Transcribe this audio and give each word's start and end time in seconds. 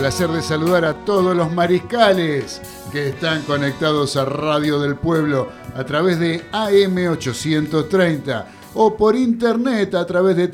placer 0.00 0.30
de 0.30 0.40
saludar 0.40 0.86
a 0.86 1.04
todos 1.04 1.36
los 1.36 1.52
mariscales 1.52 2.62
que 2.90 3.10
están 3.10 3.42
conectados 3.42 4.16
a 4.16 4.24
Radio 4.24 4.80
del 4.80 4.96
Pueblo 4.96 5.50
a 5.76 5.84
través 5.84 6.18
de 6.18 6.42
AM830 6.52 8.46
o 8.76 8.96
por 8.96 9.14
internet 9.14 9.94
a 9.94 10.06
través 10.06 10.38
de 10.38 10.48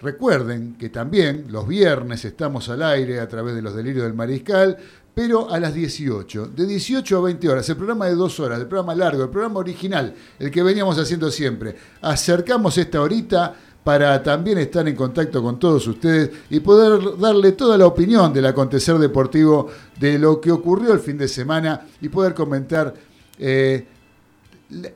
recuerden 0.00 0.76
que 0.76 0.88
también 0.88 1.46
los 1.48 1.66
viernes 1.66 2.24
estamos 2.24 2.68
al 2.68 2.82
aire 2.82 3.20
a 3.20 3.28
través 3.28 3.54
de 3.54 3.62
los 3.62 3.74
delirios 3.74 4.04
del 4.04 4.14
mariscal, 4.14 4.78
pero 5.14 5.50
a 5.50 5.58
las 5.58 5.74
18, 5.74 6.52
de 6.54 6.66
18 6.66 7.18
a 7.18 7.20
20 7.20 7.48
horas, 7.48 7.68
el 7.68 7.76
programa 7.76 8.06
de 8.06 8.14
dos 8.14 8.38
horas, 8.40 8.60
el 8.60 8.66
programa 8.66 8.94
largo, 8.94 9.24
el 9.24 9.30
programa 9.30 9.60
original, 9.60 10.14
el 10.38 10.50
que 10.50 10.62
veníamos 10.62 10.98
haciendo 10.98 11.30
siempre. 11.30 11.76
Acercamos 12.00 12.78
esta 12.78 13.00
horita 13.00 13.54
para 13.82 14.22
también 14.22 14.58
estar 14.58 14.86
en 14.86 14.94
contacto 14.94 15.42
con 15.42 15.58
todos 15.58 15.86
ustedes 15.86 16.30
y 16.50 16.60
poder 16.60 17.18
darle 17.18 17.52
toda 17.52 17.78
la 17.78 17.86
opinión 17.86 18.32
del 18.32 18.46
acontecer 18.46 18.98
deportivo, 18.98 19.68
de 19.98 20.18
lo 20.18 20.40
que 20.40 20.52
ocurrió 20.52 20.92
el 20.92 21.00
fin 21.00 21.18
de 21.18 21.28
semana 21.28 21.86
y 22.00 22.08
poder 22.08 22.34
comentar 22.34 22.94
eh, 23.38 23.86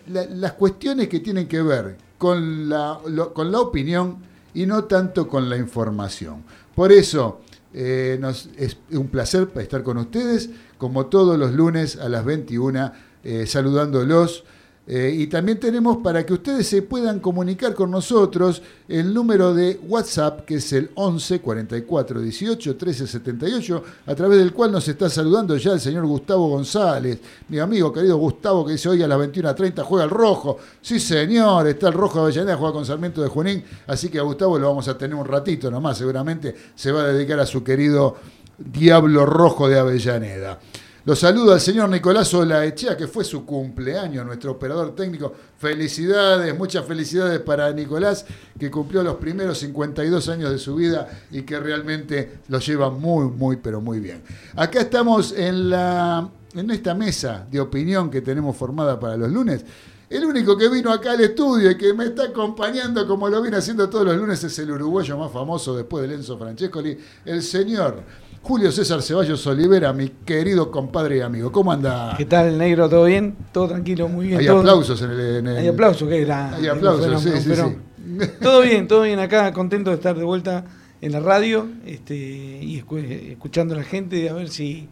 las 0.06 0.52
cuestiones 0.52 1.08
que 1.08 1.20
tienen 1.20 1.48
que 1.48 1.62
ver 1.62 1.96
con 2.18 2.68
la, 2.68 2.98
con 3.32 3.50
la 3.50 3.60
opinión 3.60 4.18
y 4.54 4.66
no 4.66 4.84
tanto 4.84 5.26
con 5.26 5.48
la 5.48 5.56
información. 5.56 6.44
Por 6.74 6.92
eso, 6.92 7.40
eh, 7.74 8.18
nos, 8.20 8.48
es 8.56 8.76
un 8.92 9.08
placer 9.08 9.48
estar 9.56 9.82
con 9.82 9.98
ustedes, 9.98 10.50
como 10.78 11.06
todos 11.06 11.38
los 11.38 11.52
lunes 11.52 11.96
a 11.96 12.08
las 12.08 12.24
21, 12.24 12.92
eh, 13.24 13.46
saludándolos 13.46 14.44
eh, 14.86 15.14
y 15.16 15.28
también 15.28 15.58
tenemos 15.58 15.96
para 15.98 16.26
que 16.26 16.34
ustedes 16.34 16.68
se 16.68 16.82
puedan 16.82 17.20
comunicar 17.20 17.72
con 17.72 17.90
nosotros 17.90 18.60
el 18.86 19.14
número 19.14 19.54
de 19.54 19.80
WhatsApp 19.88 20.44
que 20.44 20.56
es 20.56 20.72
el 20.74 20.90
11 20.94 21.40
44 21.40 22.20
18 22.20 22.76
13 22.76 23.06
78, 23.06 23.84
a 24.04 24.14
través 24.14 24.38
del 24.38 24.52
cual 24.52 24.72
nos 24.72 24.86
está 24.86 25.08
saludando 25.08 25.56
ya 25.56 25.72
el 25.72 25.80
señor 25.80 26.04
Gustavo 26.06 26.48
González, 26.48 27.18
mi 27.48 27.58
amigo 27.58 27.90
querido 27.90 28.18
Gustavo 28.18 28.66
que 28.66 28.72
dice 28.72 28.90
hoy 28.90 29.02
a 29.02 29.08
las 29.08 29.18
21.30 29.18 29.82
juega 29.84 30.04
el 30.04 30.10
rojo. 30.10 30.58
Sí, 30.82 31.00
señor, 31.00 31.66
está 31.66 31.88
el 31.88 31.94
rojo 31.94 32.18
de 32.18 32.24
Avellaneda, 32.24 32.56
juega 32.58 32.74
con 32.74 32.84
Sarmiento 32.84 33.22
de 33.22 33.28
Junín, 33.28 33.64
así 33.86 34.10
que 34.10 34.18
a 34.18 34.22
Gustavo 34.22 34.58
lo 34.58 34.68
vamos 34.68 34.86
a 34.88 34.98
tener 34.98 35.16
un 35.16 35.24
ratito 35.24 35.70
nomás, 35.70 35.96
seguramente 35.96 36.54
se 36.74 36.92
va 36.92 37.04
a 37.04 37.06
dedicar 37.08 37.40
a 37.40 37.46
su 37.46 37.64
querido 37.64 38.16
Diablo 38.58 39.24
Rojo 39.24 39.66
de 39.66 39.78
Avellaneda. 39.78 40.58
Los 41.06 41.18
saludo 41.18 41.52
al 41.52 41.60
señor 41.60 41.90
Nicolás 41.90 42.32
Olaechea, 42.32 42.96
que 42.96 43.06
fue 43.06 43.24
su 43.24 43.44
cumpleaños, 43.44 44.24
nuestro 44.24 44.52
operador 44.52 44.94
técnico. 44.94 45.34
Felicidades, 45.58 46.56
muchas 46.56 46.86
felicidades 46.86 47.40
para 47.40 47.70
Nicolás, 47.72 48.24
que 48.58 48.70
cumplió 48.70 49.02
los 49.02 49.16
primeros 49.16 49.58
52 49.58 50.28
años 50.30 50.50
de 50.50 50.58
su 50.58 50.76
vida 50.76 51.06
y 51.30 51.42
que 51.42 51.60
realmente 51.60 52.38
lo 52.48 52.58
lleva 52.58 52.88
muy, 52.88 53.26
muy, 53.26 53.56
pero 53.56 53.82
muy 53.82 54.00
bien. 54.00 54.22
Acá 54.56 54.80
estamos 54.80 55.34
en, 55.36 55.68
la, 55.68 56.26
en 56.54 56.70
esta 56.70 56.94
mesa 56.94 57.46
de 57.50 57.60
opinión 57.60 58.10
que 58.10 58.22
tenemos 58.22 58.56
formada 58.56 58.98
para 58.98 59.18
los 59.18 59.30
lunes. 59.30 59.62
El 60.08 60.24
único 60.24 60.56
que 60.56 60.70
vino 60.70 60.90
acá 60.90 61.12
al 61.12 61.20
estudio 61.20 61.70
y 61.70 61.76
que 61.76 61.92
me 61.92 62.04
está 62.04 62.24
acompañando 62.24 63.06
como 63.06 63.28
lo 63.28 63.42
viene 63.42 63.56
haciendo 63.56 63.90
todos 63.90 64.06
los 64.06 64.16
lunes 64.16 64.42
es 64.44 64.58
el 64.58 64.70
uruguayo 64.70 65.18
más 65.18 65.32
famoso 65.32 65.76
después 65.76 66.08
de 66.08 66.14
Enzo 66.14 66.38
Francescoli, 66.38 66.96
el 67.24 67.42
señor 67.42 68.02
Julio 68.44 68.70
César 68.70 69.00
Ceballos 69.00 69.46
Olivera, 69.46 69.94
mi 69.94 70.10
querido 70.26 70.70
compadre 70.70 71.16
y 71.16 71.20
amigo. 71.22 71.50
¿Cómo 71.50 71.72
anda? 71.72 72.14
¿Qué 72.18 72.26
tal, 72.26 72.58
negro? 72.58 72.90
¿Todo 72.90 73.06
bien? 73.06 73.34
Todo 73.52 73.68
tranquilo, 73.68 74.06
muy 74.06 74.26
bien. 74.26 74.38
Hay 74.38 74.46
aplausos 74.46 75.00
en 75.00 75.10
el, 75.12 75.56
Hay 75.56 75.66
aplausos, 75.66 76.06
¿qué 76.06 76.20
era? 76.20 76.54
Hay 76.54 76.66
aplausos, 76.66 77.22
sí, 77.22 77.30
sí, 77.40 77.54
sí. 77.56 78.26
Todo 78.42 78.60
bien, 78.68 78.86
todo 78.86 79.00
bien 79.04 79.18
acá, 79.18 79.50
contento 79.54 79.88
de 79.88 79.96
estar 79.96 80.14
de 80.14 80.24
vuelta 80.24 80.66
en 81.00 81.12
la 81.12 81.20
radio 81.20 81.68
este, 81.86 82.14
y 82.16 82.84
escuchando 83.30 83.72
a 83.72 83.78
la 83.78 83.82
gente, 83.82 84.28
a 84.28 84.34
ver 84.34 84.50
si, 84.50 84.90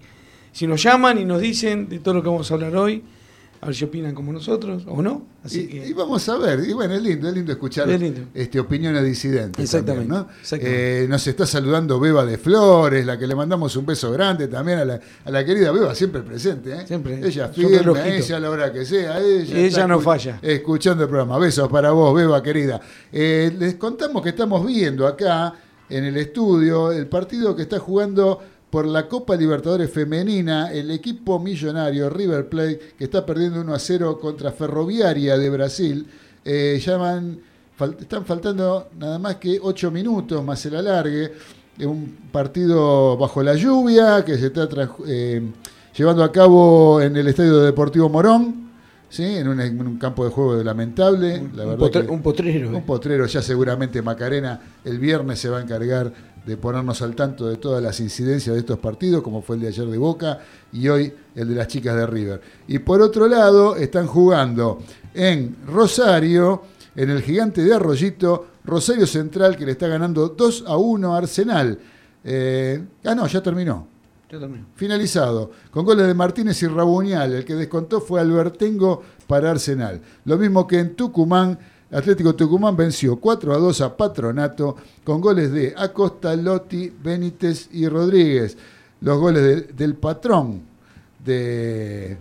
si 0.51 0.67
nos 0.67 0.83
llaman 0.83 1.19
y 1.19 1.27
nos 1.27 1.43
dicen 1.43 1.91
de 1.91 1.99
todo 1.99 2.15
lo 2.15 2.23
que 2.23 2.31
vamos 2.31 2.51
a 2.51 2.55
hablar 2.55 2.75
hoy 2.75 3.05
a 3.63 3.67
ver 3.67 3.77
si 3.77 3.85
opinan 3.85 4.13
como 4.13 4.33
nosotros 4.33 4.83
o 4.89 5.01
no. 5.01 5.25
Así 5.45 5.61
y, 5.61 5.67
que... 5.69 5.87
y, 5.87 5.93
vamos 5.93 6.29
a 6.29 6.37
ver, 6.37 6.69
y 6.69 6.73
bueno, 6.73 6.95
es 6.95 7.03
lindo, 7.03 7.29
es 7.29 7.35
lindo 7.35 7.53
escuchar 7.53 7.89
Este, 8.35 8.59
opiniones 8.59 9.05
disidentes. 9.05 9.63
Exactamente. 9.63 10.09
¿no? 10.09 10.27
Eh, 10.51 11.07
nos 11.09 11.25
está 11.29 11.47
saludando 11.47 12.01
Beba 12.01 12.27
de 12.27 12.39
Flores, 12.39 13.07
la 13.07 13.17
que 13.17 13.25
le 13.25 13.37
mandamos 13.37 13.77
un 13.77 13.87
beso 13.87 14.11
grande 14.11 14.49
también 14.49 14.81
a 14.81 14.85
la, 14.85 15.01
a 15.25 15.31
la 15.31 15.45
querida 15.45 15.71
Beba, 15.71 15.95
siempre 15.95 16.23
presente. 16.23 16.73
¿eh? 16.73 16.87
Siempre. 16.89 17.25
Ella 17.25 17.51
firme, 17.51 18.17
ella 18.17 18.37
a 18.37 18.41
la 18.41 18.51
hora 18.51 18.73
que 18.73 18.85
sea. 18.85 19.21
Ella, 19.21 19.57
ella 19.57 19.87
no 19.87 20.01
falla. 20.01 20.41
Escuchando 20.43 21.05
el 21.05 21.09
programa. 21.09 21.39
Besos 21.39 21.69
para 21.71 21.93
vos, 21.93 22.17
Beba 22.17 22.43
querida. 22.43 22.81
Eh, 23.13 23.55
les 23.57 23.77
contamos 23.77 24.25
que 24.25 24.31
estamos 24.31 24.67
viendo 24.67 25.07
acá 25.07 25.55
en 25.89 26.05
el 26.05 26.17
estudio 26.17 26.91
el 26.91 27.07
partido 27.07 27.55
que 27.55 27.63
está 27.63 27.79
jugando 27.79 28.41
por 28.73 28.87
la 28.87 29.07
Copa 29.07 29.37
Libertadores 29.37 29.91
Femenina, 29.91 30.73
el 30.73 30.91
equipo 30.93 31.39
millonario 31.39 32.09
River 32.09 32.49
Plate, 32.49 32.95
que 32.97 33.05
está 33.05 33.27
perdiendo 33.27 33.61
1 33.61 33.75
a 33.75 33.79
0 33.79 34.19
contra 34.19 34.51
Ferroviaria 34.51 35.37
de 35.37 35.51
Brasil, 35.51 36.07
eh, 36.43 36.81
llaman, 36.83 37.39
están 38.01 38.25
faltando 38.25 38.89
nada 38.99 39.19
más 39.19 39.37
que 39.37 39.59
8 39.61 39.91
minutos 39.91 40.43
más 40.43 40.65
el 40.65 40.77
alargue. 40.77 41.33
Un 41.81 42.17
partido 42.33 43.19
bajo 43.19 43.43
la 43.43 43.57
lluvia 43.57 44.25
que 44.25 44.39
se 44.39 44.47
está 44.47 44.67
eh, 45.07 45.43
llevando 45.95 46.25
a 46.25 46.33
cabo 46.33 47.03
en 47.03 47.15
el 47.15 47.29
Estadio 47.29 47.59
Deportivo 47.59 48.09
Morón. 48.09 48.71
¿sí? 49.11 49.37
En 49.37 49.49
un, 49.49 49.99
campo 49.99 50.25
de 50.25 50.31
juego 50.31 50.63
lamentable. 50.63 51.41
Un, 51.41 51.51
la 51.55 51.67
verdad 51.67 52.09
un 52.09 52.23
potrero. 52.23 52.71
Un 52.71 52.87
potrero, 52.87 53.27
ya 53.27 53.43
seguramente 53.43 54.01
Macarena 54.01 54.59
el 54.83 54.99
viernes 54.99 55.39
se 55.39 55.51
va 55.51 55.59
a 55.59 55.63
encargar 55.63 56.11
de 56.47 56.57
ponernos 56.57 57.01
al 57.03 57.15
tanto 57.15 57.49
de 57.49 57.57
todas 57.57 57.83
las 57.83 58.01
incidencias 58.01 58.55
de 58.55 58.61
estos 58.61 58.79
partidos, 58.79 59.23
como 59.23 59.43
fue 59.43 59.57
el 59.57 59.63
de 59.63 59.69
ayer 59.69 59.87
de 59.87 59.99
Boca 59.99 60.41
y 60.73 60.89
hoy 60.89 61.13
el 61.35 61.49
de 61.49 61.55
las 61.55 61.69
chicas 61.69 61.97
de 61.97 62.07
River. 62.07 62.41
Y 62.69 62.81
por 62.81 63.01
otro 63.01 63.29
lado, 63.29 63.77
están 63.77 64.07
jugando 64.07 64.81
en 65.15 65.57
Rosario, 65.67 66.63
en 66.97 67.11
el 67.11 67.23
gigante 67.23 67.63
de 67.63 67.75
Arroyito, 67.75 68.47
Rosario 68.65 69.07
Central, 69.07 69.57
que 69.57 69.67
le 69.67 69.73
está 69.73 69.89
ganando 69.89 70.29
2 70.29 70.65
a 70.67 70.77
1 70.77 71.15
a 71.15 71.19
Arsenal. 71.19 71.79
Eh, 72.25 72.85
ah, 73.05 73.15
no, 73.15 73.27
ya 73.27 73.43
terminó. 73.43 73.89
Ya 74.31 74.39
terminó. 74.39 74.67
Finalizado, 74.75 75.51
con 75.71 75.85
goles 75.85 76.07
de 76.07 76.15
Martínez 76.15 76.63
y 76.63 76.67
Rabuñal. 76.67 77.33
El 77.35 77.45
que 77.45 77.55
descontó 77.55 78.01
fue 78.01 78.21
Albertengo 78.21 79.03
para 79.27 79.51
Arsenal. 79.51 80.01
Lo 80.25 80.39
mismo 80.39 80.67
que 80.67 80.79
en 80.79 80.95
Tucumán, 80.95 81.59
Atlético 81.93 82.35
Tucumán 82.35 82.77
venció 82.77 83.17
4 83.17 83.55
a 83.55 83.59
2 83.59 83.81
a 83.83 83.97
Patronato 83.97 84.77
con 85.05 85.21
goles 85.21 85.53
de 85.53 85.75
Acosta, 85.77 86.35
Lotti, 86.35 86.91
Benítez 87.03 87.69
y 87.73 87.87
Rodríguez. 87.87 88.57
Los 89.03 89.19
goles 89.19 89.77
del 89.77 89.95
patrón 89.97 90.63
de, 91.23 92.17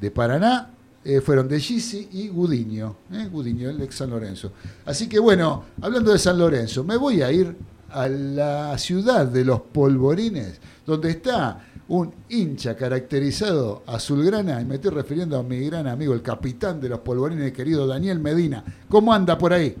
de 0.00 0.10
Paraná 0.10 0.70
eh, 1.04 1.20
fueron 1.20 1.48
de 1.48 1.60
Gisi 1.60 2.08
y 2.12 2.28
Gudiño, 2.28 2.96
eh, 3.12 3.28
Gudiño, 3.30 3.70
el 3.70 3.82
ex 3.82 3.96
San 3.96 4.10
Lorenzo. 4.10 4.52
Así 4.86 5.08
que 5.08 5.18
bueno, 5.18 5.64
hablando 5.80 6.12
de 6.12 6.18
San 6.18 6.38
Lorenzo, 6.38 6.82
me 6.84 6.96
voy 6.96 7.22
a 7.22 7.30
ir 7.32 7.56
a 7.90 8.08
la 8.08 8.78
ciudad 8.78 9.26
de 9.26 9.44
los 9.44 9.60
polvorines, 9.60 10.60
donde 10.86 11.10
está 11.10 11.69
un 11.90 12.14
hincha 12.28 12.76
caracterizado 12.76 13.82
azulgrana, 13.84 14.60
y 14.60 14.64
me 14.64 14.76
estoy 14.76 14.92
refiriendo 14.92 15.36
a 15.36 15.42
mi 15.42 15.58
gran 15.58 15.88
amigo, 15.88 16.14
el 16.14 16.22
capitán 16.22 16.80
de 16.80 16.88
los 16.88 17.00
polvorines, 17.00 17.52
querido 17.52 17.84
Daniel 17.84 18.20
Medina. 18.20 18.62
¿Cómo 18.88 19.12
anda 19.12 19.36
por 19.36 19.52
ahí? 19.52 19.74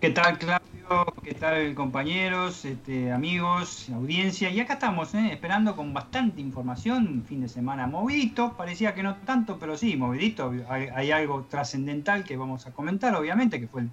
¿Qué 0.00 0.10
tal, 0.10 0.38
Claudio? 0.38 1.12
¿Qué 1.24 1.34
tal, 1.34 1.74
compañeros, 1.74 2.64
este, 2.64 3.10
amigos, 3.10 3.88
audiencia? 3.92 4.50
Y 4.50 4.60
acá 4.60 4.74
estamos, 4.74 5.12
¿eh? 5.14 5.32
esperando 5.32 5.74
con 5.74 5.92
bastante 5.92 6.40
información, 6.40 7.08
un 7.08 7.24
fin 7.24 7.40
de 7.40 7.48
semana 7.48 7.88
movidito, 7.88 8.54
parecía 8.56 8.94
que 8.94 9.02
no 9.02 9.16
tanto, 9.16 9.58
pero 9.58 9.76
sí, 9.76 9.96
movidito. 9.96 10.52
Hay, 10.68 11.10
algo 11.10 11.44
trascendental 11.50 12.22
que 12.22 12.36
vamos 12.36 12.68
a 12.68 12.70
comentar, 12.70 13.16
obviamente, 13.16 13.58
que 13.58 13.66
fue 13.66 13.80
el, 13.80 13.90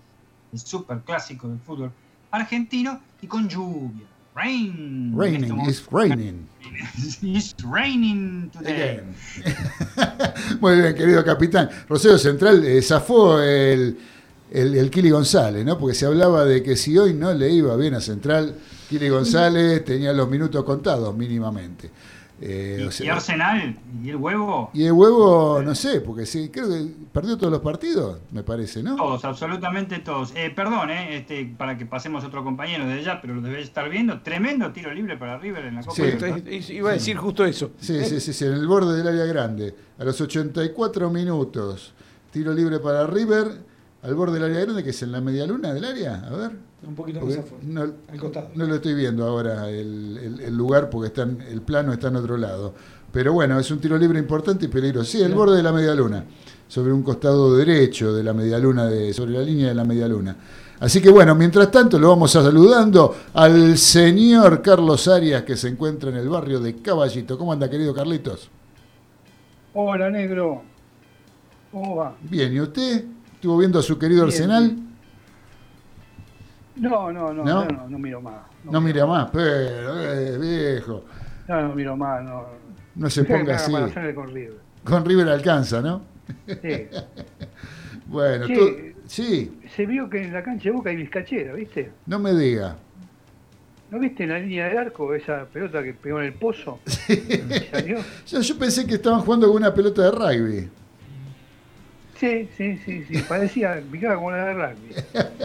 el 0.53 0.59
super 0.59 0.99
clásico 0.99 1.47
del 1.47 1.57
fútbol 1.57 1.91
argentino 2.29 2.99
y 3.23 3.25
con 3.25 3.49
lluvia. 3.49 4.05
Rain. 4.35 5.11
Raining, 5.13 5.59
it's 5.67 5.83
raining. 5.91 6.47
It's 7.21 7.53
raining 7.63 8.49
today. 8.49 9.01
Muy 10.61 10.81
bien, 10.81 10.95
querido 10.95 11.23
capitán. 11.23 11.69
Rosero 11.87 12.17
Central 12.17 12.63
eh, 12.65 12.81
zafó 12.81 13.39
el, 13.41 13.97
el, 14.49 14.75
el 14.75 14.89
Kili 14.89 15.09
González, 15.09 15.65
¿no? 15.65 15.77
Porque 15.77 15.93
se 15.93 16.05
hablaba 16.05 16.45
de 16.45 16.63
que 16.63 16.75
si 16.75 16.97
hoy 16.97 17.13
no 17.13 17.33
le 17.33 17.49
iba 17.51 17.75
bien 17.75 17.93
a 17.93 18.01
Central, 18.01 18.55
Kili 18.89 19.09
González 19.09 19.83
tenía 19.85 20.13
los 20.13 20.29
minutos 20.29 20.63
contados 20.63 21.15
mínimamente. 21.15 21.91
Eh, 22.43 22.89
¿Y, 22.99 23.07
Arsenal? 23.07 23.77
¿Y 24.03 24.09
el 24.09 24.15
huevo? 24.15 24.71
Y 24.73 24.85
el 24.85 24.93
huevo, 24.93 25.61
no 25.63 25.75
sé, 25.75 26.01
porque 26.01 26.25
sí, 26.25 26.49
creo 26.49 26.67
que 26.69 26.87
perdió 27.13 27.37
todos 27.37 27.51
los 27.51 27.61
partidos, 27.61 28.19
me 28.31 28.41
parece, 28.41 28.81
¿no? 28.81 28.95
Todos, 28.95 29.23
absolutamente 29.23 29.99
todos. 29.99 30.33
Eh, 30.35 30.49
perdón, 30.49 30.89
eh, 30.89 31.17
este, 31.17 31.45
para 31.45 31.77
que 31.77 31.85
pasemos 31.85 32.23
a 32.23 32.27
otro 32.27 32.43
compañero 32.43 32.87
de 32.87 32.93
allá, 32.93 33.21
pero 33.21 33.35
lo 33.35 33.41
debéis 33.41 33.65
estar 33.65 33.87
viendo. 33.89 34.21
Tremendo 34.21 34.71
tiro 34.71 34.91
libre 34.91 35.17
para 35.17 35.37
River 35.37 35.65
en 35.65 35.75
la 35.75 35.81
Copa. 35.81 35.95
Sí, 35.95 36.73
iba 36.73 36.89
a 36.89 36.93
decir 36.93 37.15
justo 37.15 37.45
eso. 37.45 37.71
Sí, 37.79 38.03
sí, 38.05 38.19
sí, 38.19 38.33
sí, 38.33 38.45
en 38.45 38.53
el 38.53 38.67
borde 38.67 38.97
del 38.97 39.07
área 39.07 39.25
grande. 39.25 39.75
A 39.99 40.03
los 40.03 40.19
84 40.19 41.11
minutos, 41.11 41.93
tiro 42.31 42.53
libre 42.53 42.79
para 42.79 43.05
River 43.05 43.70
al 44.03 44.15
borde 44.15 44.33
del 44.33 44.43
área 44.43 44.61
grande, 44.61 44.83
que 44.83 44.89
es 44.89 45.03
en 45.03 45.11
la 45.11 45.21
media 45.21 45.45
luna 45.45 45.73
del 45.73 45.85
área. 45.85 46.25
A 46.27 46.35
ver. 46.35 46.51
Un 46.87 46.95
poquito 46.95 47.21
más 47.21 47.37
afuera. 47.37 47.63
No, 47.63 47.81
al 47.81 48.19
costado. 48.19 48.49
no 48.55 48.65
lo 48.65 48.75
estoy 48.75 48.95
viendo 48.95 49.25
ahora 49.25 49.69
el, 49.69 50.55
lugar 50.55 50.89
porque 50.89 51.07
está 51.07 51.23
el 51.23 51.61
plano 51.61 51.93
está 51.93 52.07
en 52.07 52.15
otro 52.15 52.37
lado. 52.37 52.73
Pero 53.11 53.33
bueno, 53.33 53.59
es 53.59 53.69
un 53.69 53.79
tiro 53.79 53.97
libre 53.97 54.17
importante 54.17 54.65
y 54.65 54.67
peligroso. 54.69 55.11
Sí, 55.11 55.21
el 55.21 55.35
borde 55.35 55.57
de 55.57 55.63
la 55.63 55.71
media 55.71 55.93
luna, 55.93 56.25
sobre 56.67 56.93
un 56.93 57.03
costado 57.03 57.55
derecho 57.55 58.13
de 58.13 58.23
la 58.23 58.33
media 58.33 58.57
luna, 58.57 58.85
de, 58.87 59.13
sobre 59.13 59.33
la 59.33 59.41
línea 59.41 59.67
de 59.67 59.75
la 59.75 59.83
media 59.83 60.07
luna. 60.07 60.35
Así 60.79 60.99
que 60.99 61.11
bueno, 61.11 61.35
mientras 61.35 61.69
tanto 61.69 61.99
lo 61.99 62.09
vamos 62.09 62.35
a 62.35 62.41
saludando 62.41 63.15
al 63.35 63.77
señor 63.77 64.63
Carlos 64.63 65.07
Arias 65.07 65.43
que 65.43 65.55
se 65.55 65.67
encuentra 65.67 66.09
en 66.09 66.15
el 66.15 66.27
barrio 66.27 66.59
de 66.59 66.77
Caballito. 66.77 67.37
¿Cómo 67.37 67.53
anda, 67.53 67.69
querido 67.69 67.93
Carlitos? 67.93 68.49
Hola, 69.73 70.09
negro. 70.09 70.63
¿Cómo 71.71 71.97
va? 71.97 72.15
Bien, 72.23 72.51
¿y 72.51 72.61
usted? 72.61 73.05
¿Estuvo 73.41 73.57
viendo 73.57 73.79
a 73.79 73.81
su 73.81 73.97
querido 73.97 74.23
Arsenal? 74.23 74.77
No, 76.75 77.11
no, 77.11 77.33
no, 77.33 77.43
no, 77.43 77.65
no, 77.65 77.89
no 77.89 77.97
miro 77.97 78.21
más. 78.21 78.43
No, 78.63 78.79
mira 78.79 79.07
más, 79.07 79.31
pero, 79.31 79.99
eh, 79.99 80.37
viejo. 80.37 81.03
No, 81.47 81.61
no 81.63 81.73
miro 81.73 81.97
más, 81.97 82.23
no. 82.23 82.45
No 82.93 83.09
se 83.09 83.23
ponga 83.23 83.55
así. 83.55 83.71
Con 84.13 84.31
River. 84.31 84.59
Con 84.83 85.03
River 85.03 85.29
alcanza, 85.29 85.81
¿no? 85.81 86.03
Sí. 86.45 86.87
bueno, 88.05 88.45
tú, 88.45 88.77
sí. 89.07 89.59
Se 89.75 89.87
vio 89.87 90.07
que 90.07 90.21
en 90.21 90.33
la 90.33 90.43
cancha 90.43 90.65
de 90.65 90.75
Boca 90.75 90.91
hay 90.91 90.97
vizcachera, 90.97 91.53
¿viste? 91.53 91.91
No 92.05 92.19
me 92.19 92.35
diga. 92.35 92.75
¿No 93.89 93.97
viste 93.97 94.21
en 94.21 94.29
la 94.29 94.37
línea 94.37 94.67
del 94.67 94.77
arco 94.77 95.15
esa 95.15 95.45
pelota 95.45 95.81
que 95.81 95.95
pegó 95.95 96.19
en 96.19 96.27
el 96.27 96.33
pozo? 96.33 96.77
Sí. 96.85 97.17
¿Salió? 97.71 97.97
Yo, 98.27 98.39
yo 98.39 98.59
pensé 98.59 98.85
que 98.85 98.93
estaban 98.93 99.21
jugando 99.21 99.47
con 99.47 99.55
una 99.55 99.73
pelota 99.73 100.03
de 100.03 100.11
rugby. 100.11 100.69
Sí, 102.21 102.47
sí, 102.55 102.77
sí, 102.85 103.03
sí, 103.09 103.23
parecía 103.27 103.81
picaba 103.91 104.13
como 104.13 104.29
la 104.29 104.45
de 104.45 104.53
rugby. 104.53 104.93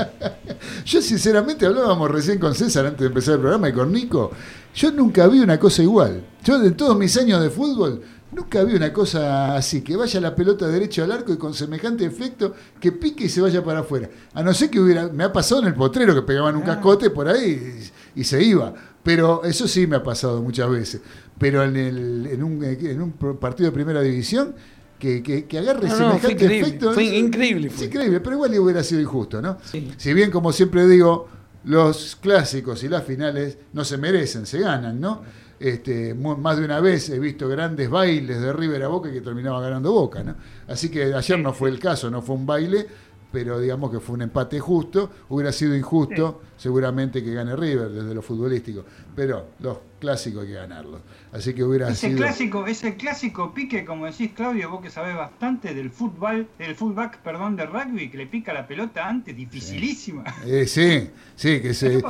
yo 0.84 1.00
sinceramente 1.00 1.64
hablábamos 1.64 2.11
recién 2.11 2.38
con 2.38 2.55
César 2.55 2.84
antes 2.84 3.00
de 3.00 3.06
empezar 3.06 3.37
el 3.37 3.40
programa 3.40 3.70
y 3.70 3.73
con 3.73 3.90
Nico. 3.90 4.31
Yo 4.75 4.93
nunca 4.93 5.26
vi 5.26 5.40
una 5.40 5.58
cosa 5.58 5.82
igual. 5.82 6.23
Yo 6.44 6.62
en 6.62 6.76
todos 6.76 6.99
mis 6.99 7.17
años 7.17 7.40
de 7.40 7.49
fútbol 7.49 8.02
nunca 8.31 8.62
vi 8.62 8.75
una 8.75 8.93
cosa 8.93 9.56
así, 9.56 9.81
que 9.81 9.96
vaya 9.96 10.20
la 10.20 10.34
pelota 10.34 10.69
derecha 10.69 11.05
al 11.05 11.12
arco 11.12 11.32
y 11.32 11.38
con 11.38 11.55
semejante 11.55 12.05
efecto 12.05 12.52
que 12.79 12.93
pique 12.93 13.25
y 13.25 13.29
se 13.31 13.40
vaya 13.40 13.64
para 13.64 13.81
afuera. 13.81 14.11
A 14.34 14.43
no 14.43 14.52
ser 14.52 14.69
que 14.69 14.79
hubiera, 14.79 15.08
me 15.08 15.25
ha 15.25 15.32
pasado 15.32 15.62
en 15.62 15.69
el 15.69 15.75
potrero 15.75 16.14
que 16.14 16.20
pegaban 16.20 16.56
un 16.56 16.62
ah. 16.64 16.75
cascote 16.75 17.08
por 17.08 17.26
ahí 17.26 17.88
y, 18.14 18.22
se 18.22 18.43
iba. 18.44 18.75
Pero 19.02 19.44
eso 19.44 19.67
sí 19.67 19.87
me 19.87 19.96
ha 19.96 20.02
pasado 20.02 20.43
muchas 20.43 20.69
veces. 20.69 21.00
Pero 21.38 21.62
en, 21.62 21.75
el, 21.75 22.26
en, 22.26 22.43
un, 22.43 22.62
en 22.62 23.00
un 23.00 23.12
partido 23.12 23.70
de 23.70 23.72
primera 23.72 24.02
división 24.02 24.55
que, 24.98 25.22
que, 25.22 25.58
agarre 25.58 25.90
semejante 25.90 26.58
efecto. 26.58 26.93
Fue 26.93 27.04
increíble. 27.04 27.70
Fue. 27.70 27.87
increíble, 27.87 28.20
pero 28.20 28.37
igual 28.37 28.58
hubiera 28.58 28.82
sido 28.82 29.00
injusto, 29.00 29.43
¿no? 29.43 29.58
Si 29.96 30.14
bien, 30.14 30.31
como 30.31 30.52
siempre 30.52 30.87
digo, 30.87 31.28
los 31.64 32.16
clásicos 32.16 32.82
y 32.84 32.88
las 32.88 33.04
finales 33.04 33.58
no 33.72 33.84
se 33.84 33.98
merecen, 33.98 34.46
se 34.46 34.60
ganan, 34.60 35.00
¿no? 35.00 35.22
Este, 35.58 36.12
más 36.14 36.58
de 36.58 36.64
una 36.66 36.81
vez 36.81 37.08
he 37.08 37.19
visto 37.19 37.48
grandes 37.48 37.88
bailes 37.88 38.43
de 38.43 38.52
River 38.52 38.82
a 38.82 38.88
Boca 38.88 39.10
que 39.10 39.22
terminaba 39.22 39.60
ganando 39.60 39.90
Boca, 39.90 40.22
¿no? 40.22 40.34
Así 40.69 40.90
que 40.90 41.14
ayer 41.14 41.38
no 41.38 41.52
fue 41.52 41.70
el 41.70 41.78
caso, 41.78 42.10
no 42.10 42.20
fue 42.20 42.37
un 42.37 42.44
baile, 42.44 42.87
pero 43.32 43.58
digamos 43.58 43.90
que 43.90 44.00
fue 44.00 44.14
un 44.14 44.23
empate 44.23 44.61
justo. 44.61 45.11
Hubiera 45.28 45.52
sido 45.52 45.76
injusto, 45.76 46.43
seguramente, 46.56 47.23
que 47.23 47.34
gane 47.34 47.56
River 47.56 47.90
desde 47.90 48.14
lo 48.14 48.23
futbolístico, 48.23 48.84
pero 49.14 49.46
los 49.61 49.78
clásicos 49.99 50.43
hay 50.43 50.49
que 50.49 50.55
ganarlos. 50.55 51.00
Así 51.32 51.52
que 51.55 51.64
hubiera 51.64 51.88
ese 51.88 52.14
Clásico, 52.14 52.67
ese 52.67 52.96
clásico 52.96 53.52
pique, 53.52 53.84
como 53.84 54.06
decís, 54.06 54.31
Claudio, 54.34 54.70
vos 54.70 54.81
que 54.81 54.90
sabés 54.90 55.17
bastante 55.17 55.75
del 55.75 55.90
fútbol, 55.90 56.49
del 56.58 56.75
fullback, 56.75 57.19
perdón, 57.19 57.56
de 57.56 57.67
rugby, 57.67 58.11
que 58.11 58.17
le 58.17 58.26
pica 58.26 58.52
la 58.52 58.67
pelota 58.67 59.08
antes, 59.08 59.37
dificilísima. 59.37 60.25
Eh, 60.46 60.67
sí, 60.67 61.11
sí, 61.34 61.61
que 61.61 61.75
se, 61.75 62.02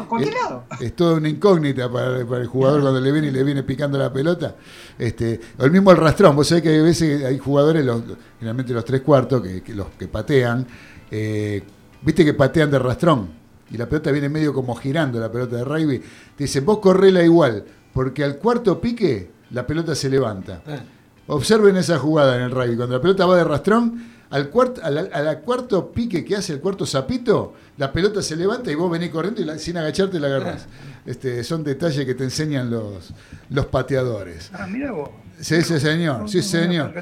es, 0.80 0.96
toda 0.96 1.16
una 1.16 1.28
incógnita 1.28 1.90
para, 1.90 2.18
el 2.18 2.46
jugador 2.46 2.82
cuando 2.82 3.00
le 3.00 3.10
viene 3.10 3.28
y 3.28 3.30
le 3.30 3.42
viene 3.42 3.62
picando 3.62 3.98
la 3.98 4.12
pelota. 4.12 4.56
Este, 4.98 5.40
el 5.58 5.70
mismo 5.70 5.90
el 5.90 5.96
rastrón, 5.96 6.36
vos 6.36 6.46
sabés 6.46 6.62
que 6.62 6.68
hay 6.68 6.82
veces 6.82 7.24
hay 7.24 7.38
jugadores, 7.38 7.84
los, 7.84 8.02
generalmente 8.38 8.72
los 8.72 8.84
tres 8.84 9.00
cuartos, 9.00 9.42
que 9.42 9.74
los 9.74 9.88
que 9.98 10.08
patean, 10.08 10.66
eh, 11.10 11.62
viste 12.02 12.24
que 12.24 12.34
patean 12.34 12.70
de 12.70 12.78
rastrón 12.78 13.28
y 13.70 13.76
la 13.76 13.88
pelota 13.88 14.10
viene 14.12 14.28
medio 14.28 14.52
como 14.52 14.74
girando 14.74 15.18
la 15.18 15.30
pelota 15.30 15.56
de 15.56 15.64
rugby, 15.64 15.98
te 15.98 16.44
dicen, 16.44 16.64
vos 16.64 16.78
correla 16.78 17.22
igual, 17.22 17.64
porque 17.92 18.22
al 18.24 18.36
cuarto 18.36 18.80
pique 18.80 19.30
la 19.50 19.66
pelota 19.66 19.94
se 19.94 20.08
levanta. 20.08 20.62
Ah. 20.66 20.80
Observen 21.28 21.76
esa 21.76 21.98
jugada 21.98 22.36
en 22.36 22.42
el 22.42 22.50
rugby, 22.50 22.76
cuando 22.76 22.96
la 22.96 23.02
pelota 23.02 23.26
va 23.26 23.36
de 23.36 23.44
rastrón, 23.44 24.16
al, 24.30 24.50
cuarto, 24.50 24.80
al, 24.84 25.40
cuarto 25.40 25.92
pique 25.92 26.24
que 26.24 26.36
hace 26.36 26.52
el 26.52 26.60
cuarto 26.60 26.86
zapito, 26.86 27.54
la 27.76 27.92
pelota 27.92 28.22
se 28.22 28.36
levanta 28.36 28.70
y 28.70 28.74
vos 28.74 28.90
venís 28.90 29.10
corriendo 29.10 29.40
y 29.40 29.58
sin 29.58 29.76
agacharte 29.76 30.18
la 30.18 30.28
agarrás. 30.28 30.66
Ah. 30.66 31.02
Este, 31.06 31.42
son 31.44 31.62
detalles 31.62 32.04
que 32.04 32.14
te 32.14 32.24
enseñan 32.24 32.70
los, 32.70 33.12
los 33.50 33.66
pateadores. 33.66 34.50
Ah, 34.52 34.66
mira 34.66 34.92
vos. 34.92 35.10
Sí, 35.40 35.62
sí, 35.62 35.78
señor. 35.78 36.28
Sí, 36.28 36.42
señor. 36.42 36.92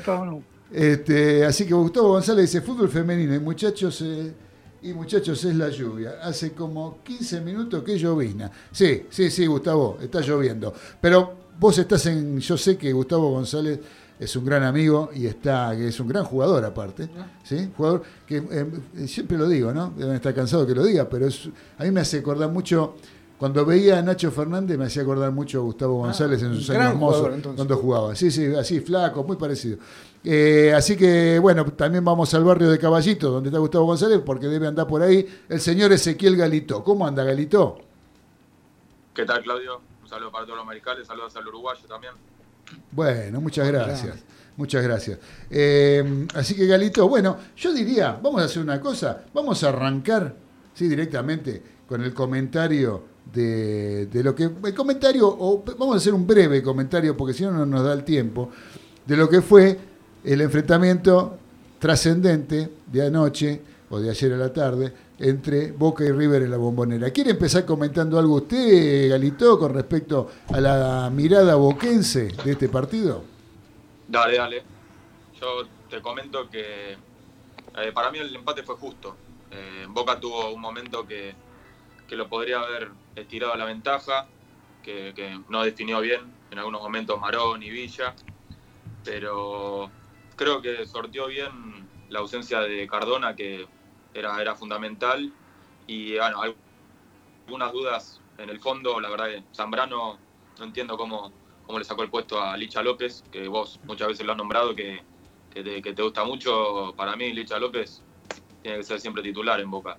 Este, 0.75 1.45
así 1.45 1.67
que 1.67 1.75
Gustavo 1.75 2.09
González 2.09 2.51
dice, 2.51 2.61
fútbol 2.61 2.89
femenino 2.89 3.33
y 3.33 3.39
muchachos, 3.39 4.03
eh, 4.03 4.33
y 4.83 4.93
muchachos 4.93 5.45
es 5.45 5.55
la 5.55 5.69
lluvia. 5.69 6.17
Hace 6.21 6.53
como 6.53 6.99
15 7.05 7.43
minutos 7.43 7.85
que 7.85 7.97
llovina. 7.97 8.51
Sí, 8.73 9.07
sí, 9.09 9.31
sí, 9.31 9.47
Gustavo, 9.47 9.99
está 10.03 10.21
lloviendo. 10.21 10.75
Pero 11.01 11.35
vos 11.61 11.79
estás 11.79 12.07
en, 12.07 12.41
yo 12.41 12.57
sé 12.57 12.77
que 12.77 12.93
Gustavo 12.93 13.31
González 13.31 13.79
es 14.19 14.35
un 14.35 14.45
gran 14.45 14.65
amigo 14.65 15.11
y 15.15 15.27
está, 15.27 15.75
es 15.75 16.01
un 16.01 16.09
gran 16.09 16.25
jugador 16.25 16.65
aparte, 16.65 17.09
¿sí? 17.45 17.71
Jugador 17.77 18.03
que 18.27 18.39
eh, 18.39 19.07
siempre 19.07 19.39
lo 19.39 19.49
digo, 19.49 19.73
¿no? 19.73 19.93
Deben 19.97 20.17
estar 20.17 20.35
cansado 20.35 20.67
que 20.67 20.75
lo 20.75 20.85
diga, 20.85 21.09
pero 21.09 21.29
es, 21.29 21.49
a 21.79 21.85
mí 21.85 21.93
me 21.93 22.01
hace 22.01 22.19
acordar 22.19 22.51
mucho 22.51 22.97
cuando 23.39 23.67
veía 23.67 23.99
a 23.99 24.03
Nacho 24.03 24.31
Fernández 24.31 24.79
me 24.79 24.87
hacía 24.87 25.03
acordar 25.03 25.33
mucho 25.33 25.59
a 25.59 25.63
Gustavo 25.63 26.03
ah, 26.03 26.07
González 26.07 26.43
en 26.43 26.55
sus 26.55 26.71
años 26.71 26.97
mozos 26.97 27.31
cuando 27.55 27.77
jugaba. 27.77 28.15
Sí, 28.15 28.31
sí, 28.31 28.55
así, 28.55 28.81
flaco, 28.81 29.25
muy 29.25 29.37
parecido. 29.37 29.79
Eh, 30.23 30.73
así 30.75 30.97
que, 30.97 31.39
bueno, 31.39 31.65
también 31.73 32.05
vamos 32.05 32.33
al 32.33 32.45
barrio 32.45 32.71
de 32.71 32.79
Caballito, 32.79 33.31
donde 33.31 33.49
está 33.49 33.59
Gustavo 33.59 33.87
González, 33.87 34.21
porque 34.25 34.47
debe 34.47 34.69
andar 34.69 34.87
por 34.87 35.03
ahí 35.03 35.27
el 35.49 35.61
señor 35.61 35.93
Ezequiel 35.93 36.37
Galito. 36.37 36.83
¿Cómo 36.85 37.07
anda, 37.07 37.25
Galito? 37.25 37.79
¿Qué 39.13 39.25
tal, 39.25 39.43
Claudio? 39.43 39.81
Un 40.03 40.09
saludo 40.09 40.31
para 40.31 40.45
todos 40.45 40.59
los 40.59 40.67
mariscales, 40.67 41.07
saludos 41.07 41.35
al 41.37 41.47
uruguayo 41.49 41.87
también. 41.89 42.15
Bueno, 42.93 43.41
muchas 43.41 43.67
gracias. 43.67 44.25
Muchas 44.57 44.85
gracias. 44.85 45.19
Eh, 45.51 46.27
así 46.35 46.55
que, 46.55 46.67
Galito, 46.67 47.09
bueno, 47.09 47.37
yo 47.57 47.73
diría, 47.73 48.19
vamos 48.23 48.41
a 48.41 48.45
hacer 48.45 48.63
una 48.63 48.81
cosa, 48.81 49.25
vamos 49.35 49.63
a 49.65 49.71
arrancar, 49.71 50.37
sí, 50.73 50.89
directamente 50.89 51.63
con 51.89 52.03
el 52.03 52.15
comentario 52.15 53.14
de, 53.33 54.09
lo 54.23 54.35
que. 54.35 54.45
El 54.45 54.75
comentario, 54.75 55.29
o 55.29 55.63
vamos 55.79 55.95
a 55.95 55.99
hacer 55.99 56.15
un 56.15 56.27
breve 56.27 56.63
comentario, 56.63 57.17
porque 57.17 57.35
si 57.35 57.43
no, 57.43 57.53
no 57.53 57.67
nos 57.67 57.85
da 57.85 57.93
el 57.93 58.05
tiempo, 58.05 58.51
de 59.05 59.17
lo 59.17 59.29
que 59.29 59.43
fue 59.43 59.79
el 60.25 60.41
enfrentamiento 60.41 61.39
trascendente 61.79 62.71
de 62.87 63.07
anoche 63.07 63.61
o 63.91 63.99
de 63.99 64.11
ayer 64.11 64.33
a 64.33 64.37
la 64.37 64.53
tarde 64.53 64.93
entre 65.19 65.73
Boca 65.73 66.05
y 66.05 66.11
River 66.11 66.43
en 66.43 66.51
la 66.51 66.57
bombonera. 66.57 67.11
¿Quiere 67.11 67.31
empezar 67.31 67.65
comentando 67.65 68.19
algo 68.19 68.37
usted, 68.37 69.11
Galito, 69.11 69.59
con 69.59 69.75
respecto 69.75 70.31
a 70.49 70.61
la 70.61 71.11
mirada 71.13 71.55
boquense 71.55 72.29
de 72.45 72.53
este 72.53 72.69
partido? 72.69 73.23
Dale, 74.09 74.37
dale. 74.37 74.63
Yo 75.41 75.67
te 75.89 76.01
comento 76.01 76.49
que 76.49 76.93
eh, 76.93 77.93
para 77.93 78.11
mí 78.11 78.19
el 78.19 78.35
empate 78.35 78.63
fue 78.63 78.77
justo. 78.77 79.17
Eh, 79.51 79.87
Boca 79.89 80.19
tuvo 80.19 80.53
un 80.53 80.61
momento 80.61 81.07
que, 81.07 81.35
que 82.09 82.17
lo 82.17 82.29
podría 82.29 82.61
haber 82.61 82.91
estirado 83.17 83.55
la 83.57 83.65
ventaja, 83.65 84.27
que, 84.83 85.41
no 85.49 85.63
definió 85.63 86.01
bien 86.01 86.21
en 86.51 86.59
algunos 86.59 86.83
momentos 86.83 87.21
Marón 87.21 87.63
y 87.63 87.71
Villa, 87.71 88.15
pero 89.05 89.91
creo 90.37 90.61
que 90.61 90.87
sortió 90.87 91.27
bien 91.27 91.89
la 92.11 92.21
ausencia 92.21 92.61
de 92.61 92.87
Cardona, 92.87 93.35
que 93.35 93.67
era, 94.13 94.41
era 94.41 94.55
fundamental, 94.55 95.33
y 95.87 96.17
bueno, 96.17 96.43
algunas 97.47 97.73
dudas 97.73 98.21
en 98.39 98.51
el 98.51 98.61
fondo, 98.61 99.01
la 99.01 99.11
verdad 99.11 99.27
que 99.27 99.43
Zambrano 99.55 100.19
no 100.59 100.65
entiendo 100.65 100.97
cómo, 100.97 101.33
cómo 101.67 101.79
le 101.79 101.85
sacó 101.85 102.03
el 102.03 102.11
puesto 102.11 102.41
a 102.41 102.57
Licha 102.57 102.83
López, 102.83 103.23
que 103.31 103.49
vos 103.49 103.81
muchas 103.85 104.09
veces 104.09 104.27
lo 104.27 104.33
has 104.33 104.39
nombrado, 104.39 104.75
que, 104.75 105.03
te, 105.53 105.83
que 105.83 105.93
te 105.93 106.03
gusta 106.03 106.25
mucho, 106.25 106.95
para 106.97 107.17
mí 107.17 107.33
Licha 107.33 107.59
López 107.59 108.03
tiene 108.63 108.79
que 108.79 108.85
ser 108.85 109.01
siempre 109.01 109.23
titular 109.23 109.61
en 109.61 109.71
Boca. 109.71 109.97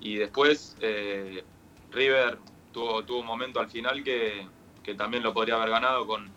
Y 0.00 0.16
después 0.16 0.76
eh, 0.80 1.44
River 1.96 2.38
tuvo, 2.72 3.02
tuvo 3.04 3.20
un 3.20 3.26
momento 3.26 3.58
al 3.58 3.70
final 3.70 4.04
que, 4.04 4.46
también 4.96 5.22
lo 5.22 5.32
podría 5.32 5.56
haber 5.56 5.70
ganado 5.70 6.06
con, 6.06 6.30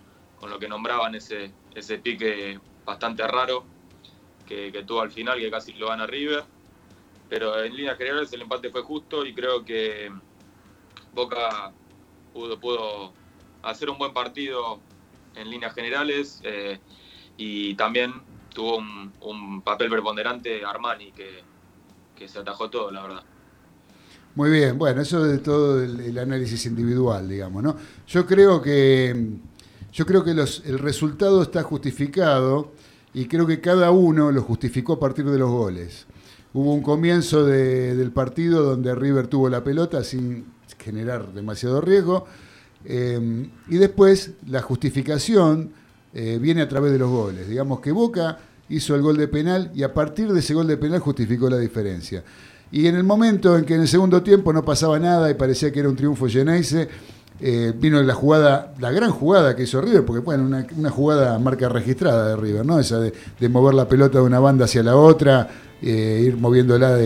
lo 0.48 0.58
que 0.58 0.66
nombraban 0.66 1.14
ese, 1.14 1.52
ese 1.74 1.98
pique 1.98 2.58
bastante 2.84 3.26
raro 3.26 3.64
que, 4.46 4.82
tuvo 4.84 5.02
al 5.02 5.12
final, 5.12 5.38
que 5.38 5.50
casi 5.50 5.74
lo 5.74 5.88
gana 5.88 6.06
River. 6.06 6.44
Pero 7.28 7.62
en 7.62 7.76
líneas 7.76 7.96
generales 7.96 8.32
el 8.32 8.42
empate 8.42 8.70
fue 8.70 8.82
justo 8.82 9.24
y 9.24 9.32
creo 9.32 9.64
que 9.64 10.10
Boca 11.12 11.72
pudo, 12.32 12.58
pudo 12.58 13.12
hacer 13.62 13.88
un 13.90 13.98
buen 13.98 14.12
partido 14.12 14.80
en 15.36 15.48
líneas 15.48 15.74
generales 15.74 16.40
eh, 16.42 16.80
y 17.36 17.74
también 17.74 18.12
tuvo 18.52 18.78
un, 18.78 19.62
papel 19.62 19.90
preponderante 19.90 20.64
Armani 20.64 21.12
que, 21.12 21.44
que 22.16 22.26
se 22.26 22.40
atajó 22.40 22.68
todo, 22.70 22.90
la 22.90 23.02
verdad. 23.02 23.29
Muy 24.36 24.50
bien, 24.50 24.78
bueno, 24.78 25.00
eso 25.00 25.24
de 25.24 25.38
todo 25.38 25.82
el, 25.82 26.16
análisis 26.16 26.64
individual, 26.66 27.28
digamos, 27.28 27.62
¿no? 27.62 27.76
Yo 28.06 28.26
creo 28.26 28.62
que 28.62 29.38
yo 29.92 30.06
creo 30.06 30.22
que 30.22 30.34
los, 30.34 30.62
el 30.64 30.78
resultado 30.78 31.42
está 31.42 31.64
justificado 31.64 32.70
y 33.12 33.26
creo 33.26 33.44
que 33.46 33.60
cada 33.60 33.90
uno 33.90 34.30
lo 34.30 34.42
justificó 34.42 34.94
a 34.94 35.00
partir 35.00 35.24
de 35.24 35.36
los 35.38 35.50
goles. 35.50 36.06
Hubo 36.52 36.72
un 36.72 36.82
comienzo 36.82 37.44
del 37.44 38.12
partido 38.12 38.62
donde 38.62 38.94
River 38.94 39.26
tuvo 39.26 39.48
la 39.48 39.64
pelota 39.64 40.04
sin 40.04 40.46
generar 40.78 41.32
demasiado 41.32 41.80
riesgo 41.80 42.26
eh, 42.84 43.48
y 43.68 43.76
después 43.76 44.32
la 44.46 44.62
justificación 44.62 45.72
eh, 46.14 46.38
viene 46.40 46.62
a 46.62 46.68
través 46.68 46.92
de 46.92 46.98
los 46.98 47.10
goles. 47.10 47.48
Digamos 47.48 47.80
que 47.80 47.92
Boca 47.92 48.38
hizo 48.68 48.94
el 48.94 49.02
gol 49.02 49.16
de 49.16 49.28
penal 49.28 49.70
y 49.74 49.82
a 49.82 49.92
partir 49.92 50.32
de 50.32 50.40
ese 50.40 50.54
gol 50.54 50.66
de 50.66 50.76
penal 50.76 51.00
justificó 51.00 51.50
la 51.50 51.58
diferencia. 51.58 52.24
Y 52.72 52.86
en 52.86 52.94
el 52.94 53.04
momento 53.04 53.58
en 53.58 53.64
que 53.64 53.74
en 53.74 53.82
el 53.82 53.88
segundo 53.88 54.22
tiempo 54.22 54.52
no 54.52 54.64
pasaba 54.64 54.98
nada 54.98 55.30
y 55.30 55.34
parecía 55.34 55.72
que 55.72 55.80
era 55.80 55.88
un 55.88 55.96
triunfo 55.96 56.28
Geneise, 56.28 56.88
eh, 57.42 57.72
vino 57.74 58.02
la 58.02 58.14
jugada, 58.14 58.74
la 58.78 58.90
gran 58.92 59.10
jugada 59.10 59.56
que 59.56 59.62
hizo 59.62 59.80
River, 59.80 60.04
porque 60.04 60.20
bueno, 60.20 60.44
una, 60.44 60.90
jugada 60.90 61.38
marca 61.38 61.70
registrada 61.70 62.28
de 62.28 62.36
River, 62.36 62.66
¿no? 62.66 62.78
Esa 62.78 63.00
de, 63.00 63.12
mover 63.48 63.74
la 63.74 63.88
pelota 63.88 64.18
de 64.18 64.24
una 64.24 64.38
banda 64.40 64.66
hacia 64.66 64.82
la 64.82 64.94
otra, 64.94 65.48
eh, 65.80 66.22
ir 66.26 66.36
moviéndola 66.36 66.98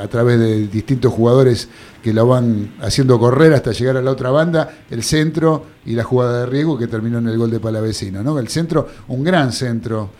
a 0.00 0.08
través 0.08 0.38
de 0.38 0.68
distintos 0.68 1.12
jugadores 1.12 1.68
que 2.04 2.14
la 2.14 2.22
van 2.22 2.76
haciendo 2.80 3.18
correr 3.18 3.52
hasta 3.52 3.72
llegar 3.72 3.96
a 3.96 4.02
la 4.02 4.12
otra 4.12 4.30
banda, 4.30 4.70
el 4.90 5.02
centro 5.02 5.66
y 5.84 5.94
la 5.94 6.04
jugada 6.04 6.40
de 6.40 6.46
riesgo 6.46 6.78
que 6.78 6.86
terminó 6.86 7.18
en 7.18 7.26
el 7.26 7.36
gol 7.36 7.50
de 7.50 7.58
Palavecino, 7.58 8.22
¿no? 8.22 8.38
El 8.38 8.46
centro, 8.46 8.86
un 9.08 9.24
gran 9.24 9.52
centro 9.52 10.10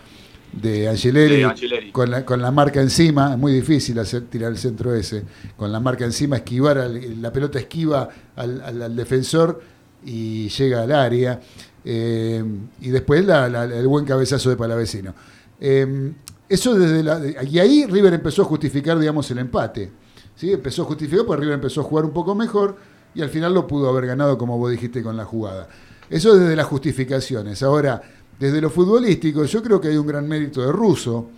de 0.51 0.89
Angeleri, 0.89 1.91
Con, 1.91 2.11
la, 2.11 2.25
con 2.25 2.41
la 2.41 2.51
marca 2.51 2.81
encima, 2.81 3.31
es 3.31 3.37
muy 3.37 3.53
difícil 3.53 3.97
hacer 3.99 4.23
tirar 4.23 4.51
el 4.51 4.57
centro 4.57 4.93
ese, 4.93 5.23
con 5.55 5.71
la 5.71 5.79
marca 5.79 6.03
encima, 6.03 6.37
esquivar, 6.37 6.77
la 7.19 7.31
pelota 7.31 7.59
esquiva 7.59 8.09
al, 8.35 8.95
defensor 8.95 9.61
y 10.05 10.49
llega 10.49 10.83
al 10.83 10.91
área. 10.91 11.39
Eh, 11.83 12.43
y 12.81 12.89
después 12.89 13.25
el 13.27 13.87
buen 13.87 14.05
cabezazo 14.05 14.49
de 14.49 14.55
Palavecino. 14.55 15.15
Eh, 15.59 16.13
eso 16.47 16.77
desde 16.77 17.01
la, 17.01 17.21
y 17.43 17.59
ahí 17.59 17.85
River 17.85 18.13
empezó 18.13 18.41
a 18.41 18.45
justificar, 18.45 18.99
digamos, 18.99 19.31
el 19.31 19.37
empate. 19.37 19.89
¿sí? 20.35 20.51
Empezó 20.51 20.81
a 20.81 20.85
justificar 20.85 21.25
porque 21.25 21.41
River 21.41 21.55
empezó 21.55 21.81
a 21.81 21.83
jugar 21.85 22.03
un 22.03 22.11
poco 22.11 22.35
mejor 22.35 22.75
y 23.15 23.21
al 23.21 23.29
final 23.29 23.53
lo 23.53 23.67
pudo 23.67 23.89
haber 23.89 24.05
ganado, 24.05 24.37
como 24.37 24.57
vos 24.57 24.69
dijiste, 24.69 25.01
con 25.01 25.15
la 25.15 25.23
jugada. 25.23 25.69
Eso 26.09 26.37
desde 26.37 26.57
las 26.57 26.65
justificaciones. 26.65 27.63
Ahora, 27.63 28.01
desde 28.41 28.59
lo 28.59 28.71
futbolístico, 28.71 29.45
yo 29.45 29.61
creo 29.61 29.79
que 29.79 29.89
hay 29.89 29.97
un 29.97 30.07
gran 30.07 30.27
mérito 30.27 30.61
de 30.61 30.71
Russo. 30.71 31.29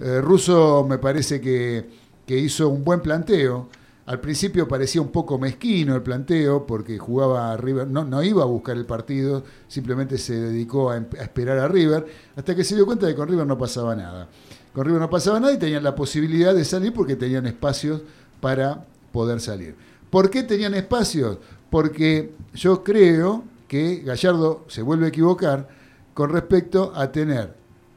Eh, 0.00 0.22
Russo 0.22 0.86
me 0.88 0.96
parece 0.96 1.38
que, 1.38 1.86
hizo 2.28 2.70
un 2.70 2.82
buen 2.82 3.02
planteo. 3.02 3.68
Al 4.06 4.20
principio 4.20 4.66
parecía 4.66 5.02
un 5.02 5.10
poco 5.10 5.38
mezquino 5.38 5.94
el 5.94 6.00
planteo 6.00 6.64
porque 6.66 6.96
jugaba 6.96 7.52
a 7.52 7.58
River, 7.58 7.88
no, 7.88 8.04
no 8.04 8.22
iba 8.22 8.42
a 8.42 8.46
buscar 8.46 8.74
el 8.74 8.86
partido, 8.86 9.44
simplemente 9.68 10.16
se 10.16 10.40
dedicó 10.40 10.90
a, 10.90 10.96
esperar 10.96 11.58
a 11.58 11.68
River, 11.68 12.06
hasta 12.34 12.54
que 12.54 12.64
se 12.64 12.74
dio 12.74 12.86
cuenta 12.86 13.04
de 13.04 13.12
que 13.12 13.18
con 13.18 13.28
River 13.28 13.46
no 13.46 13.58
pasaba 13.58 13.94
nada. 13.94 14.26
Con 14.72 14.86
River 14.86 15.02
no 15.02 15.10
pasaba 15.10 15.38
nada 15.38 15.52
y 15.52 15.58
tenían 15.58 15.84
la 15.84 15.94
posibilidad 15.94 16.54
de 16.54 16.64
salir 16.64 16.94
porque 16.94 17.16
tenían 17.16 17.46
espacios 17.46 18.00
para 18.40 18.82
poder 19.12 19.40
salir. 19.40 19.74
¿Por 20.08 20.30
qué 20.30 20.42
tenían 20.42 20.72
espacios? 20.72 21.36
Porque 21.68 22.32
yo 22.54 22.82
creo 22.82 23.44
que 23.68 23.96
Gallardo 23.96 24.64
se 24.68 24.80
vuelve 24.80 25.04
a 25.04 25.08
equivocar 25.10 25.75
con 26.16 26.30
respecto 26.30 26.92
a 26.94 27.12
tener 27.12 27.52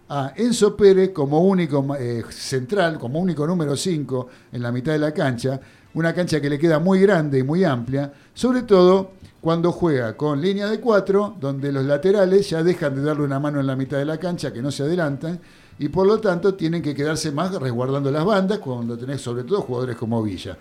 a 0.10 0.34
Enzo 0.36 0.76
Pérez 0.76 1.12
como 1.12 1.40
único 1.40 1.96
eh, 1.96 2.22
central, 2.30 3.00
como 3.00 3.18
único 3.18 3.48
número 3.48 3.78
5 3.78 4.28
en 4.52 4.62
la 4.62 4.74
mitad 4.74 4.92
de 4.92 5.00
la 5.00 5.14
cancha, 5.14 5.58
una 5.94 6.14
cancha 6.14 6.42
que 6.42 6.50
le 6.50 6.60
queda 6.60 6.80
muy 6.80 7.00
grande 7.00 7.40
y 7.40 7.44
muy 7.44 7.64
amplia, 7.64 8.12
sobre 8.34 8.64
todo 8.64 9.12
cuando 9.40 9.72
juega 9.72 10.18
con 10.18 10.42
línea 10.42 10.68
de 10.68 10.82
4, 10.82 11.38
donde 11.40 11.72
los 11.72 11.86
laterales 11.86 12.50
ya 12.50 12.62
dejan 12.62 12.94
de 12.94 13.04
darle 13.04 13.24
una 13.24 13.40
mano 13.40 13.62
en 13.62 13.68
la 13.68 13.78
mitad 13.78 13.98
de 13.98 14.04
la 14.04 14.18
cancha, 14.18 14.52
que 14.52 14.62
no 14.62 14.70
se 14.70 14.84
adelantan, 14.84 15.40
y 15.80 15.88
por 15.88 16.06
lo 16.06 16.20
tanto 16.20 16.56
tienen 16.56 16.82
que 16.82 16.94
quedarse 16.94 17.32
más 17.32 17.56
resguardando 17.56 18.12
las 18.12 18.26
bandas 18.26 18.60
cuando 18.60 18.98
tenés 18.98 19.22
sobre 19.22 19.46
todo 19.46 19.62
jugadores 19.62 19.96
como 19.96 20.22
Villa. 20.22 20.58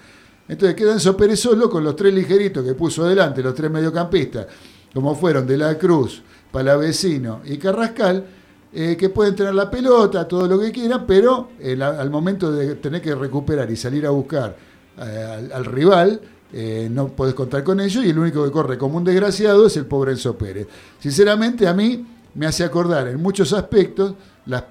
Entonces 0.46 0.76
queda 0.76 0.92
Enzo 0.92 1.16
Pérez 1.16 1.40
solo 1.40 1.68
con 1.68 1.82
los 1.82 1.96
tres 1.96 2.14
ligeritos 2.14 2.64
que 2.64 2.74
puso 2.74 3.04
adelante, 3.04 3.42
los 3.42 3.52
tres 3.56 3.68
mediocampistas, 3.68 4.46
como 4.94 5.16
fueron 5.16 5.44
De 5.44 5.56
la 5.56 5.76
Cruz, 5.76 6.22
Palavecino 6.50 7.40
y 7.44 7.58
Carrascal, 7.58 8.24
eh, 8.72 8.96
que 8.98 9.08
pueden 9.08 9.34
tener 9.34 9.54
la 9.54 9.70
pelota, 9.70 10.28
todo 10.28 10.46
lo 10.46 10.58
que 10.60 10.70
quieran, 10.70 11.06
pero 11.06 11.50
al 11.80 12.10
momento 12.10 12.52
de 12.52 12.76
tener 12.76 13.00
que 13.00 13.14
recuperar 13.14 13.70
y 13.70 13.76
salir 13.76 14.06
a 14.06 14.10
buscar 14.10 14.56
eh, 14.98 15.48
al, 15.54 15.64
rival, 15.64 16.20
eh, 16.52 16.88
no 16.90 17.08
podés 17.08 17.34
contar 17.34 17.64
con 17.64 17.80
ellos 17.80 18.04
y 18.04 18.10
el 18.10 18.18
único 18.18 18.44
que 18.44 18.50
corre 18.50 18.76
como 18.76 18.98
un 18.98 19.04
desgraciado 19.04 19.66
es 19.66 19.76
el 19.76 19.86
pobre 19.86 20.12
Enzo 20.12 20.36
Pérez. 20.36 20.66
Sinceramente 20.98 21.66
a 21.66 21.72
mí 21.72 22.06
me 22.34 22.46
hace 22.46 22.64
acordar 22.64 23.08
en 23.08 23.22
muchos 23.22 23.52
aspectos 23.52 24.14
la, 24.46 24.66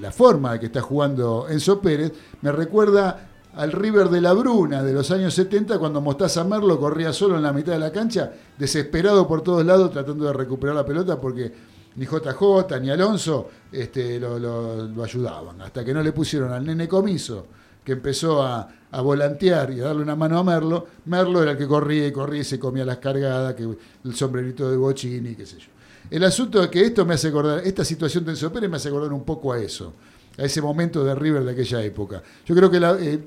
la 0.00 0.12
forma 0.12 0.54
de 0.54 0.60
que 0.60 0.66
está 0.66 0.80
jugando 0.80 1.46
Enzo 1.48 1.80
Pérez, 1.80 2.12
me 2.42 2.52
recuerda 2.52 3.28
al 3.54 3.72
River 3.72 4.08
de 4.08 4.20
la 4.20 4.32
Bruna 4.32 4.82
de 4.82 4.92
los 4.92 5.10
años 5.10 5.34
70 5.34 5.78
cuando 5.78 6.00
Mostaza 6.00 6.44
Merlo 6.44 6.78
corría 6.78 7.12
solo 7.12 7.36
en 7.36 7.42
la 7.42 7.52
mitad 7.52 7.72
de 7.72 7.78
la 7.78 7.92
cancha, 7.92 8.32
desesperado 8.56 9.26
por 9.26 9.42
todos 9.42 9.64
lados 9.64 9.90
tratando 9.92 10.26
de 10.26 10.32
recuperar 10.32 10.76
la 10.76 10.86
pelota 10.86 11.20
porque 11.20 11.52
ni 11.96 12.06
JJ 12.06 12.80
ni 12.80 12.90
Alonso 12.90 13.48
este, 13.72 14.20
lo, 14.20 15.02
ayudaban. 15.02 15.60
Hasta 15.60 15.84
que 15.84 15.92
no 15.92 16.02
le 16.02 16.12
pusieron 16.12 16.52
al 16.52 16.64
nene 16.64 16.86
comiso 16.86 17.46
que 17.84 17.92
empezó 17.92 18.42
a, 18.42 18.68
volantear 19.02 19.72
y 19.72 19.80
a 19.80 19.84
darle 19.84 20.02
una 20.02 20.14
mano 20.14 20.38
a 20.38 20.44
Merlo, 20.44 20.86
Merlo 21.06 21.42
era 21.42 21.52
el 21.52 21.58
que 21.58 21.66
corría 21.66 22.06
y 22.06 22.12
corría 22.12 22.42
y 22.42 22.44
se 22.44 22.58
comía 22.58 22.84
las 22.84 22.98
cargadas, 22.98 23.54
que 23.54 23.62
el 23.62 24.14
sombrerito 24.14 24.70
de 24.70 24.76
Bochini, 24.76 25.34
qué 25.34 25.46
sé 25.46 25.58
yo. 25.58 25.68
El 26.10 26.24
asunto 26.24 26.62
es 26.62 26.68
que 26.68 26.82
esto 26.82 27.04
me 27.04 27.14
hace 27.14 27.28
acordar, 27.28 27.60
esta 27.64 27.84
situación 27.84 28.24
de 28.24 28.32
Enzo 28.32 28.52
Pérez 28.52 28.70
me 28.70 28.76
hace 28.76 28.88
acordar 28.88 29.12
un 29.12 29.24
poco 29.24 29.52
a 29.52 29.58
eso, 29.58 29.92
a 30.38 30.44
ese 30.44 30.62
momento 30.62 31.04
de 31.04 31.14
River 31.14 31.44
de 31.44 31.52
aquella 31.52 31.82
época. 31.82 32.22
Yo 32.46 32.54
creo 32.54 32.70
que 32.70 32.78
la, 32.80 32.96
eh, 32.98 33.20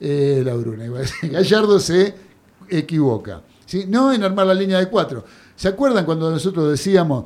eh, 0.00 0.54
Bruna, 0.58 0.84
Gallardo 1.22 1.78
se 1.78 2.14
equivoca. 2.68 3.42
No 3.88 4.12
en 4.12 4.22
armar 4.22 4.46
la 4.46 4.54
línea 4.54 4.78
de 4.78 4.88
cuatro. 4.88 5.24
¿Se 5.56 5.68
acuerdan 5.68 6.04
cuando 6.04 6.30
nosotros 6.30 6.70
decíamos 6.70 7.24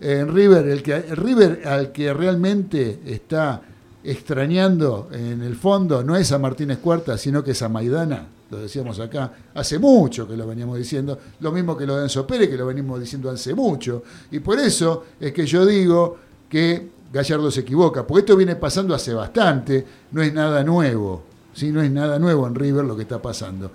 en 0.00 0.32
River, 0.32 0.68
el, 0.68 0.82
que, 0.82 1.00
River 1.00 1.62
al 1.66 1.92
que 1.92 2.12
realmente 2.12 3.00
está 3.06 3.62
extrañando 4.04 5.08
en 5.10 5.42
el 5.42 5.56
fondo 5.56 6.04
no 6.04 6.16
es 6.16 6.30
a 6.32 6.38
Martínez 6.38 6.78
Cuarta, 6.78 7.16
sino 7.16 7.42
que 7.42 7.52
es 7.52 7.62
a 7.62 7.68
Maidana? 7.68 8.26
Lo 8.50 8.58
decíamos 8.58 9.00
acá, 9.00 9.32
hace 9.54 9.78
mucho 9.78 10.28
que 10.28 10.36
lo 10.36 10.46
veníamos 10.46 10.78
diciendo, 10.78 11.18
lo 11.40 11.50
mismo 11.50 11.76
que 11.76 11.84
lo 11.84 11.96
de 11.96 12.04
Enzo 12.04 12.26
Pérez, 12.26 12.48
que 12.48 12.56
lo 12.56 12.66
venimos 12.66 13.00
diciendo 13.00 13.28
hace 13.30 13.54
mucho. 13.54 14.04
Y 14.30 14.38
por 14.38 14.58
eso 14.60 15.04
es 15.18 15.32
que 15.32 15.46
yo 15.46 15.66
digo 15.66 16.16
que 16.48 16.95
Gallardo 17.12 17.50
se 17.50 17.60
equivoca, 17.60 18.06
porque 18.06 18.20
esto 18.20 18.36
viene 18.36 18.56
pasando 18.56 18.94
hace 18.94 19.14
bastante, 19.14 19.86
no 20.12 20.22
es 20.22 20.32
nada 20.32 20.62
nuevo. 20.62 21.24
Si 21.52 21.72
No 21.72 21.80
es 21.80 21.90
nada 21.90 22.18
nuevo 22.18 22.46
en 22.46 22.54
River 22.54 22.84
lo 22.84 22.94
que 22.94 23.02
está 23.02 23.20
pasando. 23.22 23.70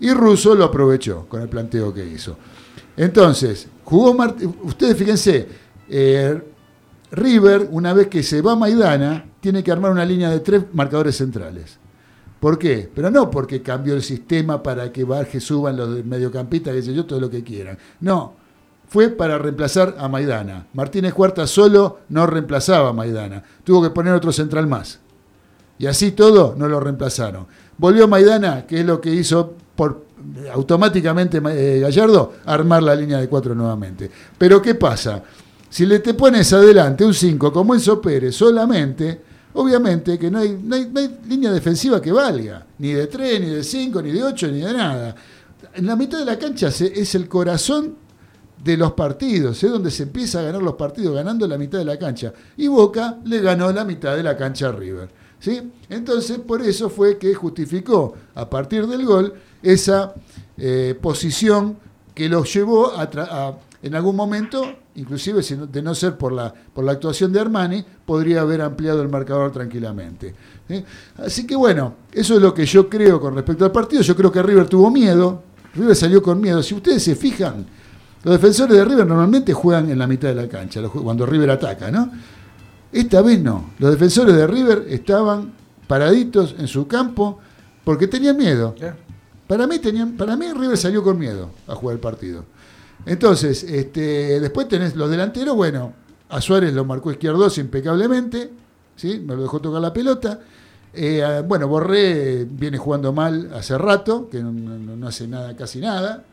Y 0.00 0.12
Russo 0.12 0.54
lo 0.54 0.64
aprovechó 0.64 1.26
con 1.28 1.42
el 1.42 1.48
planteo 1.48 1.92
que 1.92 2.06
hizo. 2.06 2.36
Entonces, 2.96 3.68
jugó 3.84 4.16
ustedes 4.62 4.96
fíjense, 4.96 5.46
eh, 5.90 6.42
River, 7.12 7.68
una 7.70 7.92
vez 7.92 8.08
que 8.08 8.22
se 8.22 8.40
va 8.40 8.52
a 8.52 8.56
Maidana, 8.56 9.26
tiene 9.40 9.62
que 9.62 9.70
armar 9.70 9.90
una 9.90 10.04
línea 10.04 10.30
de 10.30 10.40
tres 10.40 10.62
marcadores 10.72 11.16
centrales. 11.16 11.78
¿Por 12.40 12.58
qué? 12.58 12.88
Pero 12.94 13.10
no 13.10 13.30
porque 13.30 13.62
cambió 13.62 13.94
el 13.94 14.02
sistema 14.02 14.62
para 14.62 14.92
que 14.92 15.04
baje, 15.04 15.40
suban 15.40 15.76
los 15.76 16.04
mediocampistas, 16.04 16.74
que 16.74 16.82
sé 16.82 16.94
yo, 16.94 17.04
todo 17.04 17.20
lo 17.20 17.28
que 17.28 17.42
quieran. 17.42 17.76
No, 18.00 18.34
fue 18.88 19.08
para 19.10 19.38
reemplazar 19.38 19.96
a 19.98 20.08
Maidana. 20.08 20.66
Martínez 20.72 21.12
Cuarta 21.14 21.46
solo 21.46 22.00
no 22.08 22.26
reemplazaba 22.26 22.88
a 22.90 22.92
Maidana. 22.92 23.42
Tuvo 23.64 23.82
que 23.82 23.90
poner 23.90 24.14
otro 24.14 24.32
central 24.32 24.66
más. 24.66 24.98
Y 25.78 25.86
así 25.86 26.12
todo 26.12 26.54
no 26.56 26.66
lo 26.68 26.80
reemplazaron. 26.80 27.46
Volvió 27.76 28.08
Maidana, 28.08 28.66
que 28.66 28.80
es 28.80 28.86
lo 28.86 29.00
que 29.00 29.10
hizo 29.14 29.54
por 29.76 30.06
automáticamente 30.52 31.40
eh, 31.50 31.78
Gallardo, 31.80 32.32
armar 32.46 32.82
la 32.82 32.94
línea 32.96 33.18
de 33.20 33.28
cuatro 33.28 33.54
nuevamente. 33.54 34.10
Pero 34.36 34.60
¿qué 34.60 34.74
pasa? 34.74 35.22
Si 35.70 35.86
le 35.86 36.00
te 36.00 36.14
pones 36.14 36.52
adelante 36.52 37.04
un 37.04 37.14
5 37.14 37.52
como 37.52 37.74
Enzo 37.74 38.00
Pérez 38.00 38.34
solamente, 38.34 39.20
obviamente 39.52 40.18
que 40.18 40.30
no 40.30 40.38
hay, 40.38 40.58
no 40.62 40.74
hay, 40.74 40.90
no 40.92 40.98
hay 41.00 41.18
línea 41.28 41.52
defensiva 41.52 42.00
que 42.00 42.10
valga, 42.10 42.66
ni 42.78 42.92
de 42.92 43.06
3, 43.06 43.40
ni 43.40 43.46
de 43.50 43.62
5, 43.62 44.02
ni 44.02 44.10
de 44.12 44.24
8, 44.24 44.48
ni 44.48 44.60
de 44.60 44.72
nada. 44.72 45.14
En 45.74 45.86
la 45.86 45.94
mitad 45.94 46.18
de 46.18 46.24
la 46.24 46.38
cancha 46.38 46.70
se- 46.70 46.98
es 47.00 47.14
el 47.14 47.28
corazón 47.28 47.94
de 48.62 48.76
los 48.76 48.92
partidos, 48.92 49.62
es 49.62 49.70
donde 49.70 49.90
se 49.90 50.04
empieza 50.04 50.40
a 50.40 50.42
ganar 50.42 50.62
los 50.62 50.74
partidos, 50.74 51.14
ganando 51.14 51.46
la 51.46 51.58
mitad 51.58 51.78
de 51.78 51.84
la 51.84 51.98
cancha. 51.98 52.32
Y 52.56 52.66
Boca 52.66 53.18
le 53.24 53.40
ganó 53.40 53.72
la 53.72 53.84
mitad 53.84 54.16
de 54.16 54.22
la 54.22 54.36
cancha 54.36 54.68
a 54.68 54.72
River. 54.72 55.08
¿sí? 55.38 55.60
Entonces, 55.88 56.38
por 56.38 56.62
eso 56.62 56.90
fue 56.90 57.18
que 57.18 57.34
justificó, 57.34 58.14
a 58.34 58.48
partir 58.48 58.86
del 58.86 59.04
gol, 59.04 59.34
esa 59.62 60.14
eh, 60.56 60.98
posición 61.00 61.76
que 62.14 62.28
los 62.28 62.52
llevó 62.52 62.92
a, 62.96 63.08
en 63.80 63.94
algún 63.94 64.16
momento, 64.16 64.64
inclusive 64.96 65.40
de 65.42 65.82
no 65.82 65.94
ser 65.94 66.16
por 66.16 66.32
la, 66.32 66.52
por 66.52 66.84
la 66.84 66.92
actuación 66.92 67.32
de 67.32 67.40
Armani, 67.40 67.84
podría 68.04 68.40
haber 68.40 68.60
ampliado 68.60 69.02
el 69.02 69.08
marcador 69.08 69.52
tranquilamente. 69.52 70.34
¿sí? 70.66 70.84
Así 71.16 71.46
que 71.46 71.54
bueno, 71.54 71.94
eso 72.12 72.34
es 72.34 72.42
lo 72.42 72.52
que 72.52 72.66
yo 72.66 72.88
creo 72.88 73.20
con 73.20 73.36
respecto 73.36 73.64
al 73.64 73.72
partido. 73.72 74.02
Yo 74.02 74.16
creo 74.16 74.32
que 74.32 74.42
River 74.42 74.66
tuvo 74.66 74.90
miedo, 74.90 75.42
River 75.74 75.94
salió 75.94 76.20
con 76.20 76.40
miedo. 76.40 76.60
Si 76.60 76.74
ustedes 76.74 77.04
se 77.04 77.14
fijan, 77.14 77.66
los 78.28 78.40
defensores 78.40 78.76
de 78.76 78.84
River 78.84 79.06
normalmente 79.06 79.52
juegan 79.54 79.90
en 79.90 79.98
la 79.98 80.06
mitad 80.06 80.28
de 80.28 80.34
la 80.34 80.48
cancha, 80.48 80.82
cuando 80.88 81.24
River 81.24 81.50
ataca, 81.50 81.90
¿no? 81.90 82.10
Esta 82.92 83.22
vez 83.22 83.40
no. 83.40 83.70
Los 83.78 83.90
defensores 83.90 84.34
de 84.34 84.46
River 84.46 84.86
estaban 84.88 85.52
paraditos 85.86 86.54
en 86.58 86.68
su 86.68 86.86
campo 86.86 87.38
porque 87.84 88.06
tenían 88.06 88.36
miedo. 88.36 88.74
Para 89.46 89.66
mí, 89.66 89.78
tenían, 89.78 90.12
para 90.12 90.36
mí 90.36 90.52
River 90.52 90.76
salió 90.76 91.02
con 91.02 91.18
miedo 91.18 91.50
a 91.66 91.74
jugar 91.74 91.94
el 91.94 92.00
partido. 92.00 92.44
Entonces, 93.06 93.62
este, 93.64 94.40
después 94.40 94.68
tenés 94.68 94.94
los 94.94 95.08
delanteros, 95.10 95.56
bueno, 95.56 95.92
a 96.28 96.40
Suárez 96.42 96.74
lo 96.74 96.84
marcó 96.84 97.10
izquierdos 97.10 97.56
impecablemente, 97.56 98.50
¿sí? 98.96 99.22
me 99.26 99.34
lo 99.36 99.42
dejó 99.42 99.60
tocar 99.60 99.80
la 99.80 99.92
pelota. 99.92 100.40
Eh, 100.92 101.42
bueno, 101.46 101.68
Borré 101.68 102.44
viene 102.44 102.76
jugando 102.76 103.12
mal 103.12 103.50
hace 103.54 103.78
rato, 103.78 104.28
que 104.28 104.42
no, 104.42 104.52
no- 104.52 104.96
no 104.96 105.06
hace 105.08 105.26
nada, 105.28 105.56
casi 105.56 105.80
nada. 105.80 106.24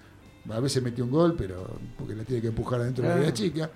A 0.49 0.59
veces 0.59 0.81
metió 0.83 1.03
un 1.03 1.11
gol, 1.11 1.35
pero 1.37 1.67
porque 1.97 2.15
la 2.15 2.23
tiene 2.23 2.41
que 2.41 2.47
empujar 2.49 2.81
adentro 2.81 3.03
de 3.03 3.09
la 3.09 3.15
área 3.15 3.33
chica, 3.33 3.69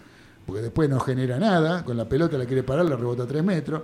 porque 0.45 0.61
después 0.61 0.89
no 0.89 0.99
genera 0.99 1.39
nada, 1.39 1.83
con 1.83 1.97
la 1.97 2.07
pelota 2.07 2.37
la 2.37 2.45
quiere 2.45 2.63
parar, 2.63 2.85
la 2.85 2.95
rebota 2.95 3.23
a 3.23 3.27
tres 3.27 3.43
metros. 3.43 3.81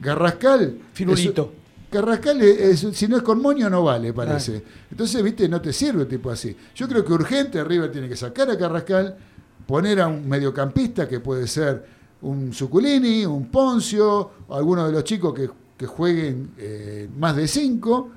Garrascal. 0.00 0.78
Firulito. 0.92 1.52
Carrascal, 1.90 2.42
es- 2.42 2.84
es- 2.84 2.96
si 2.96 3.06
no 3.08 3.16
es 3.16 3.22
con 3.22 3.40
moño, 3.40 3.70
no 3.70 3.84
vale, 3.84 4.12
parece. 4.12 4.62
Entonces, 4.90 5.22
viste, 5.22 5.48
no 5.48 5.60
te 5.60 5.72
sirve 5.72 6.04
tipo 6.06 6.30
así. 6.30 6.54
Yo 6.74 6.88
creo 6.88 7.04
que 7.04 7.12
urgente 7.12 7.62
River 7.64 7.90
tiene 7.92 8.08
que 8.08 8.16
sacar 8.16 8.50
a 8.50 8.58
Carrascal, 8.58 9.16
poner 9.66 10.00
a 10.00 10.08
un 10.08 10.28
mediocampista 10.28 11.08
que 11.08 11.20
puede 11.20 11.46
ser 11.46 11.84
un 12.22 12.52
Suculini, 12.52 13.24
un 13.24 13.50
Poncio, 13.50 14.30
o 14.48 14.54
alguno 14.54 14.84
de 14.86 14.92
los 14.92 15.04
chicos 15.04 15.32
que, 15.32 15.48
que 15.76 15.86
jueguen 15.86 16.50
eh, 16.58 17.08
más 17.18 17.36
de 17.36 17.46
cinco, 17.46 18.10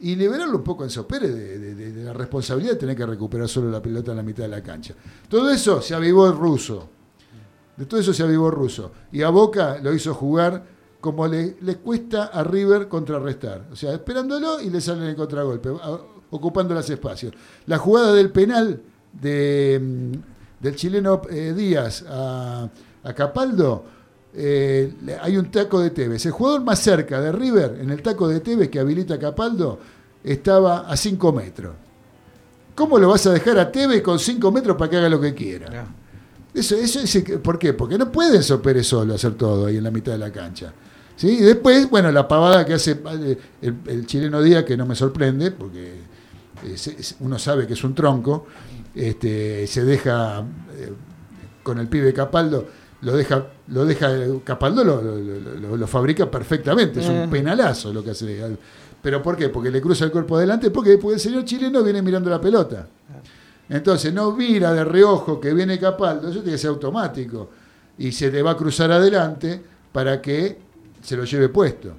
y 0.00 0.14
liberarlo 0.16 0.58
un 0.58 0.64
poco 0.64 0.84
Enzo 0.84 1.06
Pérez 1.06 1.34
de, 1.34 1.58
de- 1.58 1.74
de- 1.92 2.04
la 2.04 2.12
responsabilidad 2.12 2.72
de 2.72 2.78
tener 2.78 2.96
que 2.96 3.06
recuperar 3.06 3.48
solo 3.48 3.70
la 3.70 3.80
pelota 3.82 4.10
en 4.10 4.16
la 4.18 4.22
mitad 4.22 4.42
de 4.44 4.48
la 4.50 4.62
cancha. 4.62 4.94
Todo 5.28 5.50
eso 5.50 5.80
se 5.80 5.94
avivó 5.94 6.26
el 6.26 6.36
ruso. 6.36 6.88
De 7.76 7.84
todo 7.86 8.00
eso 8.00 8.14
se 8.14 8.22
avivó 8.22 8.50
Russo. 8.50 8.90
Y 9.12 9.20
a 9.22 9.28
Boca 9.28 9.78
lo 9.82 9.92
hizo 9.92 10.14
jugar 10.14 10.64
como 11.00 11.26
le, 11.28 11.56
cuesta 11.82 12.24
a 12.24 12.42
River 12.42 12.88
contrarrestar. 12.88 13.66
O 13.70 13.76
sea, 13.76 13.92
esperándolo 13.92 14.60
y 14.62 14.70
le 14.70 14.80
salen 14.80 15.04
el 15.04 15.14
contragolpe, 15.16 15.70
ocupando 16.30 16.72
los 16.74 16.88
espacios. 16.88 17.34
La 17.66 17.76
jugada 17.76 18.14
del 18.14 18.30
penal 18.30 18.80
de, 19.12 19.78
mm, 19.82 20.62
del 20.62 20.74
chileno 20.76 21.20
eh, 21.30 21.52
Díaz 21.54 22.02
a 22.08 22.70
Capaldo, 23.14 23.84
eh, 24.36 24.92
hay 25.22 25.36
un 25.36 25.50
taco 25.50 25.80
de 25.80 25.90
Tevez. 25.90 26.26
El 26.26 26.32
jugador 26.32 26.62
más 26.62 26.78
cerca 26.78 27.20
de 27.20 27.32
River, 27.32 27.78
en 27.80 27.90
el 27.90 28.02
taco 28.02 28.28
de 28.28 28.40
Tevez 28.40 28.68
que 28.68 28.78
habilita 28.78 29.18
Capaldo, 29.18 29.78
estaba 30.22 30.80
a 30.88 30.96
5 30.96 31.32
metros. 31.32 31.74
¿Cómo 32.74 32.98
lo 32.98 33.08
vas 33.08 33.26
a 33.26 33.32
dejar 33.32 33.58
a 33.58 33.72
Tevez 33.72 34.02
con 34.02 34.18
5 34.18 34.52
metros 34.52 34.76
para 34.76 34.90
que 34.90 34.96
haga 34.98 35.08
lo 35.08 35.20
que 35.20 35.34
quiera? 35.34 35.86
Eso, 36.52 36.74
eso 36.76 37.00
es, 37.00 37.24
¿Por 37.42 37.58
qué? 37.58 37.72
Porque 37.72 37.96
no 37.98 38.10
puede 38.12 38.36
Enzo 38.36 38.60
Pérez 38.60 38.86
solo 38.86 39.14
hacer 39.14 39.34
todo 39.34 39.66
ahí 39.66 39.76
en 39.78 39.84
la 39.84 39.90
mitad 39.90 40.12
de 40.12 40.18
la 40.18 40.30
cancha. 40.32 40.72
¿Sí? 41.16 41.28
Y 41.38 41.40
después, 41.40 41.88
bueno, 41.88 42.12
la 42.12 42.28
pavada 42.28 42.64
que 42.66 42.74
hace 42.74 42.92
eh, 42.92 43.38
el, 43.62 43.76
el 43.86 44.06
chileno 44.06 44.42
Díaz, 44.42 44.64
que 44.64 44.76
no 44.76 44.84
me 44.84 44.94
sorprende, 44.94 45.50
porque 45.50 46.00
es- 46.64 47.16
uno 47.20 47.38
sabe 47.38 47.66
que 47.66 47.72
es 47.72 47.84
un 47.84 47.94
tronco, 47.94 48.46
este, 48.94 49.66
se 49.66 49.84
deja 49.84 50.40
eh, 50.76 50.92
con 51.62 51.78
el 51.78 51.88
pibe 51.88 52.12
Capaldo, 52.12 52.66
lo 53.06 53.16
deja, 53.16 53.46
lo 53.68 53.84
deja 53.84 54.10
Capaldo 54.42 54.82
lo, 54.82 55.76
lo- 55.76 55.86
fabrica 55.86 56.28
perfectamente, 56.28 56.98
es 56.98 57.06
Eh. 57.08 57.22
un 57.24 57.30
penalazo 57.30 57.92
lo 57.92 58.02
que 58.02 58.10
hace. 58.10 58.56
¿Pero 59.00 59.22
por 59.22 59.36
qué? 59.36 59.48
Porque 59.48 59.70
le 59.70 59.80
cruza 59.80 60.04
el 60.04 60.10
cuerpo 60.10 60.36
adelante, 60.36 60.70
porque, 60.72 60.98
porque 60.98 61.14
el 61.14 61.20
señor 61.20 61.44
chileno 61.44 61.84
viene 61.84 62.02
mirando 62.02 62.28
la 62.28 62.40
pelota. 62.40 62.88
Entonces 63.68 64.12
no 64.12 64.32
mira 64.32 64.72
de 64.72 64.84
reojo 64.84 65.40
que 65.40 65.54
viene 65.54 65.78
Capaldo, 65.78 66.28
eso 66.28 66.40
tiene 66.40 66.52
que 66.52 66.58
ser 66.58 66.70
automático. 66.70 67.48
Y 67.98 68.10
se 68.10 68.30
le 68.30 68.42
va 68.42 68.50
a 68.52 68.56
cruzar 68.56 68.90
adelante 68.90 69.62
para 69.92 70.20
que 70.20 70.58
se 71.00 71.16
lo 71.16 71.24
lleve 71.24 71.48
puesto. 71.48 71.90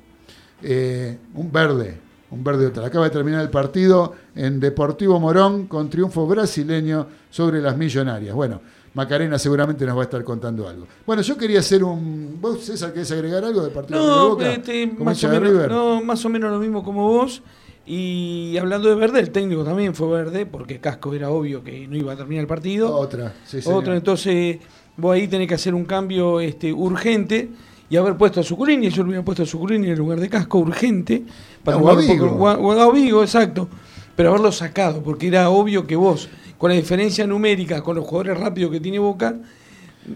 Eh, 0.62 1.18
un 1.36 1.52
verde, 1.52 1.98
un 2.32 2.44
verde 2.44 2.68
total. 2.68 2.86
Acaba 2.86 3.06
de 3.06 3.12
terminar 3.12 3.42
el 3.42 3.50
partido 3.50 4.14
en 4.36 4.60
Deportivo 4.60 5.20
Morón 5.20 5.68
con 5.68 5.90
triunfo 5.90 6.28
brasileño 6.28 7.08
sobre 7.30 7.62
las 7.62 7.78
millonarias. 7.78 8.36
Bueno, 8.36 8.60
Macarena 8.98 9.38
seguramente 9.38 9.86
nos 9.86 9.96
va 9.96 10.02
a 10.02 10.04
estar 10.06 10.24
contando 10.24 10.68
algo. 10.68 10.88
Bueno, 11.06 11.22
yo 11.22 11.38
quería 11.38 11.60
hacer 11.60 11.84
un. 11.84 12.40
¿Vos, 12.42 12.62
César, 12.66 12.92
querés 12.94 13.12
agregar 13.12 13.46
algo 13.46 13.62
del 13.62 13.72
partido 13.72 14.02
de 14.24 14.30
Boca? 14.30 14.52
este, 14.54 14.90
Como 14.90 15.06
más, 15.06 15.18
hincha 15.18 15.28
o 15.28 15.32
de 15.32 15.40
menos, 15.40 15.54
River. 15.54 15.72
no, 15.72 16.02
más 16.02 16.26
o 16.26 16.30
menos 16.30 16.52
lo 16.52 16.58
mismo 16.58 16.84
como 16.84 17.08
vos. 17.08 17.44
Y 17.86 18.58
hablando 18.60 18.90
de 18.90 18.96
verde, 18.96 19.20
el 19.20 19.30
técnico 19.30 19.64
también 19.64 19.94
fue 19.94 20.08
verde, 20.10 20.48
porque 20.48 20.80
Casco 20.80 21.14
era 21.14 21.30
obvio 21.30 21.64
que 21.64 21.88
no 21.88 21.96
iba 21.96 22.14
a 22.14 22.16
terminar 22.18 22.42
el 22.42 22.48
partido. 22.48 22.94
Otra, 22.96 23.34
sí, 23.46 23.62
señor. 23.62 23.80
Otro, 23.80 23.94
entonces 23.96 24.58
vos 24.98 25.14
ahí 25.14 25.28
tenés 25.28 25.48
que 25.48 25.54
hacer 25.54 25.76
un 25.76 25.86
cambio 25.86 26.40
este, 26.40 26.74
urgente 26.74 27.50
y 27.90 27.96
haber 27.98 28.18
puesto 28.18 28.40
a 28.42 28.44
Suculini, 28.44 28.90
yo 28.90 29.04
lo 29.04 29.10
hubiera 29.10 29.24
puesto 29.24 29.44
a 29.44 29.46
Suculini 29.46 29.90
en 29.92 29.98
lugar 29.98 30.20
de 30.20 30.28
Casco, 30.28 30.58
urgente, 30.58 31.24
para 31.64 31.78
No, 31.78 31.84
jugar 31.84 31.98
poco- 32.06 32.92
Vigo, 32.94 33.22
exacto, 33.22 33.70
pero 34.18 34.32
haberlo 34.32 34.52
sacado, 34.52 35.04
porque 35.04 35.28
era 35.28 35.52
obvio 35.52 35.86
que 35.86 35.96
vos, 35.96 36.28
con 36.58 36.72
la 36.72 36.76
diferencia 36.76 37.28
numérica, 37.28 37.84
con 37.84 37.96
los 37.96 38.04
jugadores 38.04 38.40
rápidos 38.40 38.72
que 38.72 38.80
tiene 38.80 38.98
Boca, 38.98 39.36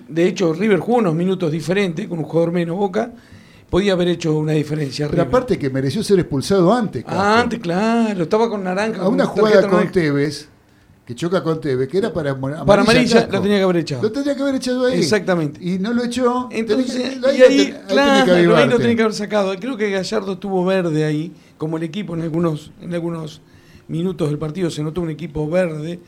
de 0.07 0.27
hecho 0.27 0.53
River 0.53 0.79
jugó 0.79 0.97
unos 0.97 1.13
minutos 1.13 1.51
diferentes, 1.51 2.07
con 2.07 2.17
un 2.17 2.25
jugador 2.25 2.51
menos 2.51 2.75
Boca, 2.75 3.11
podía 3.69 3.93
haber 3.93 4.07
hecho 4.07 4.35
una 4.35 4.53
diferencia. 4.53 5.05
Pero 5.05 5.23
River. 5.23 5.27
aparte 5.27 5.59
que 5.59 5.69
mereció 5.69 6.03
ser 6.03 6.17
expulsado 6.17 6.73
antes. 6.73 7.05
Ah, 7.05 7.41
antes, 7.41 7.59
claro, 7.59 8.23
estaba 8.23 8.49
con 8.49 8.63
naranja. 8.63 9.03
a 9.03 9.07
una 9.07 9.27
jugada 9.27 9.61
con 9.61 9.71
naranja. 9.71 9.91
Tevez, 9.91 10.49
que 11.05 11.13
choca 11.13 11.43
con 11.43 11.61
Tevez, 11.61 11.87
que 11.87 11.99
era 11.99 12.11
para 12.11 12.31
amarilla, 12.31 12.65
Para 12.65 12.81
amarilla 12.81 13.27
lo 13.31 13.39
tenía 13.39 13.57
que 13.57 13.63
haber 13.63 13.77
echado. 13.77 14.01
Lo 14.01 14.11
tendría 14.11 14.35
que 14.35 14.41
haber 14.41 14.55
echado 14.55 14.87
ahí. 14.87 14.97
Exactamente. 14.97 15.63
Y 15.63 15.77
no 15.77 15.93
lo 15.93 16.03
echó. 16.03 16.49
Entonces, 16.51 17.21
Tenés 17.21 17.37
y 17.37 17.43
ahí, 17.43 17.77
claro, 17.87 18.55
ahí 18.55 18.67
lo 18.67 18.79
tenía 18.79 18.95
que 18.95 19.01
haber 19.03 19.13
sacado. 19.13 19.53
Creo 19.59 19.77
que 19.77 19.91
Gallardo 19.91 20.33
estuvo 20.33 20.65
verde 20.65 21.05
ahí, 21.05 21.31
como 21.59 21.77
el 21.77 21.83
equipo 21.83 22.15
en 22.15 22.23
algunos, 22.23 22.71
en 22.81 22.95
algunos 22.95 23.41
minutos 23.91 24.29
del 24.29 24.37
partido 24.39 24.69
se 24.71 24.81
notó 24.83 25.01
un 25.01 25.09
equipo 25.09 25.49
verde. 25.49 25.99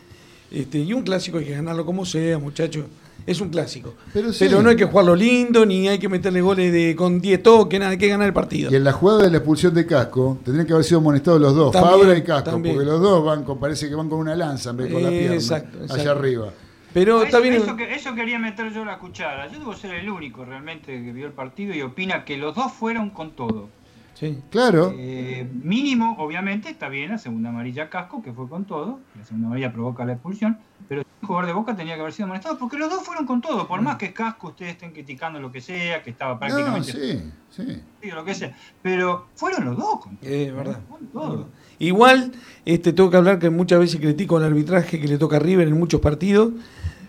Este, 0.51 0.79
y 0.79 0.93
un 0.93 1.01
clásico 1.03 1.39
hay 1.39 1.45
que 1.45 1.51
ganarlo 1.51 1.85
como 1.85 2.05
sea, 2.05 2.37
muchachos. 2.37 2.85
Es 3.25 3.39
un 3.41 3.49
clásico. 3.49 3.93
Pero 4.13 4.33
sí. 4.33 4.45
no 4.49 4.69
hay 4.69 4.75
que 4.75 4.85
jugarlo 4.85 5.15
lindo, 5.15 5.65
ni 5.65 5.87
hay 5.87 5.97
que 5.97 6.09
meterle 6.09 6.41
goles 6.41 6.71
de 6.73 6.95
con 6.95 7.21
10 7.21 7.41
toques, 7.41 7.79
nada, 7.79 7.91
hay 7.93 7.97
que 7.97 8.07
ganar 8.07 8.27
el 8.27 8.33
partido. 8.33 8.69
Y 8.71 8.75
en 8.75 8.83
la 8.83 8.91
jugada 8.91 9.23
de 9.23 9.31
la 9.31 9.37
expulsión 9.37 9.73
de 9.73 9.85
Casco, 9.85 10.39
tendrían 10.43 10.67
que 10.67 10.73
haber 10.73 10.83
sido 10.85 10.99
amonestados 10.99 11.39
los 11.39 11.55
dos, 11.55 11.71
También, 11.71 11.99
Fabra 12.01 12.17
y 12.17 12.21
Casco, 12.23 12.51
también. 12.51 12.75
porque 12.75 12.89
los 12.89 13.01
dos 13.01 13.23
van 13.23 13.43
con, 13.43 13.59
parece 13.59 13.87
que 13.87 13.95
van 13.95 14.09
con 14.09 14.19
una 14.19 14.35
lanza 14.35 14.71
en 14.71 14.77
vez 14.77 14.87
de 14.89 14.93
con 14.93 15.03
la 15.03 15.09
pierna. 15.09 15.35
exacto, 15.35 15.77
exacto. 15.81 16.01
Allá 16.01 16.11
arriba. 16.11 16.49
Pero 16.93 17.21
Ah, 17.21 17.23
está 17.25 17.37
eso, 17.37 17.43
bien. 17.49 17.53
eso 17.55 17.75
que- 17.75 17.93
eso 17.95 18.13
quería 18.13 18.37
meter 18.39 18.71
yo 18.73 18.83
la 18.85 18.99
cuchara. 18.99 19.47
Yo 19.51 19.57
debo 19.59 19.73
ser 19.73 19.95
el 19.95 20.09
único 20.09 20.43
realmente 20.45 20.91
que 21.03 21.11
vio 21.13 21.25
el 21.25 21.31
partido 21.33 21.73
y 21.73 21.81
opina 21.81 22.25
que 22.25 22.37
los 22.37 22.53
dos 22.55 22.71
fueron 22.73 23.09
con 23.09 23.31
todo. 23.31 23.69
Sí. 24.13 24.39
Claro. 24.51 24.93
Eh, 24.95 25.49
mínimo, 25.63 26.15
obviamente, 26.19 26.69
está 26.69 26.87
bien 26.87 27.11
la 27.11 27.17
segunda 27.17 27.49
amarilla 27.49 27.89
Casco, 27.89 28.21
que 28.21 28.31
fue 28.31 28.47
con 28.47 28.65
todo. 28.65 28.99
La 29.17 29.23
segunda 29.25 29.47
amarilla 29.47 29.73
provoca 29.73 30.05
la 30.05 30.13
expulsión. 30.13 30.57
Pero 30.87 31.01
el 31.01 31.27
jugador 31.27 31.47
de 31.47 31.53
Boca 31.53 31.75
tenía 31.75 31.95
que 31.95 32.01
haber 32.01 32.13
sido 32.13 32.25
amonestado 32.25 32.57
porque 32.57 32.77
los 32.77 32.89
dos 32.89 33.03
fueron 33.03 33.25
con 33.25 33.41
todo. 33.41 33.67
Por 33.67 33.81
más 33.81 33.95
que 33.97 34.13
Casco 34.13 34.49
ustedes 34.49 34.73
estén 34.73 34.91
criticando 34.91 35.39
lo 35.39 35.51
que 35.51 35.61
sea, 35.61 36.03
que 36.03 36.09
estaba 36.09 36.33
No, 36.33 36.39
prácticamente 36.39 36.91
sí, 36.91 37.31
sí. 37.49 38.11
lo 38.11 38.23
que 38.25 38.35
sea. 38.35 38.55
Pero 38.81 39.27
fueron 39.35 39.65
los 39.65 39.77
dos 39.77 40.01
con 40.01 40.17
todo. 40.17 40.29
Es 40.29 40.53
verdad. 40.53 40.79
Con 40.89 41.07
todo. 41.07 41.49
Igual, 41.79 42.33
este, 42.65 42.93
tengo 42.93 43.09
que 43.09 43.17
hablar 43.17 43.39
que 43.39 43.49
muchas 43.49 43.79
veces 43.79 43.99
critico 43.99 44.37
el 44.37 44.43
arbitraje 44.43 44.99
que 44.99 45.07
le 45.07 45.17
toca 45.17 45.37
a 45.37 45.39
River 45.39 45.67
en 45.67 45.79
muchos 45.79 46.01
partidos. 46.01 46.51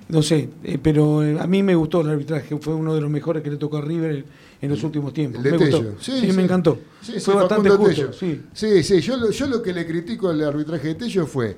No 0.09 0.23
sé, 0.23 0.51
eh, 0.62 0.79
pero 0.83 1.23
eh, 1.25 1.38
a 1.40 1.47
mí 1.47 1.62
me 1.62 1.75
gustó 1.75 2.03
el 2.03 2.11
arbitraje, 2.11 2.57
fue 2.59 2.75
uno 2.75 2.95
de 2.95 3.01
los 3.01 3.11
mejores 3.11 3.43
que 3.43 3.51
le 3.51 3.57
tocó 3.57 3.79
a 3.79 3.81
River 3.81 4.25
en 4.61 4.71
los 4.71 4.83
últimos 4.85 5.14
tiempos. 5.14 5.43
Me 5.43 5.51
gustó. 5.57 5.83
Sí, 5.99 6.12
Sí, 6.21 6.27
sí. 6.27 6.33
me 6.33 6.43
encantó. 6.43 6.79
Sí, 7.01 7.19
fue 7.21 7.35
bastante 7.35 7.71
justo. 7.71 8.12
Sí. 8.12 8.43
Sí, 8.53 8.83
sí, 8.83 9.01
yo, 9.01 9.17
lo- 9.17 9.31
yo 9.31 9.47
lo 9.47 9.62
que 9.62 9.73
le 9.73 9.87
critico 9.87 10.29
al 10.29 10.43
arbitraje 10.45 10.88
de 10.88 10.95
Tello 10.97 11.27
fue 11.27 11.57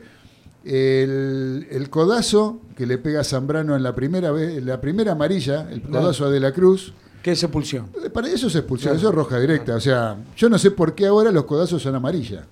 el, 0.64 1.66
el 1.70 1.90
codazo 1.90 2.60
que 2.76 2.86
le 2.86 2.98
pega 2.98 3.20
a 3.20 3.24
Zambrano 3.24 3.76
en 3.76 3.82
la 3.82 3.94
primera 3.94 4.30
vez, 4.32 4.58
en 4.58 4.66
la 4.66 4.80
primera 4.80 5.12
amarilla, 5.12 5.68
el 5.70 5.80
Claro. 5.82 6.00
codazo 6.02 6.26
a 6.26 6.30
De 6.30 6.40
la 6.40 6.52
Cruz, 6.52 6.92
Que 7.22 7.32
es 7.32 7.42
expulsión. 7.42 7.88
Para 8.12 8.28
eso 8.28 8.46
es 8.46 8.54
expulsión, 8.54 8.94
eso 8.96 9.08
es 9.08 9.14
roja 9.14 9.40
directa. 9.40 9.74
O 9.74 9.80
sea, 9.80 10.16
yo 10.36 10.48
no 10.48 10.58
sé 10.58 10.70
por 10.70 10.94
qué 10.94 11.06
ahora 11.06 11.32
los 11.32 11.44
codazos 11.44 11.82
son 11.82 11.96
amarillas. 11.96 12.44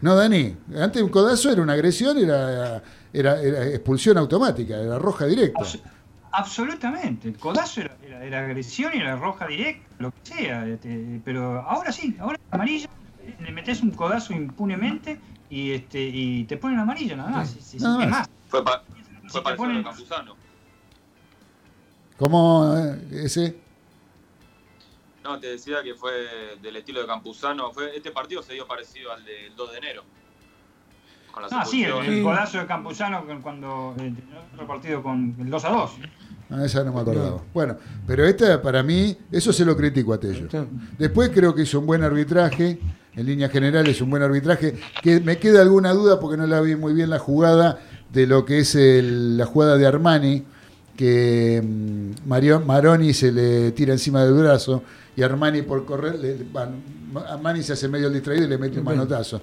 No, 0.00 0.14
Dani. 0.14 0.56
Antes 0.78 1.02
un 1.02 1.08
codazo 1.10 1.50
era 1.50 1.60
una 1.62 1.74
agresión, 1.74 2.16
era, 2.18 2.82
era, 3.14 3.40
era 3.40 3.66
expulsión 3.68 4.18
automática, 4.18 4.76
era 4.76 4.98
roja 4.98 5.26
directa. 5.26 5.60
Abs- 5.60 5.80
absolutamente. 6.32 7.28
El 7.28 7.38
codazo 7.38 7.80
era, 7.80 7.96
era- 8.04 8.24
era 8.24 8.38
agresión 8.40 8.92
y 8.94 8.98
era 8.98 9.16
roja 9.16 9.46
directa, 9.46 9.86
lo 9.98 10.10
que 10.10 10.16
sea. 10.34 10.66
este, 10.66 11.20
pero 11.24 11.60
ahora 11.62 11.92
sí, 11.92 12.16
ahora 12.20 12.34
es 12.36 12.40
amarilla. 12.50 12.88
Le 13.40 13.52
metes 13.52 13.80
un 13.82 13.92
codazo 13.92 14.32
impunemente 14.34 15.18
y 15.48 15.72
este 15.72 16.00
y 16.02 16.44
te 16.44 16.56
ponen 16.58 16.78
amarilla 16.80 17.16
nada 17.16 17.30
más. 17.30 17.50
Sí, 17.50 17.58
sí, 17.62 17.78
sí. 17.78 17.84
Nada 17.84 18.04
Es 18.04 18.10
más. 18.10 18.28
Fue, 18.48 18.62
pa- 18.64 18.82
si 19.22 19.28
fue 19.28 19.40
te 19.40 19.44
parecido 19.44 19.44
a 19.44 19.54
lo 19.54 19.56
ponen- 19.56 19.82
Campuzano. 19.84 20.36
¿Cómo 22.18 22.76
eh, 22.76 23.24
ese? 23.24 23.56
No, 25.24 25.38
te 25.40 25.46
decía 25.48 25.82
que 25.82 25.94
fue 25.94 26.12
del 26.60 26.76
estilo 26.76 27.00
de 27.00 27.06
Campuzano. 27.06 27.72
Fue, 27.72 27.96
este 27.96 28.10
partido 28.10 28.42
se 28.42 28.52
dio 28.52 28.66
parecido 28.66 29.10
al 29.12 29.24
del 29.24 29.54
2 29.56 29.72
de 29.72 29.78
enero. 29.78 30.04
Con 31.34 31.44
Ah, 31.50 31.64
sí, 31.64 31.82
el, 31.82 31.92
el 32.04 32.22
codazo 32.22 32.58
de 32.58 32.66
Campuzano 32.66 33.24
cuando 33.42 33.94
en 33.98 34.16
otro 34.54 34.66
partido 34.68 35.02
con 35.02 35.34
el 35.38 35.50
2 35.50 35.64
a 35.64 35.68
2. 35.70 35.90
Ah, 36.50 36.64
esa 36.64 36.84
no 36.84 36.92
me 36.92 37.00
acordaba. 37.00 37.42
Bueno, 37.52 37.76
pero 38.06 38.24
esta 38.24 38.62
para 38.62 38.82
mí, 38.82 39.16
eso 39.32 39.52
se 39.52 39.64
lo 39.64 39.76
critico 39.76 40.12
a 40.14 40.20
Tello. 40.20 40.46
Después 40.98 41.30
creo 41.34 41.54
que 41.54 41.62
hizo 41.62 41.80
un 41.80 41.86
buen 41.86 42.02
arbitraje, 42.04 42.78
en 43.16 43.26
líneas 43.26 43.50
generales 43.50 44.00
un 44.00 44.10
buen 44.10 44.22
arbitraje, 44.22 44.74
que 45.02 45.20
me 45.20 45.38
queda 45.38 45.62
alguna 45.62 45.92
duda 45.92 46.20
porque 46.20 46.36
no 46.36 46.46
la 46.46 46.60
vi 46.60 46.76
muy 46.76 46.92
bien 46.92 47.10
la 47.10 47.18
jugada 47.18 47.78
de 48.12 48.26
lo 48.26 48.44
que 48.44 48.60
es 48.60 48.74
el- 48.76 49.36
la 49.36 49.46
jugada 49.46 49.76
de 49.76 49.86
Armani, 49.86 50.44
que 50.96 51.60
mm, 51.64 52.28
Mario- 52.28 52.60
Maroni 52.60 53.12
se 53.12 53.32
le 53.32 53.72
tira 53.72 53.92
encima 53.92 54.24
del 54.24 54.34
brazo 54.34 54.82
y 55.16 55.22
Armani 55.22 55.62
por 55.62 55.84
correr, 55.84 56.16
le- 56.18 56.46
Armani 57.28 57.62
se 57.62 57.72
hace 57.72 57.88
medio 57.88 58.06
el 58.08 58.12
distraído 58.14 58.44
y 58.44 58.48
le 58.48 58.58
mete 58.58 58.78
un 58.78 58.84
Bien. 58.84 58.96
manotazo. 58.98 59.42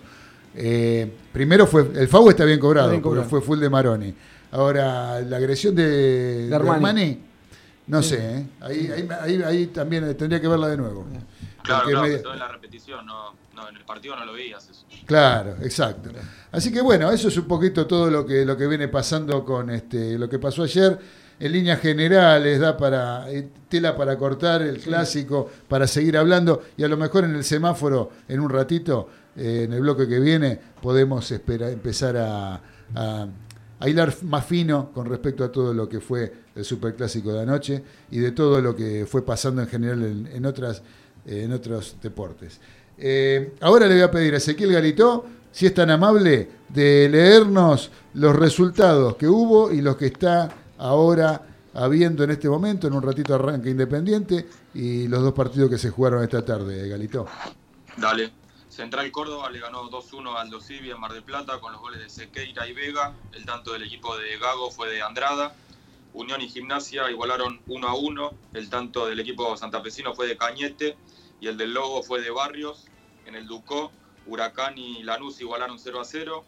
Eh, 0.56 1.12
primero 1.32 1.66
fue, 1.68 1.90
el 1.96 2.08
FAU 2.08 2.30
está 2.30 2.46
bien 2.46 2.60
cobrado, 2.60 2.88
Está 2.88 2.92
bien 2.94 3.02
porque 3.04 3.16
cobrado. 3.22 3.30
fue 3.30 3.42
full 3.42 3.60
de 3.60 3.70
Maroni. 3.70 4.14
Ahora, 4.52 5.22
la 5.22 5.38
agresión 5.38 5.74
de, 5.76 6.48
de 6.48 6.56
Armani. 6.56 6.76
Armani, 6.76 7.20
no 7.88 8.04
sé, 8.04 8.18
¿eh? 8.40 8.46
ahí, 8.60 8.90
ahí, 8.94 9.08
ahí- 9.22 9.42
ahí 9.44 9.68
también 9.68 10.16
tendría 10.18 10.42
que 10.42 10.48
verla 10.48 10.68
de 10.68 10.78
nuevo. 10.78 11.06
Claro, 11.64 11.88
claro, 11.90 12.22
todo 12.22 12.34
en 12.34 12.40
la 12.40 12.48
repetición, 12.48 13.06
no, 13.06 13.34
no, 13.56 13.70
en 13.70 13.78
el 13.78 13.86
partido 13.86 14.16
no 14.16 14.26
lo 14.26 14.34
veías 14.34 14.68
eso. 14.70 14.86
Claro, 15.06 15.56
exacto. 15.62 16.10
Así 16.52 16.72
que 16.72 16.82
bueno, 16.82 17.12
eso 17.12 17.28
es 17.30 17.38
un 17.38 17.46
poquito 17.46 17.86
todo 17.88 18.10
lo 18.10 18.26
que, 18.26 18.44
lo 18.46 18.58
que 18.58 18.68
viene 18.68 18.88
pasando 18.88 19.46
con 19.46 19.70
este, 19.70 20.18
lo 20.18 20.28
que 20.28 20.40
pasó 20.40 20.64
ayer. 20.64 20.98
En 21.40 21.52
líneas 21.54 21.80
generales, 21.80 22.60
da 22.60 22.78
para 22.78 23.28
eh, 23.32 23.50
tela 23.68 23.96
para 23.98 24.16
cortar 24.16 24.62
el 24.62 24.78
clásico, 24.80 25.50
para 25.68 25.88
seguir 25.88 26.16
hablando 26.16 26.62
y 26.78 26.84
a 26.84 26.88
lo 26.88 26.98
mejor 26.98 27.24
en 27.24 27.34
el 27.36 27.44
semáforo, 27.44 28.12
en 28.28 28.40
un 28.42 28.50
ratito, 28.52 29.10
eh, 29.36 29.63
en 29.65 29.74
el 29.74 29.82
bloque 29.82 30.08
que 30.08 30.20
viene, 30.20 30.60
podemos 30.82 31.30
espera- 31.32 31.70
empezar 31.72 32.17
a, 32.17 32.62
a- 32.96 33.28
a 33.80 33.89
hilar 33.89 34.13
más 34.24 34.46
fino 34.46 34.91
con 34.94 35.08
respecto 35.08 35.44
a 35.44 35.52
todo 35.52 35.74
lo 35.74 35.89
que 35.89 36.00
fue 36.00 36.32
el 36.56 36.63
superclásico 36.63 37.34
de 37.34 37.41
anoche 37.41 37.84
y 38.12 38.20
de 38.20 38.32
todo 38.32 38.62
lo 38.62 38.76
que 38.76 39.08
fue 39.10 39.24
pasando 39.26 39.62
en 39.62 39.67
general 39.67 40.04
en, 40.04 40.28
en 40.28 40.46
otras, 40.46 40.84
eh, 41.26 41.44
en 41.46 41.52
otros 41.54 41.96
deportes. 42.02 42.60
Eh, 42.98 43.54
ahora 43.62 43.88
le 43.88 43.96
voy 43.96 44.04
a 44.04 44.12
pedir 44.12 44.36
a 44.36 44.38
Ezequiel 44.38 44.74
Galito, 44.74 45.26
si 45.52 45.65
es 45.65 45.74
tan 45.74 45.89
amable, 45.89 46.48
de 46.70 47.10
leernos 47.10 47.89
los 48.13 48.36
resultados 48.36 49.15
que 49.15 49.28
hubo 49.28 49.72
y 49.72 49.82
los 49.82 49.98
que 49.98 50.06
está 50.08 50.50
ahora 50.78 51.41
habiendo 51.74 52.24
en 52.24 52.32
este 52.32 52.48
momento. 52.50 52.86
En 52.88 52.94
un 52.94 53.02
ratito 53.02 53.34
arranca 53.34 53.67
Independiente 53.70 54.46
y 54.76 55.08
los 55.08 55.24
dos 55.24 55.34
partidos 55.34 55.70
que 55.72 55.78
se 55.80 55.89
jugaron 55.89 56.22
esta 56.24 56.46
tarde, 56.46 56.88
Galito. 56.88 57.26
Dale. 57.98 58.32
Central 58.82 59.12
Córdoba 59.12 59.52
le 59.52 59.60
ganó 59.60 59.88
2-1 59.91 60.38
al 60.38 60.50
Dosivi 60.50 60.89
en 60.89 61.00
Mar 61.00 61.13
del 61.13 61.22
Plata 61.22 61.60
con 61.60 61.72
los 61.72 61.80
goles 61.80 62.00
de 62.00 62.10
Sequeira 62.10 62.67
y 62.67 62.74
Vega. 62.74 63.13
El 63.32 63.46
tanto 63.46 63.74
del 63.74 63.84
equipo 63.84 64.17
de 64.17 64.39
Gago 64.39 64.72
fue 64.72 64.89
de 64.89 65.04
Andrada. 65.04 65.54
Unión 66.13 66.41
y 66.41 66.50
Gimnasia 66.50 67.08
igualaron 67.12 67.63
1-1. 67.67 68.34
El 68.56 68.72
tanto 68.72 69.06
del 69.06 69.20
equipo 69.20 69.56
santafesino 69.56 70.15
fue 70.15 70.26
de 70.26 70.36
Cañete 70.36 70.98
y 71.39 71.46
el 71.46 71.58
del 71.58 71.76
Lobo 71.76 72.02
fue 72.02 72.22
de 72.22 72.32
Barrios. 72.32 72.88
En 73.28 73.36
el 73.36 73.46
Ducó, 73.46 73.91
Huracán 74.26 74.76
y 74.80 75.04
Lanús 75.04 75.39
igualaron 75.41 75.78
0-0. 75.78 76.44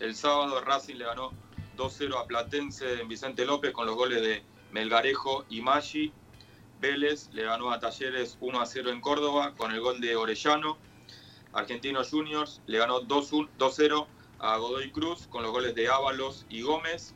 El 0.00 0.14
sábado 0.14 0.60
Racing 0.60 0.96
le 0.96 1.06
ganó 1.06 1.32
2-0 1.78 2.18
a 2.18 2.26
Platense 2.26 3.00
en 3.00 3.08
Vicente 3.08 3.46
López 3.46 3.72
con 3.72 3.86
los 3.86 3.96
goles 3.96 4.20
de 4.20 4.42
Melgarejo 4.72 5.46
y 5.48 5.62
Maggi. 5.62 6.12
Vélez 6.82 7.30
le 7.32 7.44
ganó 7.44 7.70
a 7.70 7.80
Talleres 7.80 8.38
1-0 8.42 8.90
en 8.90 9.00
Córdoba 9.00 9.54
con 9.56 9.72
el 9.72 9.80
gol 9.80 10.02
de 10.02 10.16
Orellano. 10.16 10.76
Argentinos 11.52 12.10
Juniors 12.10 12.60
le 12.66 12.78
ganó 12.78 13.02
2-1 13.02 13.48
2-0 13.58 14.06
a 14.38 14.56
Godoy 14.56 14.90
Cruz 14.90 15.26
con 15.28 15.42
los 15.42 15.52
goles 15.52 15.74
de 15.74 15.88
Ábalos 15.88 16.46
y 16.48 16.62
Gómez. 16.62 17.14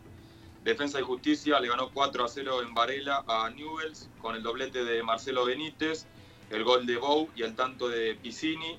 Defensa 0.62 1.00
y 1.00 1.02
Justicia 1.02 1.60
le 1.60 1.68
ganó 1.68 1.92
4-0 1.92 2.62
en 2.62 2.74
Varela 2.74 3.24
a 3.26 3.50
Newells 3.50 4.08
con 4.20 4.34
el 4.36 4.42
doblete 4.42 4.84
de 4.84 5.02
Marcelo 5.02 5.44
Benítez, 5.44 6.06
el 6.50 6.64
gol 6.64 6.86
de 6.86 6.96
Bou 6.96 7.28
y 7.34 7.42
el 7.42 7.54
tanto 7.54 7.88
de 7.88 8.14
Piscini. 8.16 8.78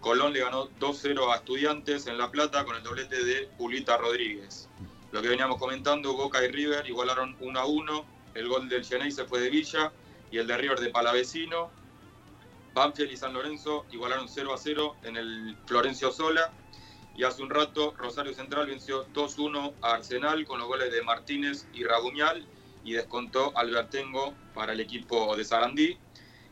Colón 0.00 0.32
le 0.32 0.40
ganó 0.40 0.68
2-0 0.78 1.32
a 1.32 1.36
Estudiantes 1.36 2.06
en 2.06 2.18
La 2.18 2.30
Plata 2.30 2.64
con 2.64 2.76
el 2.76 2.82
doblete 2.82 3.24
de 3.24 3.48
Pulita 3.58 3.96
Rodríguez. 3.96 4.68
Lo 5.12 5.22
que 5.22 5.28
veníamos 5.28 5.58
comentando, 5.58 6.12
Boca 6.12 6.44
y 6.44 6.48
River 6.48 6.86
igualaron 6.86 7.38
1-1. 7.38 8.04
El 8.34 8.48
gol 8.48 8.68
del 8.68 8.84
Geneise 8.84 9.24
fue 9.24 9.40
de 9.40 9.50
Villa 9.50 9.92
y 10.30 10.38
el 10.38 10.46
de 10.46 10.56
River 10.56 10.78
de 10.80 10.90
Palavecino. 10.90 11.70
Banfield 12.76 13.10
y 13.10 13.16
San 13.16 13.32
Lorenzo 13.32 13.86
igualaron 13.90 14.28
0 14.28 14.52
a 14.52 14.58
0 14.58 14.96
en 15.02 15.16
el 15.16 15.56
Florencio 15.66 16.12
Sola. 16.12 16.52
Y 17.16 17.24
hace 17.24 17.42
un 17.42 17.48
rato 17.48 17.94
Rosario 17.96 18.34
Central 18.34 18.66
venció 18.66 19.06
2-1 19.14 19.72
a 19.80 19.92
Arsenal 19.94 20.44
con 20.44 20.58
los 20.58 20.68
goles 20.68 20.92
de 20.92 21.02
Martínez 21.02 21.66
y 21.72 21.82
Raguñal 21.84 22.46
y 22.84 22.92
descontó 22.92 23.56
Albertengo 23.56 24.34
para 24.52 24.74
el 24.74 24.80
equipo 24.80 25.34
de 25.34 25.44
Sarandí. 25.44 25.98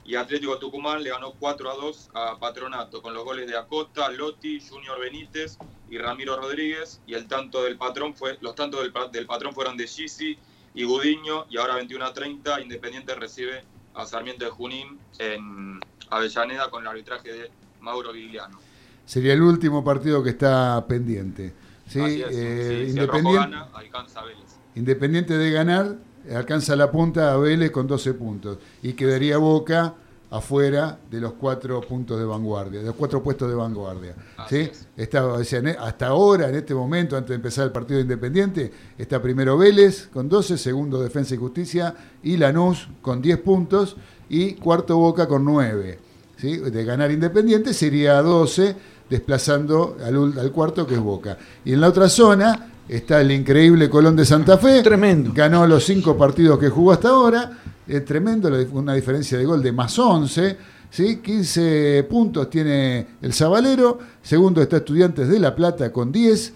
Y 0.07 0.15
Atlético 0.17 0.59
Tucumán 0.59 1.03
le 1.03 1.11
ganó 1.11 1.35
4 1.39 1.71
a 1.71 1.75
2 1.75 2.11
a 2.15 2.39
Patronato 2.39 3.03
con 3.03 3.13
los 3.13 3.25
goles 3.25 3.47
de 3.47 3.57
Acosta, 3.59 4.09
Lotti, 4.11 4.67
Junior 4.67 4.99
Benítez 4.99 5.59
y 5.91 5.99
Ramiro 5.99 6.37
Rodríguez. 6.37 7.03
Y 7.07 7.13
el 7.13 7.29
tanto 7.29 7.63
del 7.63 7.77
patrón 7.77 8.15
fue, 8.15 8.39
los 8.41 8.55
tantos 8.55 8.81
del, 8.81 8.93
pa- 8.93 9.09
del 9.09 9.27
patrón 9.27 9.53
fueron 9.55 9.77
de 9.77 9.87
Gisi 9.87 10.39
y 10.75 10.85
Gudiño. 10.85 11.45
Y 11.51 11.59
ahora 11.59 11.75
21 11.75 12.03
a 12.07 12.13
30, 12.15 12.63
Independiente 12.63 13.15
recibe 13.15 13.65
a 13.95 14.07
Sarmiento 14.07 14.45
de 14.47 14.51
Junín 14.51 15.01
en 15.19 15.79
Avellaneda 16.11 16.71
con 16.71 16.83
el 16.83 16.89
arbitraje 16.89 17.33
de 17.33 17.51
Mauro 17.81 18.13
Vigliano. 18.13 18.59
Sería 19.07 19.35
el 19.35 19.43
último 19.43 19.85
partido 19.85 20.23
que 20.23 20.31
está 20.31 20.85
pendiente. 20.87 21.53
¿sí? 21.89 22.01
Es, 22.23 22.27
Eh, 22.31 22.87
Independiente, 22.89 23.39
gana, 23.51 23.69
alcanza 23.75 24.21
a 24.21 24.25
Vélez. 24.25 24.45
Independiente 24.77 25.37
de 25.37 25.51
ganar, 25.51 25.97
alcanza 26.35 26.75
la 26.77 26.91
punta 26.91 27.33
a 27.33 27.37
Vélez 27.37 27.71
con 27.71 27.87
12 27.87 28.15
puntos 28.15 28.59
y 28.83 28.95
quedaría 28.95 29.37
Boca 29.39 29.95
afuera 30.31 30.99
de 31.11 31.21
los 31.21 31.35
cuatro 31.35 31.81
puntos 31.83 32.19
de 32.19 32.25
vanguardia, 32.25 32.81
de 32.81 32.87
los 32.87 32.97
cuatro 32.97 33.23
puestos 33.23 33.49
de 33.49 33.55
vanguardia. 33.55 34.17
Así 34.37 34.65
¿sí? 34.65 34.71
es. 34.73 34.89
Está, 34.97 35.25
o 35.27 35.45
sea, 35.45 35.61
en- 35.61 35.69
e, 35.69 35.77
hasta 35.79 36.09
ahora, 36.09 36.49
en 36.49 36.57
este 36.57 36.75
momento, 36.75 37.17
antes 37.17 37.29
de 37.29 37.37
empezar 37.37 37.67
el 37.67 37.71
partido 37.73 38.01
Independiente, 38.01 38.73
está 38.99 39.23
primero 39.23 39.57
Vélez 39.57 40.09
con 40.13 40.29
12, 40.29 40.59
segundo 40.59 41.01
Defensa 41.01 41.35
y 41.35 41.39
Justicia 41.39 41.95
y 42.23 42.37
Lanús 42.37 42.89
con 43.01 43.23
10 43.23 43.39
puntos 43.43 43.97
y 44.29 44.55
cuarto 44.55 44.97
Boca 44.97 45.27
con 45.27 45.45
9. 45.45 45.99
¿sí? 46.37 46.57
De 46.59 46.85
ganar 46.85 47.11
Independiente 47.11 47.75
sería 47.75 48.21
12, 48.23 48.77
desplazando 49.09 49.97
al, 50.05 50.39
al 50.39 50.53
cuarto 50.53 50.87
que 50.87 50.95
es 50.95 51.01
Boca. 51.01 51.37
Y 51.65 51.73
en 51.73 51.81
la 51.81 51.89
otra 51.89 52.09
zona 52.09 52.73
está 52.89 53.21
el 53.21 53.31
increíble 53.31 53.89
Colón 53.89 54.17
de 54.17 54.25
Santa 54.25 54.59
Fe. 54.59 54.83
Tremendo. 54.83 55.33
Ganó 55.35 55.67
los 55.67 55.85
cinco 55.85 56.17
partidos 56.17 56.59
que 56.59 56.69
jugó 56.69 56.93
hasta 56.93 57.09
ahora. 57.09 57.59
Es 57.87 58.05
tremendo, 58.05 58.51
una 58.73 58.95
diferencia 58.95 59.39
de 59.39 59.45
gol 59.45 59.63
de 59.63 59.73
más 59.73 59.99
11. 59.99 60.57
¿sí? 60.91 61.17
15 61.17 62.07
puntos 62.09 62.49
tiene 62.51 63.07
el 63.21 63.33
Zabalero. 63.33 63.99
Segundo 64.23 64.63
está 64.63 64.79
Estudiantes 64.79 65.29
de 65.29 65.39
La 65.39 65.55
Plata 65.55 65.93
con 65.93 66.13
10. 66.13 66.53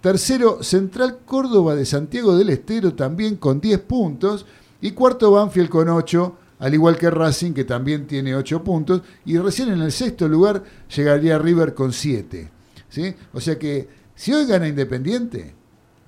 Tercero, 0.00 0.62
Central 0.62 1.18
Córdoba 1.24 1.74
de 1.74 1.84
Santiago 1.84 2.36
del 2.36 2.50
Estero 2.50 2.94
también 2.94 3.36
con 3.36 3.60
10 3.60 3.80
puntos. 3.80 4.46
Y 4.80 4.92
cuarto, 4.92 5.32
Banfield 5.32 5.68
con 5.68 5.88
8, 5.88 6.36
al 6.58 6.74
igual 6.74 6.96
que 6.96 7.10
Racing, 7.10 7.52
que 7.52 7.64
también 7.64 8.06
tiene 8.06 8.34
8 8.34 8.62
puntos. 8.64 9.02
Y 9.24 9.38
recién 9.38 9.68
en 9.70 9.80
el 9.80 9.92
sexto 9.92 10.28
lugar 10.28 10.62
llegaría 10.94 11.38
River 11.38 11.74
con 11.74 11.92
7. 11.92 12.50
¿sí? 12.88 13.14
O 13.32 13.40
sea 13.40 13.58
que 13.58 13.88
si 14.14 14.32
hoy 14.32 14.46
gana 14.46 14.66
Independiente, 14.68 15.54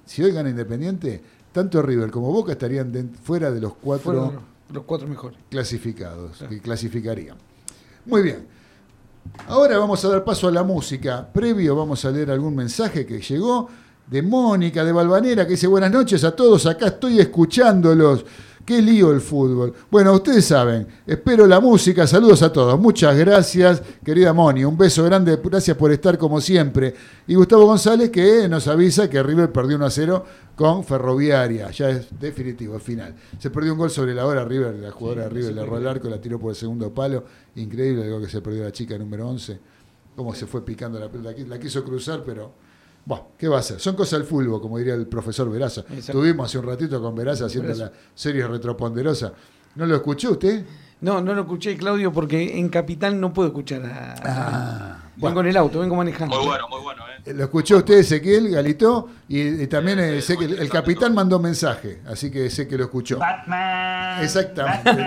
si 0.05 0.23
hoy 0.23 0.33
gana 0.33 0.51
Independiente, 0.51 1.23
tanto 1.53 1.81
River 1.83 2.11
como 2.11 2.33
Boca 2.33 2.53
estarían 2.53 2.91
de- 2.91 3.05
fuera 3.23 3.51
de 3.51 3.61
los 3.61 3.75
cuatro 3.75 4.43
los 4.73 4.85
cuatro 4.85 5.07
mejores. 5.09 5.39
clasificados, 5.51 6.37
Claro. 6.39 6.51
que 6.51 6.61
clasificarían. 6.61 7.37
Muy 8.07 8.23
bien. 8.23 8.47
Ahora 9.49 9.79
vamos 9.79 10.05
a 10.05 10.09
dar 10.09 10.25
paso 10.25 10.49
a 10.49 10.51
la 10.53 10.63
música. 10.63 11.29
Previo 11.33 11.77
vamos 11.77 12.05
a 12.05 12.11
leer 12.11 12.31
algún 12.31 12.55
mensaje 12.55 13.05
que 13.05 13.21
llegó 13.21 13.69
de 14.07 14.23
Mónica 14.23 14.85
de 14.85 14.93
Balvanera 14.93 15.45
que 15.45 15.53
dice 15.53 15.67
buenas 15.67 15.91
noches 15.93 16.25
a 16.25 16.35
todos, 16.35 16.67
acá 16.67 16.87
estoy 16.89 17.19
escuchándolos. 17.21 18.25
Qué 18.71 18.81
lío 18.81 19.11
el 19.11 19.21
fútbol. 19.21 19.75
Bueno, 19.91 20.13
ustedes 20.13 20.45
saben, 20.45 20.87
espero 21.05 21.45
la 21.45 21.59
música. 21.59 22.07
Saludos 22.07 22.41
a 22.43 22.53
todos. 22.53 22.79
Muchas 22.79 23.19
gracias, 23.19 23.83
querida 24.05 24.33
Moni. 24.33 24.65
Un 24.65 24.79
beso 24.79 25.03
grande. 25.03 25.41
Gracias 25.43 25.77
por 25.77 25.91
estar 25.91 26.17
como 26.17 26.41
siempre. 26.41 26.95
Y 27.27 27.35
Gustavo 27.35 27.67
González 27.67 28.11
que 28.11 28.49
nos 28.49 28.69
avisa 28.69 29.11
que 29.11 29.21
River 29.25 29.51
perdió 29.51 29.75
1 29.75 29.87
a 29.87 29.91
0 29.91 30.25
con 30.55 30.85
Ferroviaria. 30.85 31.69
Ya 31.73 31.91
es 31.91 32.17
definitivo, 32.17 32.77
el 32.77 32.81
final. 32.81 33.17
Se 33.41 33.51
perdió 33.51 33.73
un 33.73 33.79
gol 33.81 33.91
sobre 33.91 34.15
la 34.15 34.25
hora 34.25 34.45
River. 34.45 34.77
La 34.77 34.93
jugadora 34.93 35.29
River 35.29 35.53
le 35.53 35.63
erró 35.63 35.77
el 35.77 35.89
arco, 35.89 36.09
la 36.09 36.21
tiró 36.21 36.39
por 36.39 36.51
el 36.51 36.57
segundo 36.57 36.95
palo. 36.95 37.25
Increíble, 37.57 38.05
digo 38.05 38.21
que 38.21 38.29
se 38.29 38.41
perdió 38.41 38.63
la 38.63 38.71
chica 38.71 38.97
número 38.97 39.29
11. 39.31 39.59
Cómo 40.15 40.33
se 40.33 40.47
fue 40.47 40.65
picando 40.65 41.01
la 41.01 41.09
pelota. 41.09 41.35
La 41.49 41.59
quiso 41.59 41.83
cruzar, 41.83 42.23
pero 42.25 42.53
bueno, 43.05 43.29
¿qué 43.39 43.49
va 43.49 43.57
a 43.57 43.61
hacer? 43.61 43.81
Son 43.81 43.97
cosas 43.97 44.21
del 44.21 44.29
fútbol, 44.29 44.61
como 44.61 44.79
diría 44.79 44.95
el 44.95 45.07
profesor 45.07 45.51
Veraza. 45.51 45.85
Tuvimos 46.11 46.47
hace 46.47 46.59
un 46.59 46.67
ratito 46.67 47.01
con 47.01 47.15
Veraza 47.15 47.47
haciendo 47.47 47.75
la 47.75 47.91
serie 48.15 48.47
retroponderosa. 48.47 49.33
¿No 49.77 49.87
lo 49.87 49.97
escuchó 49.97 50.33
usted? 50.33 50.65
No, 51.01 51.21
no 51.23 51.33
lo 51.33 51.43
escuché, 51.43 51.77
Claudio, 51.77 52.13
porque 52.13 52.59
en 52.59 52.69
Capital 52.69 53.19
no 53.19 53.33
puedo 53.33 53.49
escuchar 53.49 53.87
a. 53.87 54.15
Ah, 54.23 54.99
vengo 55.17 55.41
en 55.41 55.47
el 55.47 55.57
auto, 55.57 55.81
vengo 55.81 55.97
manejando. 55.97 56.37
Muy 56.37 56.47
bueno, 56.47 56.69
muy 56.69 56.83
bueno. 56.83 57.03
¿eh? 57.25 57.33
Lo 57.33 57.45
escuchó 57.45 57.79
usted, 57.79 57.99
Ezequiel, 57.99 58.51
Galito, 58.51 59.09
y, 59.27 59.67
también 59.67 59.99
eh, 59.99 60.21
sé 60.21 60.37
que 60.37 60.45
el, 60.45 60.69
capitán 60.69 61.15
mandó 61.15 61.39
mensaje, 61.39 62.03
así 62.07 62.31
que 62.31 62.51
sé 62.51 62.69
que 62.69 62.77
lo 62.77 62.85
escuchó. 62.85 63.19
Batman. 63.19 64.23
Exactamente. 64.23 65.07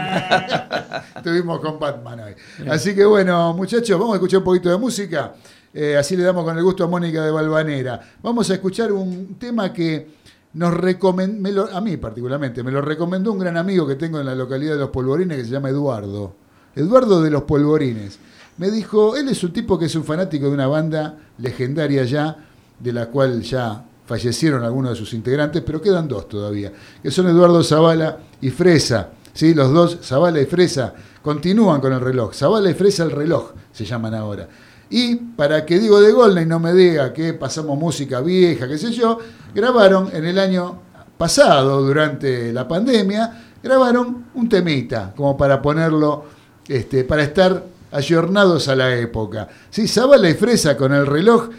Estuvimos 1.15 1.60
con 1.60 1.79
Batman 1.79 2.21
hoy. 2.21 2.36
Así 2.69 2.95
que 2.95 3.06
bueno, 3.06 3.53
muchachos, 3.53 3.99
vamos 3.99 4.13
a 4.13 4.15
escuchar 4.15 4.39
un 4.39 4.45
poquito 4.45 4.71
de 4.71 4.77
música. 4.77 5.34
Eh, 5.73 5.97
así 5.97 6.15
le 6.15 6.23
damos 6.23 6.43
con 6.43 6.55
el 6.55 6.63
gusto 6.63 6.83
a 6.83 6.88
Mónica 6.88 7.23
de 7.23 7.31
Balvanera. 7.31 7.99
Vamos 8.21 8.49
a 8.49 8.53
escuchar 8.53 8.91
un 8.91 9.36
tema 9.39 9.73
que 9.73 10.07
nos 10.53 10.73
recomendó, 10.73 11.67
a 11.73 11.81
mí 11.81 11.97
particularmente, 11.97 12.62
me 12.62 12.71
lo 12.71 12.81
recomendó 12.81 13.31
un 13.31 13.39
gran 13.39 13.57
amigo 13.57 13.88
que 13.88 13.95
tengo 13.95 14.19
en 14.19 14.27
la 14.27 14.36
localidad 14.36 14.73
de 14.73 14.79
Los 14.79 14.89
Polvorines 14.89 15.38
que 15.38 15.45
se 15.45 15.49
llama 15.49 15.69
Eduardo. 15.69 16.36
Eduardo 16.75 17.21
de 17.21 17.31
Los 17.31 17.43
Polvorines. 17.43 18.19
Me 18.57 18.69
dijo, 18.69 19.15
él 19.15 19.29
es 19.29 19.43
un 19.43 19.51
tipo 19.51 19.79
que 19.79 19.86
es 19.86 19.95
un 19.95 20.03
fanático 20.03 20.45
de 20.45 20.53
una 20.53 20.67
banda 20.67 21.17
legendaria 21.39 22.03
ya, 22.03 22.38
de 22.77 22.93
la 22.93 23.07
cual 23.07 23.41
ya 23.41 23.83
fallecieron 24.05 24.63
algunos 24.63 24.91
de 24.91 24.97
sus 24.97 25.13
integrantes, 25.13 25.63
pero 25.65 25.81
quedan 25.81 26.07
dos 26.07 26.27
todavía, 26.27 26.71
que 27.01 27.09
son 27.09 27.27
Eduardo 27.27 27.63
Zavala 27.63 28.19
y 28.41 28.51
Fresa. 28.51 29.09
¿sí? 29.33 29.55
Los 29.55 29.73
dos, 29.73 29.99
Zavala 30.03 30.39
y 30.39 30.45
Fresa, 30.45 30.93
continúan 31.23 31.81
con 31.81 31.93
el 31.93 31.99
reloj. 31.99 32.33
Zavala 32.33 32.69
y 32.69 32.75
Fresa 32.75 33.03
el 33.03 33.12
reloj 33.12 33.53
se 33.71 33.86
llaman 33.86 34.13
ahora. 34.13 34.47
Y 34.89 35.15
para 35.15 35.65
que 35.65 35.80
digo 35.80 36.00
de 36.02 36.12
Golden 36.12 36.48
no 36.48 36.60
me 36.60 36.74
diga 36.74 37.13
que 37.13 37.34
pasamos 37.34 37.78
música 37.78 38.22
vieja, 38.22 38.67
qué 38.67 38.78
sé 38.78 38.91
yo, 38.91 39.17
grabaron 39.54 40.10
en 40.13 40.26
el 40.26 40.38
año 40.38 40.82
pasado, 41.17 41.82
durante 41.82 42.52
la 42.52 42.67
pandemia, 42.67 43.43
grabaron 43.62 44.26
un 44.34 44.50
temita, 44.50 45.13
como 45.15 45.38
para 45.38 45.62
ponerlo, 45.62 46.26
este, 46.67 47.04
para 47.06 47.24
estar 47.24 47.63
ayornados 47.91 48.67
a 48.67 48.76
la 48.76 48.96
época. 48.96 49.48
Sí, 49.69 49.88
Zabala 49.88 50.30
y 50.30 50.34
Fresa 50.34 50.76
con 50.76 50.93
el 50.93 51.06
reloj 51.06 51.50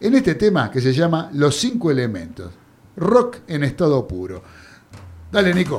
en 0.00 0.14
este 0.14 0.34
tema 0.34 0.70
que 0.70 0.80
se 0.80 0.92
llama 0.92 1.30
Los 1.32 1.56
cinco 1.56 1.90
elementos. 1.90 2.50
Rock 2.96 3.38
en 3.48 3.64
estado 3.64 4.06
puro. 4.06 4.42
Dale, 5.30 5.52
Nico. 5.52 5.78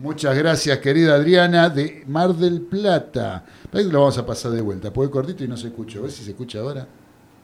Muchas 0.02 0.36
gracias, 0.36 0.80
querida 0.80 1.14
Adriana, 1.14 1.70
de 1.70 2.04
Mar 2.08 2.34
del 2.34 2.62
Plata. 2.62 3.46
Ahí 3.72 3.84
lo 3.84 4.00
vamos 4.00 4.18
a 4.18 4.26
pasar 4.26 4.50
de 4.50 4.60
vuelta, 4.60 4.92
porque 4.92 5.12
cortito 5.12 5.44
y 5.44 5.48
no 5.48 5.56
se 5.56 5.68
escucha. 5.68 6.00
A 6.00 6.02
ver 6.02 6.12
si 6.12 6.24
se 6.24 6.32
escucha 6.32 6.58
ahora. 6.58 6.88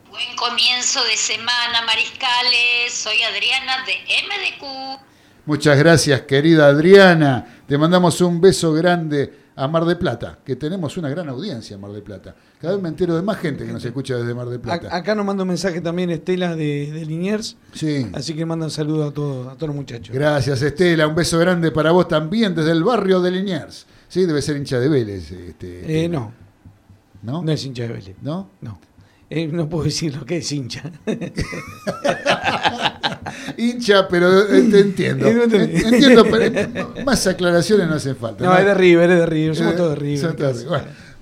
Buen 0.09 0.35
comienzo 0.35 1.03
de 1.03 1.15
semana, 1.17 1.83
mariscales. 1.85 2.91
Soy 2.91 3.21
Adriana 3.21 3.85
de 3.85 3.93
MDQ. 3.93 4.99
Muchas 5.45 5.77
gracias, 5.77 6.21
querida 6.21 6.65
Adriana. 6.65 7.61
Te 7.67 7.77
mandamos 7.77 8.21
un 8.21 8.41
beso 8.41 8.73
grande 8.73 9.31
a 9.57 9.67
Mar 9.67 9.85
del 9.85 9.97
Plata, 9.97 10.37
que 10.45 10.55
tenemos 10.55 10.97
una 10.97 11.09
gran 11.09 11.27
audiencia 11.29 11.73
en 11.73 11.81
Mar 11.81 11.91
del 11.91 12.03
Plata. 12.03 12.35
Cada 12.61 12.75
vez 12.75 12.83
me 12.83 12.89
entero 12.89 13.15
de 13.15 13.23
más 13.23 13.37
gente 13.37 13.65
que 13.65 13.73
nos 13.73 13.83
escucha 13.83 14.15
desde 14.15 14.35
Mar 14.35 14.47
del 14.47 14.59
Plata. 14.59 14.95
Acá 14.95 15.15
nos 15.15 15.25
manda 15.25 15.41
un 15.41 15.49
mensaje 15.49 15.81
también 15.81 16.11
Estela 16.11 16.55
de, 16.55 16.91
de 16.91 17.05
Liniers. 17.05 17.57
Sí. 17.73 18.07
Así 18.13 18.35
que 18.35 18.45
mandan 18.45 18.69
saludos 18.69 19.09
a 19.09 19.13
todos, 19.13 19.47
a 19.47 19.55
todos 19.55 19.69
los 19.69 19.75
muchachos. 19.75 20.15
Gracias, 20.15 20.61
Estela. 20.61 21.07
Un 21.07 21.15
beso 21.15 21.39
grande 21.39 21.71
para 21.71 21.89
vos 21.89 22.07
también 22.07 22.53
desde 22.53 22.71
el 22.71 22.83
barrio 22.83 23.19
de 23.19 23.31
Liniers. 23.31 23.87
Sí, 24.07 24.27
debe 24.27 24.43
ser 24.43 24.57
hincha 24.57 24.79
de 24.79 24.89
Vélez. 24.89 25.31
Este, 25.31 26.05
eh, 26.05 26.07
no. 26.07 26.31
¿No? 27.23 27.41
No 27.41 27.51
es 27.51 27.65
hincha 27.65 27.81
de 27.83 27.89
Vélez. 27.89 28.15
¿No? 28.21 28.51
No. 28.61 28.79
Eh, 29.29 29.47
no 29.47 29.67
puedo 29.67 29.83
decir 29.83 30.15
lo 30.15 30.25
que 30.25 30.37
es 30.37 30.51
hincha. 30.51 30.89
hincha, 33.57 34.07
pero 34.07 34.43
eh, 34.43 34.67
te 34.71 34.79
entiendo. 34.79 35.27
entiendo, 35.27 36.25
pero 36.31 36.93
más 37.05 37.27
aclaraciones 37.27 37.89
no 37.89 37.95
hacen 37.95 38.15
falta. 38.15 38.45
No, 38.45 38.57
es 38.57 38.65
de 38.65 38.73
River, 38.73 39.11
es 39.11 39.19
de 39.19 39.25
River, 39.25 39.55
somos 39.55 39.75
todos 39.75 39.89
de 39.91 39.95
River. 39.95 40.35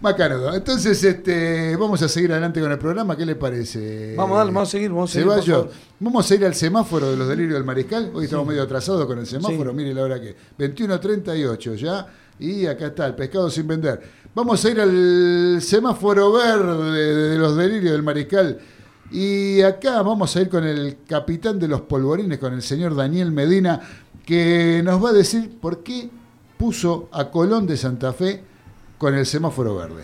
Bueno, 0.01 0.53
Entonces, 0.53 1.03
este, 1.03 1.75
vamos 1.77 2.01
a 2.03 2.07
seguir 2.07 2.31
adelante 2.31 2.61
con 2.61 2.71
el 2.71 2.77
programa. 2.77 3.17
¿Qué 3.17 3.25
le 3.25 3.35
parece? 3.35 4.13
Vamos 4.15 4.35
a, 4.35 4.39
darle, 4.39 4.53
vamos 4.53 4.69
a 4.69 4.71
seguir. 4.71 4.91
Vamos 4.91 5.09
a, 5.09 5.13
seguir, 5.13 5.27
vamos 5.99 6.31
a 6.31 6.35
ir 6.35 6.45
al 6.45 6.53
semáforo 6.53 7.09
de 7.09 7.17
los 7.17 7.27
delirios 7.27 7.55
del 7.55 7.63
mariscal. 7.63 8.11
Hoy 8.13 8.25
estamos 8.25 8.45
medio 8.45 8.61
atrasados 8.61 9.03
con 9.07 9.17
el 9.17 9.25
semáforo. 9.25 9.73
Mire 9.73 9.95
la 9.95 10.03
hora 10.03 10.21
que 10.21 10.35
21.38 10.59 11.75
ya. 11.75 12.05
Y 12.39 12.65
acá 12.65 12.87
está, 12.87 13.05
el 13.07 13.15
pescado 13.15 13.49
sin 13.49 13.67
vender. 13.67 14.01
Vamos 14.33 14.63
a 14.65 14.69
ir 14.69 14.81
al 14.81 15.61
semáforo 15.61 16.33
verde 16.33 17.29
de 17.29 17.37
los 17.37 17.55
delirios 17.55 17.93
del 17.93 18.03
mariscal. 18.03 18.59
Y 19.11 19.61
acá 19.61 20.01
vamos 20.01 20.35
a 20.35 20.41
ir 20.41 20.49
con 20.49 20.65
el 20.65 20.97
capitán 21.07 21.59
de 21.59 21.67
los 21.67 21.81
polvorines, 21.81 22.39
con 22.39 22.53
el 22.53 22.61
señor 22.61 22.95
Daniel 22.95 23.31
Medina, 23.31 23.79
que 24.25 24.81
nos 24.83 25.03
va 25.03 25.09
a 25.09 25.13
decir 25.13 25.57
por 25.61 25.83
qué 25.83 26.09
puso 26.57 27.09
a 27.11 27.29
Colón 27.29 27.67
de 27.67 27.77
Santa 27.77 28.13
Fe 28.13 28.43
con 28.97 29.13
el 29.13 29.25
semáforo 29.25 29.75
verde. 29.75 30.03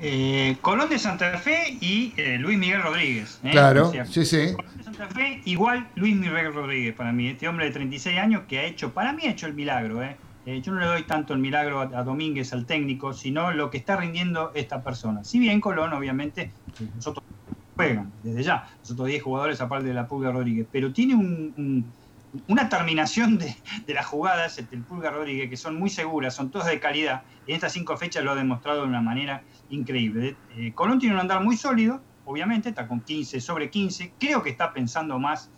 Eh, 0.00 0.56
Colón 0.60 0.88
de 0.88 0.98
Santa 0.98 1.38
Fe 1.38 1.78
y 1.80 2.12
eh, 2.16 2.36
Luis 2.38 2.58
Miguel 2.58 2.82
Rodríguez. 2.82 3.38
¿eh? 3.44 3.50
Claro, 3.52 3.92
sí, 4.10 4.24
sí. 4.24 4.54
Colón 4.56 4.76
de 4.76 4.82
Santa 4.82 5.06
Fe 5.06 5.42
igual 5.44 5.88
Luis 5.94 6.16
Miguel 6.16 6.52
Rodríguez 6.52 6.94
para 6.94 7.12
mí, 7.12 7.28
este 7.28 7.46
hombre 7.46 7.66
de 7.66 7.72
36 7.72 8.18
años 8.18 8.42
que 8.48 8.58
ha 8.58 8.64
hecho, 8.64 8.92
para 8.92 9.12
mí 9.12 9.22
ha 9.26 9.30
hecho 9.30 9.46
el 9.46 9.54
milagro, 9.54 10.02
¿eh? 10.02 10.16
Eh, 10.44 10.60
yo 10.60 10.72
no 10.72 10.80
le 10.80 10.86
doy 10.86 11.02
tanto 11.04 11.34
el 11.34 11.38
milagro 11.38 11.80
a, 11.80 12.02
Domínguez, 12.02 12.52
al 12.52 12.66
técnico, 12.66 13.12
sino 13.12 13.52
lo 13.52 13.70
que 13.70 13.78
está 13.78 13.96
rindiendo 13.96 14.50
esta 14.54 14.82
persona. 14.82 15.22
Si 15.22 15.38
bien 15.38 15.60
Colón, 15.60 15.92
obviamente, 15.92 16.50
nosotros 16.96 17.24
juegan 17.76 18.12
desde 18.22 18.42
ya, 18.42 18.68
nosotros 18.80 19.08
10 19.08 19.22
jugadores 19.22 19.60
aparte 19.60 19.86
de 19.86 19.94
la 19.94 20.06
Pulga 20.08 20.32
Rodríguez, 20.32 20.66
pero 20.70 20.92
tiene 20.92 21.84
una 22.48 22.68
terminación 22.68 23.38
de, 23.38 23.56
las 23.86 24.06
jugadas, 24.06 24.58
el 24.58 24.82
Pulga 24.82 25.10
Rodríguez, 25.10 25.48
que 25.48 25.56
son 25.56 25.78
muy 25.78 25.90
seguras, 25.90 26.34
son 26.34 26.50
todas 26.50 26.68
de 26.68 26.80
calidad, 26.80 27.22
y 27.46 27.52
en 27.52 27.56
estas 27.56 27.72
cinco 27.72 27.96
fechas 27.96 28.24
lo 28.24 28.32
ha 28.32 28.34
demostrado 28.34 28.82
de 28.82 28.88
una 28.88 29.00
manera 29.00 29.42
increíble. 29.70 30.36
Eh, 30.56 30.72
Colón 30.74 30.98
tiene 30.98 31.14
un 31.14 31.20
andar 31.20 31.42
muy 31.42 31.56
sólido, 31.56 32.00
obviamente, 32.24 32.70
está 32.70 32.88
con 32.88 33.00
15 33.00 33.40
sobre 33.40 33.70
15, 33.70 34.14
creo 34.18 34.42
que 34.42 34.50
está 34.50 34.72
pensando 34.72 35.18
más 35.20 35.50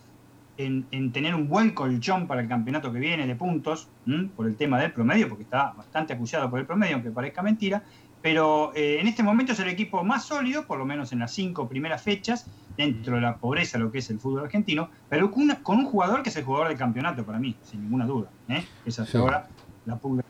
en, 0.57 1.13
tener 1.13 1.35
un 1.35 1.49
buen 1.49 1.71
colchón 1.71 2.27
para 2.27 2.41
el 2.41 2.49
campeonato 2.49 2.93
que 2.93 2.99
viene 2.99 3.27
de 3.27 3.35
puntos, 3.35 3.89
por 4.37 4.47
el 4.47 4.57
tema 4.57 4.81
del 4.81 4.93
promedio, 4.93 5.29
porque 5.29 5.45
está 5.45 5.73
bastante 5.73 6.13
acuciado 6.13 6.51
por 6.51 6.61
el 6.61 6.67
promedio, 6.67 6.95
aunque 6.95 7.11
parezca 7.11 7.43
mentira, 7.43 7.83
pero 8.23 8.73
eh, 8.75 9.01
en 9.01 9.07
este 9.07 9.23
momento 9.23 9.53
es 9.53 9.61
el 9.61 9.69
equipo 9.69 10.03
más 10.03 10.25
sólido, 10.25 10.67
por 10.67 10.79
lo 10.79 10.87
menos 10.87 11.13
en 11.13 11.19
las 11.19 11.33
cinco 11.33 11.69
primeras 11.69 12.03
fechas, 12.03 12.47
dentro 12.77 13.17
de 13.17 13.21
la 13.21 13.37
pobreza, 13.37 13.79
lo 13.79 13.93
que 13.93 13.99
es 13.99 14.11
el 14.11 14.19
fútbol 14.19 14.45
argentino, 14.45 14.91
pero 15.09 15.31
con, 15.31 15.51
un 15.79 15.85
jugador 15.85 16.23
que 16.23 16.31
es 16.31 16.37
el 16.37 16.45
jugador 16.45 16.69
del 16.69 16.79
campeonato 16.79 17.25
para 17.25 17.39
mí, 17.39 17.55
sin 17.63 17.83
ninguna 17.83 18.07
duda. 18.07 18.31
¿eh? 18.49 18.65
Es 18.87 18.99
hasta 18.99 19.19
ahora 19.19 19.49
la 19.85 19.97
pulga 19.97 20.25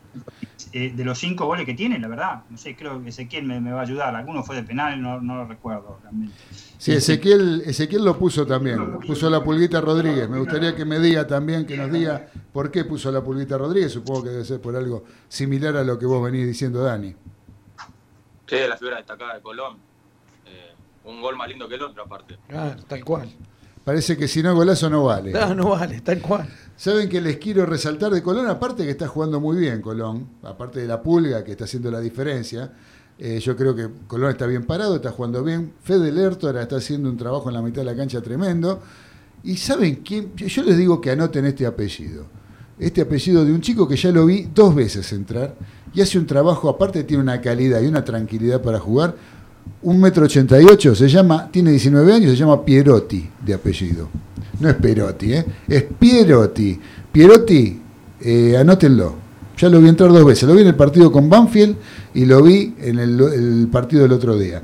eh, 0.73 0.93
de 0.95 1.05
los 1.05 1.19
cinco 1.19 1.47
goles 1.47 1.67
que 1.67 1.75
tiene, 1.75 1.99
la 1.99 2.09
verdad, 2.09 2.43
no 2.51 2.59
sé, 2.59 2.75
creo 2.75 3.03
que 3.03 3.11
Ezequiel 3.11 3.45
me, 3.45 3.73
va 3.73 3.81
a 3.81 3.83
ayudar. 3.83 4.15
Alguno 4.15 4.43
fue 4.43 4.57
de 4.57 4.65
penal, 4.65 5.01
no, 5.01 5.21
lo 5.21 5.47
recuerdo 5.47 5.99
realmente. 6.03 6.35
Sí, 6.79 6.93
Ezequiel, 6.93 7.63
Ezequiel 7.65 8.05
lo 8.05 8.19
puso 8.19 8.45
también, 8.47 8.99
puso 9.01 9.31
la 9.31 9.43
pulguita 9.43 9.81
Rodríguez. 9.81 10.29
Me 10.29 10.39
gustaría 10.39 10.75
que 10.75 10.85
me 10.85 10.99
diga 10.99 11.27
también, 11.27 11.67
que 11.67 11.77
nos 11.77 11.91
diga 11.91 12.27
por 12.53 12.71
qué 12.71 12.85
puso 12.85 13.11
la 13.13 13.23
pulguita 13.23 13.57
Rodríguez. 13.57 13.93
Supongo 13.93 14.25
que 14.25 14.31
debe 14.31 14.45
ser 14.45 14.61
por 14.61 14.75
algo 14.75 15.05
similar 15.29 15.77
a 15.77 15.85
lo 15.85 15.99
que 15.99 16.07
vos 16.07 16.23
venís 16.23 16.47
diciendo, 16.47 16.83
Dani. 16.83 17.15
Sí, 18.47 18.57
la 18.69 18.77
figura 18.77 18.97
destacada 18.97 19.35
de 19.35 19.41
Colón. 19.41 19.79
Eh, 20.47 20.75
un 21.05 21.21
gol 21.23 21.37
más 21.37 21.49
lindo 21.49 21.69
que 21.69 21.77
el 21.77 21.83
otro, 21.83 22.03
aparte. 22.03 22.37
Ah, 22.53 22.77
tal 22.87 23.05
cual. 23.05 23.31
Parece 23.85 24.17
que 24.17 24.27
si 24.29 24.43
no 24.43 24.55
golazo 24.55 24.89
no 24.89 25.05
vale. 25.05 25.33
No, 25.33 25.55
no 25.55 25.71
vale, 25.71 26.01
tal 26.01 26.21
cual. 26.21 26.49
Saben 26.77 27.09
que 27.09 27.21
les 27.21 27.37
quiero 27.37 27.67
resaltar 27.67 28.11
de 28.13 28.23
Colón, 28.23 28.49
aparte 28.49 28.85
que 28.85 28.91
está 28.91 29.07
jugando 29.07 29.41
muy 29.41 29.59
bien 29.59 29.83
Colón, 29.83 30.29
aparte 30.43 30.81
de 30.81 30.89
la 30.89 31.03
pulga 31.03 31.45
que 31.45 31.53
está 31.53 31.65
haciendo 31.65 31.91
la 31.91 32.01
diferencia. 32.01 32.73
Eh, 33.19 33.39
yo 33.39 33.55
creo 33.55 33.77
que 33.77 33.89
Colón 34.07 34.31
está 34.31 34.47
bien 34.47 34.65
parado, 34.65 34.97
está 34.97 35.11
jugando 35.13 35.45
bien. 35.45 35.75
Fede 35.83 36.11
Lertora 36.11 36.63
está 36.63 36.77
haciendo 36.77 37.11
un 37.11 37.17
trabajo 37.17 37.49
en 37.49 37.55
la 37.55 37.63
mitad 37.63 37.83
de 37.83 37.85
la 37.85 37.95
cancha 37.95 38.23
tremendo. 38.23 38.81
Y 39.45 39.59
saben 39.59 39.97
quién, 39.97 40.35
yo 40.35 40.63
les 40.63 40.79
digo 40.79 41.01
que 41.01 41.11
anoten 41.11 41.45
este 41.45 41.67
apellido. 41.67 42.27
Este 42.79 43.03
apellido 43.03 43.45
de 43.45 43.53
un 43.53 43.61
chico 43.61 43.87
que 43.87 43.97
ya 43.97 44.11
lo 44.11 44.27
vi 44.27 44.49
dos 44.53 44.75
veces 44.75 45.13
entrar 45.13 45.55
y 45.95 46.01
hace 46.01 46.19
un 46.19 46.27
trabajo, 46.27 46.69
aparte 46.69 47.05
tiene 47.05 47.23
una 47.23 47.41
calidad 47.41 47.81
y 47.81 47.87
una 47.87 48.05
tranquilidad 48.05 48.61
para 48.63 48.81
jugar 48.81 49.15
un 49.83 50.01
metro 50.01 50.25
ochenta 50.25 50.61
y 50.61 50.65
ocho, 50.65 50.95
se 50.95 51.09
llama, 51.09 51.51
tiene 51.51 51.71
19 51.71 52.13
años, 52.13 52.31
se 52.31 52.37
llama 52.37 52.65
Pierotti 52.65 53.29
de 53.45 53.55
apellido. 53.55 54.09
No 54.61 54.69
es 54.69 54.77
Perotti, 54.77 55.33
¿eh? 55.35 55.45
es 55.69 55.85
Pierotti. 55.99 56.79
Pierotti, 57.13 57.81
eh, 58.21 58.57
anótenlo. 58.57 59.17
Ya 59.57 59.69
lo 59.69 59.81
vi 59.81 59.89
entrar 59.89 60.11
dos 60.13 60.25
veces. 60.25 60.49
Lo 60.49 60.55
vi 60.55 60.63
en 60.63 60.69
el 60.69 60.75
partido 60.75 61.13
con 61.13 61.29
Banfield 61.29 61.77
y 62.15 62.25
lo 62.25 62.43
vi 62.43 62.75
en 62.79 62.99
el, 62.99 63.21
el 63.21 63.69
partido 63.71 64.03
del 64.03 64.13
otro 64.13 64.39
día. 64.39 64.63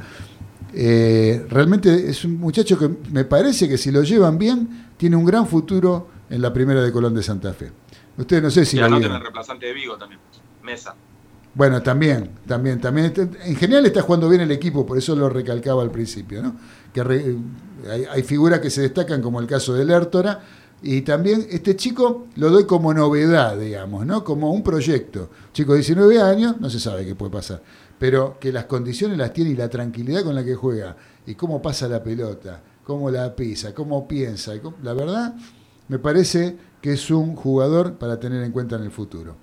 Eh, 0.73 1.45
realmente 1.49 2.09
es 2.09 2.25
un 2.25 2.39
muchacho 2.39 2.79
que 2.79 2.89
me 3.13 3.25
parece 3.25 3.69
que 3.69 3.77
si 3.77 3.91
lo 3.91 4.03
llevan 4.03 4.39
bien, 4.39 4.91
tiene 4.97 5.17
un 5.17 5.25
gran 5.25 5.47
futuro 5.47 6.09
en 6.29 6.41
la 6.43 6.53
primera 6.53 6.83
de 6.83 6.93
Colón 6.93 7.15
de 7.15 7.23
Santa 7.23 7.53
Fe. 7.53 7.71
Ustedes 8.17 8.43
no 8.43 8.51
sé 8.51 8.65
si 8.65 8.77
Y 8.77 8.81
anoten 8.81 9.13
el 9.13 9.21
reemplazante 9.21 9.67
de 9.67 9.73
Vigo 9.73 9.97
también. 9.97 10.21
Mesa. 10.63 10.95
Bueno, 11.55 11.83
también, 11.83 12.31
también, 12.47 12.81
también. 12.81 13.07
está- 13.07 13.23
En 13.45 13.57
general 13.57 13.85
está 13.87 14.03
jugando 14.03 14.29
bien 14.29 14.43
el 14.43 14.53
equipo, 14.53 14.87
por 14.87 14.97
eso 14.97 15.17
lo 15.17 15.29
recalcaba 15.29 15.83
al 15.83 15.91
principio, 15.91 16.43
¿no? 16.43 16.55
Que 16.95 17.03
re- 17.03 17.37
hay, 17.91 18.05
hay 18.11 18.23
figuras 18.23 18.61
que 18.61 18.71
se 18.71 18.83
destacan, 18.83 19.21
como 19.21 19.41
el 19.41 19.47
caso 19.49 19.75
de 19.75 19.85
Lertora, 19.85 20.41
y 20.83 21.03
también 21.03 21.47
este 21.51 21.75
chico 21.77 22.29
lo 22.37 22.51
doy 22.51 22.65
como 22.67 22.95
novedad, 22.95 23.59
digamos, 23.59 24.07
¿no? 24.07 24.23
Como 24.25 24.53
un 24.53 24.63
proyecto. 24.63 25.29
Chico 25.53 25.73
de 25.73 25.79
19 25.79 26.21
años, 26.23 26.61
no 26.61 26.71
se 26.71 26.79
sabe 26.79 27.05
qué 27.05 27.15
puede 27.17 27.33
pasar, 27.33 27.61
pero 27.99 28.39
que 28.39 28.53
las 28.53 28.65
condiciones 28.67 29.19
las 29.19 29.33
tiene 29.33 29.51
y 29.51 29.57
la 29.57 29.69
tranquilidad 29.69 30.23
con 30.23 30.35
la 30.37 30.45
que 30.45 30.55
juega, 30.55 30.97
y 31.27 31.35
cómo 31.35 31.61
pasa 31.61 31.89
la 31.89 32.03
pelota, 32.03 32.63
cómo 32.85 33.11
la 33.11 33.35
pisa, 33.35 33.75
cómo 33.75 34.07
piensa, 34.07 34.55
y 34.55 34.61
cómo- 34.61 34.77
la 34.85 34.95
verdad, 34.95 35.35
me 35.89 35.99
parece 35.99 36.57
que 36.81 36.93
es 36.95 37.11
un 37.11 37.35
jugador 37.37 37.95
para 37.95 38.19
tener 38.21 38.43
en 38.45 38.53
cuenta 38.53 38.77
en 38.77 38.83
el 38.85 38.91
futuro. 38.93 39.37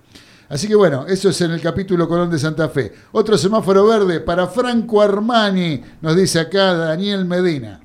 Así 0.50 0.68
que 0.68 0.76
bueno, 0.76 1.06
eso 1.08 1.30
es 1.30 1.42
en 1.42 1.52
el 1.52 1.62
capítulo 1.62 2.08
Colón 2.08 2.30
de 2.30 2.40
Santa 2.40 2.70
Fe. 2.70 2.94
Otro 3.12 3.38
semáforo 3.38 3.86
verde 3.86 4.22
para 4.22 4.48
Franco 4.48 5.02
Armani, 5.02 5.82
nos 6.02 6.16
dice 6.16 6.40
acá 6.40 6.74
Daniel 6.74 7.26
Medina. 7.26 7.82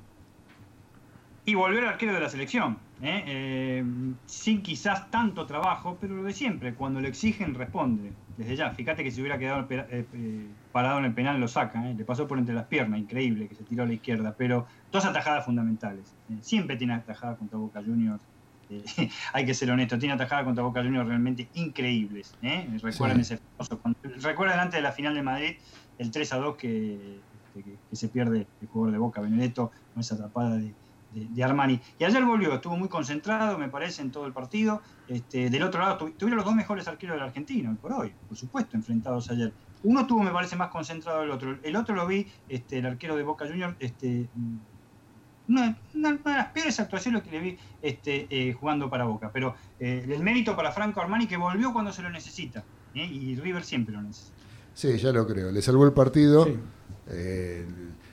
Y 1.45 1.55
volver 1.55 1.83
al 1.85 1.95
arquero 1.95 2.15
de 2.15 2.21
la 2.21 2.29
selección. 2.29 2.79
¿eh? 3.03 3.25
Eh, 3.27 3.85
sin 4.27 4.63
quizás 4.63 5.11
tanto 5.11 5.45
trabajo, 5.45 5.99
pero 6.01 6.15
lo 6.15 6.23
de 6.23 6.33
siempre. 6.33 6.75
Cuando 6.75 7.01
le 7.01 7.09
exigen, 7.09 7.55
responde. 7.55 8.13
Desde 8.37 8.57
ya. 8.57 8.71
Fíjate 8.71 9.03
que 9.05 9.11
si 9.11 9.21
hubiera 9.21 9.39
quedado 9.39 9.67
eh, 9.69 10.07
eh, 10.13 10.47
parado 10.71 11.01
en 11.01 11.07
el 11.07 11.13
penal, 11.13 11.41
lo 11.41 11.49
saca. 11.49 11.91
¿eh? 11.91 11.95
Le 11.95 12.05
pasó 12.05 12.29
por 12.29 12.39
entre 12.39 12.55
las 12.55 12.67
piernas. 12.67 13.01
Increíble 13.01 13.49
que 13.49 13.57
se 13.57 13.65
tiró 13.65 13.83
a 13.83 13.87
la 13.87 13.95
izquierda. 13.95 14.35
Pero 14.39 14.67
dos 14.91 15.05
atajadas 15.05 15.45
fundamentales. 15.45 16.15
Siempre 16.41 16.77
tiene 16.77 16.95
atajadas 16.95 17.39
contra 17.39 17.59
Boca 17.59 17.81
Juniors. 17.81 18.23
Hay 19.33 19.45
que 19.47 19.55
ser 19.55 19.71
honesto. 19.71 19.99
Tiene 19.99 20.15
atajadas 20.15 20.45
contra 20.45 20.63
Boca 20.65 20.83
Juniors 20.83 21.07
realmente 21.09 21.49
increíbles. 21.55 22.35
¿eh? 22.43 22.69
Recuerden 22.83 23.25
Sí. 23.25 23.35
ese 23.35 23.43
Recuerden 24.21 24.59
antes 24.59 24.79
de 24.79 24.83
la 24.83 24.93
final 24.93 25.15
de 25.15 25.23
Madrid 25.23 25.57
el 25.99 26.11
3 26.11 26.33
a 26.33 26.37
2 26.39 26.57
que, 26.57 27.21
que, 27.55 27.63
que 27.63 27.97
se 27.97 28.09
pierde 28.09 28.47
el 28.61 28.69
jugador 28.69 28.93
de 28.93 28.99
Boca, 28.99 29.21
Benedetto, 29.21 29.71
con 29.93 30.01
esa 30.01 30.15
atrapada 30.15 30.57
de, 30.57 30.75
de, 31.15 31.27
de 31.29 31.45
Armani. 31.45 31.81
Y 31.99 32.05
ayer 32.05 32.25
volvió, 32.25 32.55
estuvo 32.55 32.77
muy 32.77 32.89
concentrado, 32.89 33.59
me 33.59 33.69
parece, 33.69 34.03
en 34.03 34.11
todo 34.11 34.27
el 34.27 34.33
partido. 34.33 34.81
Este, 35.09 35.51
del 35.51 35.63
otro 35.63 35.81
lado, 35.81 35.97
tu- 35.99 36.11
tuvieron 36.13 36.37
los 36.39 36.45
dos 36.47 36.55
mejores 36.55 36.89
arqueros 36.89 37.15
de 37.15 37.21
la 37.21 37.27
Argentina, 37.27 37.71
hoy 37.71 37.77
por 37.77 37.93
hoy, 37.93 38.13
por 38.29 38.37
supuesto, 38.37 38.77
enfrentados 38.77 39.31
ayer. 39.31 39.53
Uno 39.85 40.01
estuvo, 40.01 40.23
me 40.23 40.31
parece, 40.31 40.57
más 40.57 40.69
concentrado 40.69 41.21
del 41.23 41.31
otro. 41.31 41.59
El 41.63 41.77
otro 41.77 41.95
lo 41.95 42.07
vi, 42.07 42.27
este, 42.49 42.79
el 42.79 42.87
arquero 42.87 43.17
de 43.17 43.23
Boca 43.25 43.47
Juniors, 43.47 43.75
este, 43.81 44.29
una, 45.49 45.77
una- 45.95 46.09
una 46.11 46.31
de 46.31 46.37
las 46.37 46.47
peores 46.49 46.79
actuaciones 46.81 47.23
que 47.23 47.31
le 47.31 47.41
vi 47.41 47.59
este, 47.83 48.27
eh, 48.31 48.53
jugando 48.53 48.89
para 48.91 49.05
Boca. 49.05 49.31
Pero 49.33 49.55
eh, 49.81 50.05
el 50.09 50.23
mérito 50.23 50.55
para 50.57 50.73
Franco 50.73 51.01
Armani, 51.01 51.27
que 51.27 51.37
volvió 51.37 51.73
cuando 51.73 51.93
se 51.93 52.03
lo 52.03 52.11
necesita. 52.11 52.65
¿eh? 52.95 53.05
Y 53.05 53.37
River 53.37 53.65
siempre 53.65 53.95
lo 53.95 54.03
necesita. 54.03 54.37
Sí, 54.75 54.97
ya 54.99 55.13
lo 55.13 55.27
creo. 55.27 55.51
Le 55.53 55.61
salvó 55.63 55.85
el 55.85 55.93
partido. 55.93 56.45
Sí. 56.47 56.59
eh, 57.09 57.67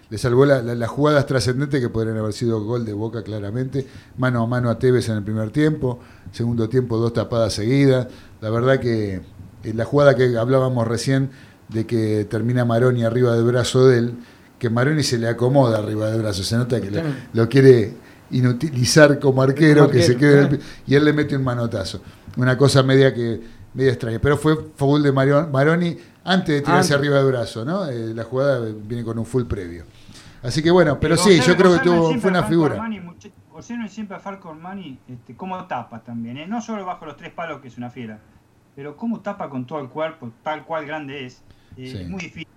le 0.09 0.17
salvó 0.17 0.43
la- 0.43 0.63
la- 0.63 0.73
las 0.73 0.89
jugadas 0.89 1.27
trascendentes 1.27 1.79
que 1.79 1.87
podrían 1.89 2.17
haber 2.17 2.33
sido 2.33 2.63
gol 2.63 2.83
de 2.83 2.93
Boca 2.93 3.21
claramente. 3.23 3.85
Mano 4.17 4.41
a 4.41 4.47
mano 4.47 4.71
a 4.71 4.79
Tevez 4.79 5.07
en 5.09 5.17
el 5.17 5.23
primer 5.23 5.51
tiempo. 5.51 5.99
Segundo 6.31 6.67
tiempo, 6.67 6.97
dos 6.97 7.13
tapadas 7.13 7.53
seguidas. 7.53 8.07
La 8.41 8.49
verdad 8.49 8.79
que 8.79 9.21
la 9.63 9.85
jugada 9.85 10.15
que 10.15 10.35
hablábamos 10.37 10.87
recién 10.87 11.29
de 11.67 11.85
que 11.85 12.25
termina 12.25 12.65
Maroni 12.65 13.03
arriba 13.03 13.35
del 13.35 13.43
brazo 13.45 13.85
de 13.87 13.97
él, 13.99 14.13
que 14.59 14.69
Maroni 14.69 15.01
se 15.03 15.17
le 15.17 15.27
acomoda 15.27 15.79
arriba 15.79 16.09
del 16.11 16.21
brazo. 16.21 16.43
Se 16.43 16.55
nota 16.57 16.79
que 16.81 16.91
lo, 17.33 17.47
quiere 17.49 17.93
inutilizar 18.31 19.19
como 19.19 19.41
arquero, 19.41 19.81
Como 19.83 19.93
que 19.93 20.01
se 20.03 20.15
quede 20.17 20.33
en 20.33 20.39
el 20.39 20.47
claro. 20.57 20.63
y 20.85 20.95
él 20.95 21.05
le 21.05 21.13
mete 21.13 21.35
un 21.35 21.43
manotazo. 21.43 22.01
Una 22.37 22.57
cosa 22.57 22.83
media 22.83 23.13
que 23.13 23.41
media 23.73 23.91
extraña. 23.91 24.19
Pero 24.19 24.37
fue 24.37 24.55
foul 24.75 25.01
de 25.03 25.11
Maroni 25.11 25.97
antes 26.23 26.55
de 26.55 26.61
tirarse 26.61 26.93
Antes. 26.93 26.97
arriba 26.97 27.17
del 27.17 27.27
brazo, 27.27 27.65
¿no? 27.65 27.87
Eh, 27.87 28.13
la 28.13 28.23
jugada 28.23 28.59
viene 28.83 29.03
con 29.03 29.17
un 29.17 29.25
full 29.25 29.43
previo. 29.45 29.85
Así 30.43 30.61
que 30.61 30.71
bueno, 30.71 30.99
pero 30.99 31.15
Eh, 31.15 31.17
sí, 31.17 31.39
yo 31.45 31.55
creo 31.55 31.73
que 31.73 31.79
tuvo, 31.79 32.17
fue 32.19 32.29
una 32.29 32.43
figura. 32.43 32.81
Mucha- 33.03 33.29
observen 33.53 33.89
siempre 33.89 34.15
a 34.15 34.19
Franco 34.21 34.49
Armani 34.51 34.97
este, 35.07 35.35
cómo 35.35 35.65
tapa 35.65 36.01
también, 36.01 36.37
¿eh? 36.37 36.47
no 36.47 36.61
solo 36.61 36.85
bajo 36.85 37.05
los 37.05 37.17
tres 37.17 37.33
palos, 37.33 37.59
que 37.59 37.67
es 37.67 37.77
una 37.77 37.89
fiera, 37.89 38.17
pero 38.73 38.95
cómo 38.95 39.19
tapa 39.19 39.49
con 39.49 39.65
todo 39.65 39.79
el 39.81 39.89
cuerpo, 39.89 40.31
tal 40.43 40.63
cual 40.65 40.85
grande 40.85 41.25
es. 41.25 41.41
Eh, 41.75 41.91
Sí. 41.91 41.97
Es 41.97 42.09
muy 42.09 42.21
difícil, 42.21 42.47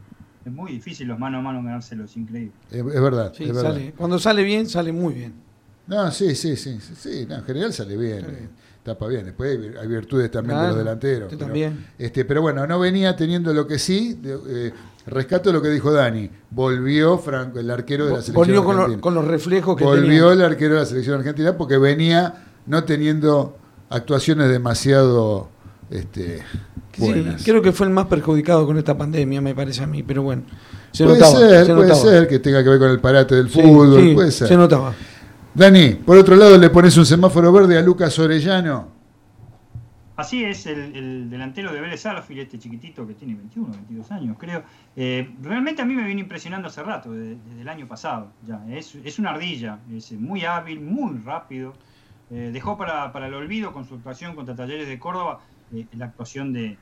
es 0.45 0.53
muy 0.53 0.72
difícil 0.72 1.09
los 1.09 1.18
mano 1.18 1.38
a 1.38 1.43
mano 1.43 1.62
ganárselos, 1.62 2.16
increíble. 2.16 2.53
Es, 2.70 2.78
es 2.78 2.84
verdad, 3.01 3.32
Sí, 3.36 3.45
es 3.45 3.55
verdad. 3.55 3.72
sale. 3.72 3.93
Cuando 3.97 4.18
sale 4.18 4.43
bien, 4.43 4.68
sale 4.68 4.93
muy 4.93 5.14
bien. 5.14 5.32
No, 5.86 6.11
sí, 6.11 6.34
sí, 6.34 6.57
sí, 6.57 6.78
sí, 6.80 6.95
sí, 6.97 7.26
no, 7.28 7.36
en 7.36 7.45
general 7.45 7.72
sale 7.72 7.97
bien, 7.97 8.20
Sale 8.20 8.32
eh, 8.32 8.36
bien. 8.38 8.51
tapa 8.84 9.09
bien. 9.09 9.24
Después 9.24 9.59
hay- 9.80 9.86
virtudes 9.88 10.30
también 10.30 10.59
de 10.61 10.66
los 10.68 10.76
delanteros. 10.76 11.28
pero, 11.30 11.38
también. 11.45 11.86
Este, 11.99 12.24
pero 12.24 12.40
bueno, 12.43 12.66
no 12.66 12.78
venía 12.78 13.16
teniendo 13.16 13.53
lo 13.53 13.66
que 13.66 13.78
sí. 13.78 14.14
de- 14.14 14.68
eh, 14.68 14.72
rescato 15.07 15.53
lo 15.53 15.61
que 15.61 15.68
dijo 15.70 15.93
Dani. 15.93 16.30
Volvió 16.51 17.18
Franco, 17.18 17.59
el 17.59 17.68
arquero 17.70 18.07
de 18.07 18.12
la 18.12 18.22
selección 18.22 18.34
Volvió 18.47 18.64
con, 18.64 18.76
lo- 18.76 18.82
argentina. 18.82 19.01
con 19.03 19.14
los 19.14 19.24
reflejos 19.26 19.76
que 19.76 19.84
Volvió 19.84 20.28
tenía. 20.28 20.45
el 20.47 20.53
arquero 20.53 20.74
de 20.74 20.80
la 20.80 20.86
selección 20.86 21.18
argentina 21.18 21.57
porque 21.57 21.76
venía 21.78 22.45
no 22.66 22.84
teniendo 22.84 23.57
actuaciones 23.90 24.49
demasiado 24.49 25.49
este, 25.93 26.43
Sí, 26.93 27.24
creo 27.45 27.62
que 27.62 27.72
fue 27.72 27.86
el 27.86 27.93
más 27.93 28.07
perjudicado 28.07 28.66
con 28.66 28.76
esta 28.76 28.97
pandemia, 28.97 29.40
me 29.40 29.55
parece 29.55 29.82
a 29.82 29.86
mí, 29.86 30.03
pero 30.03 30.22
bueno. 30.22 30.43
Se 30.90 31.05
puede 31.05 31.18
notaba, 31.20 31.38
ser, 31.38 31.66
se 31.66 31.74
puede 31.74 31.88
notaba. 31.88 32.11
ser 32.11 32.28
que 32.28 32.38
tenga 32.38 32.62
que 32.62 32.68
ver 32.68 32.78
con 32.78 32.90
el 32.90 33.01
parate 33.01 33.34
del 33.34 33.49
fútbol, 33.49 34.01
sí, 34.01 34.14
puede 34.14 34.30
ser. 34.30 34.49
Se 34.49 34.57
notaba. 34.57 34.95
Dani, 35.55 35.95
por 35.95 36.18
otro 36.18 36.36
lado 36.36 36.59
le 36.59 36.68
pones 36.70 36.97
un 36.97 37.07
semáforo 37.07 37.51
verde 37.53 37.78
a 37.78 37.82
Lucas 37.82 38.18
Orellano. 38.18 38.88
Así 40.16 40.45
es 40.45 40.66
el, 40.66 40.95
el 40.95 41.30
delantero 41.30 41.72
de 41.72 41.80
Vélez 41.80 42.03
Sarsfield, 42.03 42.43
este 42.43 42.59
chiquitito 42.59 43.07
que 43.07 43.14
tiene 43.14 43.34
21, 43.34 43.70
22 43.70 44.12
años, 44.12 44.36
creo. 44.38 44.62
Eh, 44.95 45.34
realmente 45.43 45.80
a 45.80 45.86
mí 45.86 45.95
me 45.95 46.05
viene 46.05 46.20
impresionando 46.20 46.68
hace 46.68 46.82
rato, 46.82 47.11
desde, 47.11 47.36
desde 47.49 47.62
el 47.62 47.68
año 47.68 47.88
pasado. 47.88 48.30
Ya. 48.47 48.62
Es, 48.70 48.95
es 49.03 49.18
una 49.18 49.30
ardilla, 49.30 49.78
es 49.90 50.12
muy 50.12 50.45
hábil, 50.45 50.80
muy 50.80 51.18
rápido. 51.24 51.72
Eh, 52.30 52.51
dejó 52.53 52.78
para, 52.78 53.12
para 53.12 53.26
el 53.26 53.34
olvido 53.34 53.72
con 53.72 53.86
su 53.86 53.95
actuación 53.95 54.34
contra 54.34 54.55
Talleres 54.55 54.88
de 54.88 54.99
Córdoba 54.99 55.40
eh, 55.73 55.87
la 55.93 56.07
actuación 56.07 56.53
de 56.53 56.79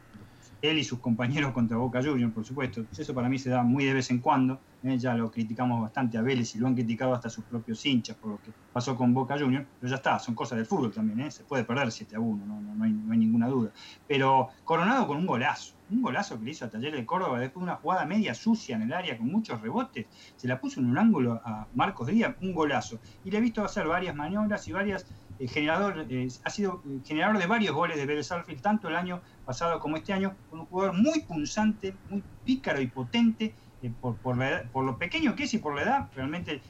él 0.62 0.78
y 0.78 0.84
sus 0.84 0.99
compañeros 0.99 1.53
contra 1.53 1.76
Boca 1.78 2.03
Juniors, 2.03 2.32
por 2.32 2.45
supuesto. 2.45 2.84
Eso 2.97 3.14
para 3.14 3.28
mí 3.28 3.38
se 3.38 3.49
da 3.51 3.62
muy 3.62 3.84
de 3.84 3.95
vez 3.95 4.11
en 4.11 4.18
cuando. 4.18 4.61
eh, 4.82 4.97
ya 4.99 5.14
lo 5.14 5.30
criticamos 5.30 5.80
bastante 5.80 6.16
a 6.18 6.22
Vélez 6.22 6.55
y 6.55 6.59
lo 6.59 6.66
han 6.66 6.74
criticado 6.74 7.14
hasta 7.14 7.28
sus 7.30 7.45
propios 7.45 7.84
hinchas 7.84 8.16
por 8.16 8.30
lo 8.32 8.38
que 8.38 8.51
pasó 8.72 8.97
con 8.97 9.12
Boca 9.14 9.38
Juniors. 9.38 9.66
Pero 9.78 9.91
ya 9.91 9.97
está, 9.97 10.18
son 10.18 10.34
cosas 10.34 10.57
del 10.59 10.66
fútbol 10.66 10.93
también. 10.93 11.20
eh, 11.20 11.30
Se 11.30 11.45
puede 11.45 11.64
perder 11.64 11.91
7 11.91 12.16
a 12.16 12.20
1, 12.20 12.47
no, 12.47 12.61
no, 12.61 12.84
hay, 12.84 12.91
ninguna 12.93 13.49
duda. 13.49 13.70
Pero 14.07 14.49
coronado 14.64 15.07
con 15.07 15.16
un 15.18 15.26
golazo. 15.26 15.74
Un 15.91 16.03
golazo 16.03 16.38
que 16.38 16.45
le 16.45 16.51
hizo 16.53 16.64
a 16.64 16.70
Talleres 16.70 17.01
de 17.01 17.07
Córdoba 17.07 17.38
después 17.41 17.62
de 17.62 17.70
una 17.72 17.76
jugada 17.76 18.05
media 18.07 18.34
sucia 18.34 18.76
en 18.76 18.82
el 18.82 18.93
área 18.93 19.16
con 19.18 19.26
muchos 19.26 19.61
rebotes. 19.61 20.07
Se 20.36 20.47
la 20.47 20.61
puso 20.61 20.80
en 20.80 20.86
un 20.86 20.99
ángulo 20.99 21.41
a 21.45 21.66
Marcos 21.74 22.07
Díaz, 22.07 22.36
un 22.43 22.53
golazo. 22.55 23.01
Y 23.24 23.30
le 23.30 23.38
he 23.38 23.41
visto 23.41 23.64
hacer 23.64 23.86
varias 23.86 24.14
maniobras 24.14 24.66
y 24.68 24.72
varias 24.72 25.07
eh, 25.41 25.49
generador, 25.49 26.05
eh, 26.11 26.28
ha 26.45 26.51
sido 26.51 26.82
eh, 26.86 26.99
generador 27.03 27.38
de 27.38 27.47
varios 27.47 27.74
goles 27.74 27.97
de 27.97 28.05
Vélez 28.05 28.26
Sarsfield, 28.26 28.61
tanto 28.61 28.88
el 28.88 28.97
año 28.97 29.22
pasado 29.47 29.80
como 29.80 29.97
este 29.97 30.12
año, 30.12 30.34
un 30.53 30.66
jugador 30.66 30.95
muy 30.95 31.20
punzante, 31.22 31.95
muy 32.11 32.22
pícaro 32.45 32.78
y 32.80 32.86
potente, 32.88 33.55
por, 34.03 34.16
por, 34.16 34.84
lo 34.84 34.99
pequeño 34.99 35.34
que 35.34 35.45
es 35.45 35.55
y 35.55 35.59
por 35.59 35.74
la 35.74 35.82
edad, 35.82 36.09
realmente 36.14 36.61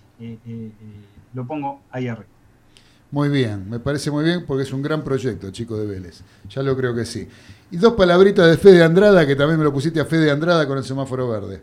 lo 1.35 1.45
pongo 1.45 1.83
ahí 1.91 2.07
arriba. 2.07 2.29
Muy 3.11 3.29
bien, 3.29 3.68
me 3.68 3.81
parece 3.81 4.12
muy 4.12 4.23
bien 4.23 4.47
porque 4.47 4.62
es 4.62 4.73
un 4.73 4.81
gran 4.81 5.03
proyecto, 5.03 5.51
chico 5.51 5.77
de 5.77 5.87
Vélez. 5.89 6.23
Ya 6.49 6.62
lo 6.62 6.77
creo 6.77 6.95
que 6.95 7.05
sí. 7.05 7.27
Y 7.73 7.77
dos 7.77 7.95
palabritas 7.95 8.49
de 8.49 8.57
Fede 8.57 8.85
Andrada, 8.85 9.27
que 9.27 9.35
también 9.35 9.59
me 9.59 9.64
lo 9.64 9.73
pusiste 9.73 9.99
a 9.99 10.05
Fede 10.05 10.31
Andrada 10.31 10.68
con 10.68 10.79
el 10.79 10.85
semáforo 10.85 11.29
verde. 11.29 11.61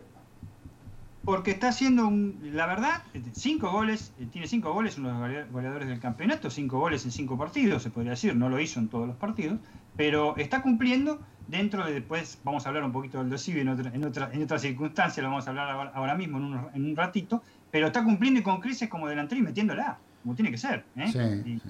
Porque 1.28 1.50
está 1.50 1.68
haciendo, 1.68 2.08
un, 2.08 2.38
la 2.54 2.64
verdad, 2.64 3.02
cinco 3.32 3.70
goles, 3.70 4.14
eh, 4.18 4.26
tiene 4.32 4.46
cinco 4.48 4.72
goles, 4.72 4.96
uno 4.96 5.08
de 5.08 5.12
los 5.12 5.20
golea- 5.20 5.46
goleadores 5.52 5.86
del 5.86 6.00
campeonato, 6.00 6.48
cinco 6.48 6.78
goles 6.78 7.04
en 7.04 7.10
cinco 7.10 7.36
partidos, 7.36 7.82
se 7.82 7.90
podría 7.90 8.12
decir, 8.12 8.34
no 8.34 8.48
lo 8.48 8.58
hizo 8.58 8.80
en 8.80 8.88
todos 8.88 9.06
los 9.06 9.14
partidos, 9.18 9.58
pero 9.94 10.34
está 10.38 10.62
cumpliendo 10.62 11.20
dentro 11.46 11.84
de, 11.84 11.92
después 11.92 12.40
vamos 12.44 12.64
a 12.64 12.70
hablar 12.70 12.82
un 12.84 12.92
poquito 12.92 13.18
del 13.18 13.28
Dosivi 13.28 13.60
en 13.60 13.68
otra, 13.68 13.90
en 13.94 14.04
otra, 14.06 14.30
en 14.32 14.42
otra 14.42 14.58
circunstancia, 14.58 15.22
lo 15.22 15.28
vamos 15.28 15.46
a 15.46 15.50
hablar 15.50 15.70
ahora, 15.70 15.90
ahora 15.94 16.14
mismo 16.14 16.38
en, 16.38 16.44
unos- 16.44 16.74
en 16.74 16.84
un 16.86 16.96
ratito, 16.96 17.42
pero 17.70 17.88
está 17.88 18.02
cumpliendo 18.02 18.40
y 18.40 18.42
con 18.42 18.58
creces 18.62 18.88
como 18.88 19.06
delantero 19.06 19.38
y 19.38 19.44
metiéndola, 19.44 19.98
como 20.22 20.34
tiene 20.34 20.50
que 20.50 20.56
ser. 20.56 20.86
¿eh? 20.96 21.08
Sí, 21.12 21.18
Y- 21.50 21.58
sí. 21.60 21.68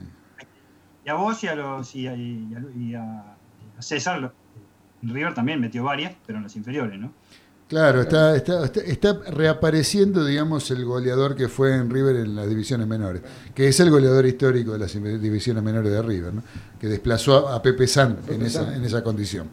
y 1.05 1.09
a 1.09 1.15
vos 1.15 1.43
y 1.43 1.49
a, 1.49 1.57
los, 1.57 1.97
y 1.97 2.07
a, 2.07 2.15
y 2.15 2.55
a- 2.55 2.77
y 2.79 2.95
a- 2.95 3.37
a 3.77 3.83
César, 3.83 4.33
River 5.03 5.35
también 5.35 5.61
metió 5.61 5.83
varias, 5.83 6.15
pero 6.27 6.39
en 6.39 6.45
las 6.45 6.55
inferiores, 6.55 6.97
¿no? 7.01 7.13
Claro, 7.69 8.01
está, 8.01 8.35
está, 8.35 8.65
está, 8.65 8.81
está 8.81 9.13
reapareciendo, 9.31 10.25
digamos, 10.25 10.71
el 10.71 10.87
goleador 10.87 11.37
que 11.37 11.49
fue 11.49 11.75
en 11.75 11.91
River 11.91 12.17
en 12.17 12.35
las 12.35 12.49
divisiones 12.49 12.87
menores, 12.87 13.21
que 13.55 13.69
es 13.69 13.79
el 13.81 13.91
goleador 13.91 14.25
histórico 14.25 14.73
de 14.73 14.79
las 14.79 14.95
divisiones 14.95 15.63
menores 15.63 15.93
de 15.93 16.01
River, 16.01 16.33
¿no? 16.33 16.43
que 16.81 16.87
desplazó 16.87 17.47
a, 17.47 17.61
Pepe 17.61 17.87
San 17.87 18.21
en 18.29 18.41
esa, 18.41 18.75
en 18.75 18.83
esa 18.87 19.05
condición. 19.05 19.49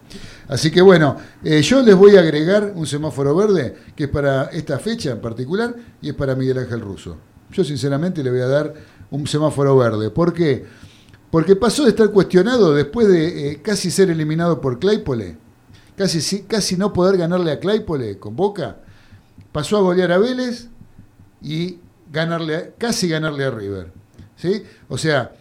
Así 0.47 0.71
que 0.71 0.81
bueno, 0.81 1.17
eh, 1.43 1.61
yo 1.61 1.81
les 1.81 1.93
voy 1.93 2.15
a 2.15 2.21
agregar 2.21 2.71
un 2.73 2.87
semáforo 2.87 3.35
verde 3.35 3.75
que 3.93 4.05
es 4.05 4.09
para 4.09 4.45
esta 4.45 4.79
fecha 4.79 5.11
en 5.11 5.19
particular 5.19 5.75
y 6.01 6.07
es 6.07 6.15
para 6.15 6.35
Miguel 6.35 6.59
Ángel 6.59 6.79
Russo. 6.79 7.17
Yo 7.51 7.65
sinceramente 7.65 8.23
le 8.23 8.31
voy 8.31 8.39
a 8.39 8.47
dar 8.47 8.73
un 9.11 9.27
semáforo 9.27 9.75
verde. 9.75 10.09
¿Por 10.09 10.33
qué? 10.33 10.65
Porque 11.29 11.57
pasó 11.57 11.83
de 11.83 11.89
estar 11.89 12.09
cuestionado 12.11 12.73
después 12.73 13.09
de 13.09 13.51
eh, 13.51 13.61
casi 13.61 13.91
ser 13.91 14.09
eliminado 14.09 14.61
por 14.61 14.79
Claypole 14.79 15.43
casi, 15.95 16.43
casi 16.43 16.77
no 16.77 16.93
poder 16.93 17.17
ganarle 17.17 17.51
a 17.51 17.59
Claypole 17.59 18.19
con 18.19 18.35
Boca, 18.35 18.77
pasó 19.51 19.77
a 19.77 19.81
golear 19.81 20.11
a 20.11 20.17
Vélez 20.17 20.67
y 21.41 21.79
ganarle, 22.11 22.73
casi 22.77 23.07
ganarle 23.07 23.45
a 23.45 23.51
River. 23.51 23.91
¿sí? 24.35 24.63
O 24.89 24.97
sea, 24.97 25.33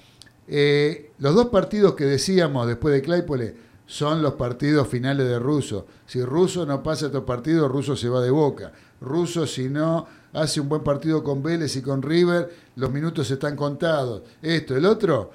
eh, 0.46 1.12
los 1.18 1.34
dos 1.34 1.46
partidos 1.48 1.94
que 1.94 2.04
decíamos 2.04 2.66
después 2.66 2.94
de 2.94 3.02
Claypole 3.02 3.56
son 3.86 4.22
los 4.22 4.34
partidos 4.34 4.88
finales 4.88 5.28
de 5.28 5.38
Russo. 5.38 5.86
Si 6.06 6.22
Russo 6.22 6.64
no 6.66 6.82
pasa 6.82 7.06
estos 7.06 7.24
partidos, 7.24 7.70
Russo 7.70 7.96
se 7.96 8.08
va 8.08 8.20
de 8.20 8.30
Boca. 8.30 8.72
Russo, 9.00 9.46
si 9.46 9.68
no 9.68 10.06
hace 10.32 10.60
un 10.60 10.68
buen 10.68 10.82
partido 10.82 11.22
con 11.22 11.42
Vélez 11.42 11.76
y 11.76 11.82
con 11.82 12.02
River, 12.02 12.50
los 12.76 12.90
minutos 12.90 13.30
están 13.30 13.56
contados. 13.56 14.22
Esto, 14.42 14.76
el 14.76 14.86
otro, 14.86 15.30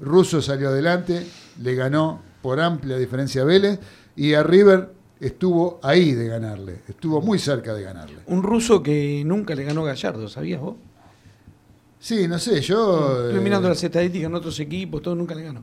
Russo 0.00 0.42
salió 0.42 0.68
adelante, 0.68 1.26
le 1.60 1.74
ganó 1.74 2.20
por 2.42 2.60
amplia 2.60 2.98
diferencia 2.98 3.42
a 3.42 3.44
Vélez 3.44 3.78
y 4.16 4.34
a 4.34 4.42
River 4.42 4.92
estuvo 5.20 5.78
ahí 5.82 6.12
de 6.12 6.28
ganarle, 6.28 6.80
estuvo 6.88 7.20
muy 7.22 7.38
cerca 7.38 7.74
de 7.74 7.82
ganarle. 7.82 8.18
Un 8.26 8.42
ruso 8.42 8.82
que 8.82 9.22
nunca 9.24 9.54
le 9.54 9.64
ganó 9.64 9.82
Gallardo, 9.84 10.28
¿sabías 10.28 10.60
vos? 10.60 10.76
Sí, 11.98 12.28
no 12.28 12.38
sé, 12.38 12.60
yo... 12.60 13.24
Estoy 13.28 13.38
eh, 13.38 13.42
mirando 13.42 13.68
las 13.68 13.82
estadísticas 13.82 14.26
en 14.26 14.34
otros 14.34 14.60
equipos, 14.60 15.00
todo 15.00 15.14
nunca 15.14 15.34
le 15.34 15.42
ganó. 15.44 15.62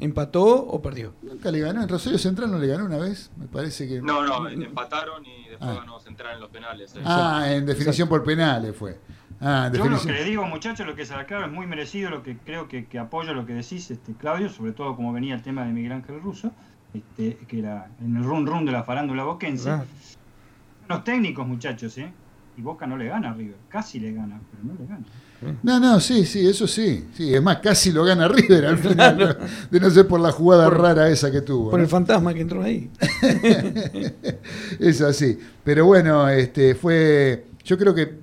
¿Empató 0.00 0.44
o 0.46 0.80
perdió? 0.80 1.12
Nunca 1.22 1.50
le 1.50 1.58
ganó, 1.60 1.82
en 1.82 1.88
Rosario 1.88 2.18
Central 2.18 2.50
no 2.50 2.58
le 2.58 2.68
ganó 2.68 2.86
una 2.86 2.98
vez, 2.98 3.30
me 3.36 3.46
parece 3.46 3.86
que... 3.86 4.00
No, 4.00 4.22
no, 4.24 4.48
empataron 4.48 5.26
y 5.26 5.48
después 5.48 5.70
Ah. 5.70 5.80
ganó 5.80 5.98
Central 6.00 6.36
en 6.36 6.40
los 6.40 6.50
penales. 6.50 6.94
eh. 6.94 7.00
Ah, 7.04 7.46
en 7.50 7.66
definición 7.66 8.08
por 8.08 8.22
penales 8.24 8.74
fue. 8.76 8.96
Ah, 9.40 9.66
en 9.70 9.78
Yo 9.78 9.88
lo 9.88 10.00
que 10.00 10.12
les 10.12 10.24
digo, 10.24 10.44
muchachos, 10.46 10.86
lo 10.86 10.94
que 10.94 11.04
se 11.04 11.14
claro 11.26 11.46
es 11.46 11.52
muy 11.52 11.66
merecido, 11.66 12.10
lo 12.10 12.22
que 12.22 12.38
creo 12.38 12.66
que, 12.68 12.86
que 12.86 12.98
apoyo 12.98 13.34
lo 13.34 13.44
que 13.44 13.52
decís, 13.54 13.90
este, 13.90 14.12
Claudio, 14.14 14.48
sobre 14.48 14.72
todo 14.72 14.96
como 14.96 15.12
venía 15.12 15.34
el 15.34 15.42
tema 15.42 15.64
de 15.64 15.72
Miguel 15.72 15.92
Ángel 15.92 16.20
Russo, 16.22 16.52
este, 16.98 17.36
que 17.46 17.58
era 17.60 17.88
en 18.04 18.16
el 18.16 18.24
run 18.24 18.46
run 18.46 18.64
de 18.66 18.72
la 18.72 18.82
farándula 18.84 19.24
boquense. 19.24 19.70
Ah, 19.70 19.84
Los 20.88 21.04
técnicos, 21.04 21.46
muchachos, 21.46 21.96
¿eh? 21.98 22.10
Y 22.56 22.62
Boca 22.62 22.86
no 22.88 22.96
le 22.96 23.06
gana 23.06 23.30
a 23.30 23.34
River, 23.34 23.54
casi 23.68 24.00
le 24.00 24.12
gana, 24.12 24.40
pero 24.50 24.64
no 24.74 24.80
le 24.80 24.86
gana. 24.86 25.04
No, 25.62 25.78
no, 25.78 26.00
sí, 26.00 26.26
sí, 26.26 26.44
eso 26.48 26.66
sí. 26.66 27.06
sí. 27.14 27.32
Es 27.32 27.40
más, 27.40 27.58
casi 27.58 27.92
lo 27.92 28.02
gana 28.04 28.26
River 28.26 28.66
al 28.66 28.78
final, 28.78 29.16
¿no? 29.40 29.46
de 29.70 29.78
no 29.80 29.88
ser 29.90 30.08
por 30.08 30.18
la 30.18 30.32
jugada 30.32 30.68
rara 30.68 31.08
esa 31.08 31.30
que 31.30 31.40
tuvo. 31.42 31.70
por 31.70 31.78
¿no? 31.78 31.84
el 31.84 31.88
fantasma 31.88 32.34
que 32.34 32.40
entró 32.40 32.60
ahí. 32.64 32.90
es 34.80 35.00
así. 35.00 35.38
Pero 35.64 35.86
bueno, 35.86 36.28
este 36.28 36.74
fue. 36.74 37.46
Yo 37.64 37.78
creo 37.78 37.94
que 37.94 38.18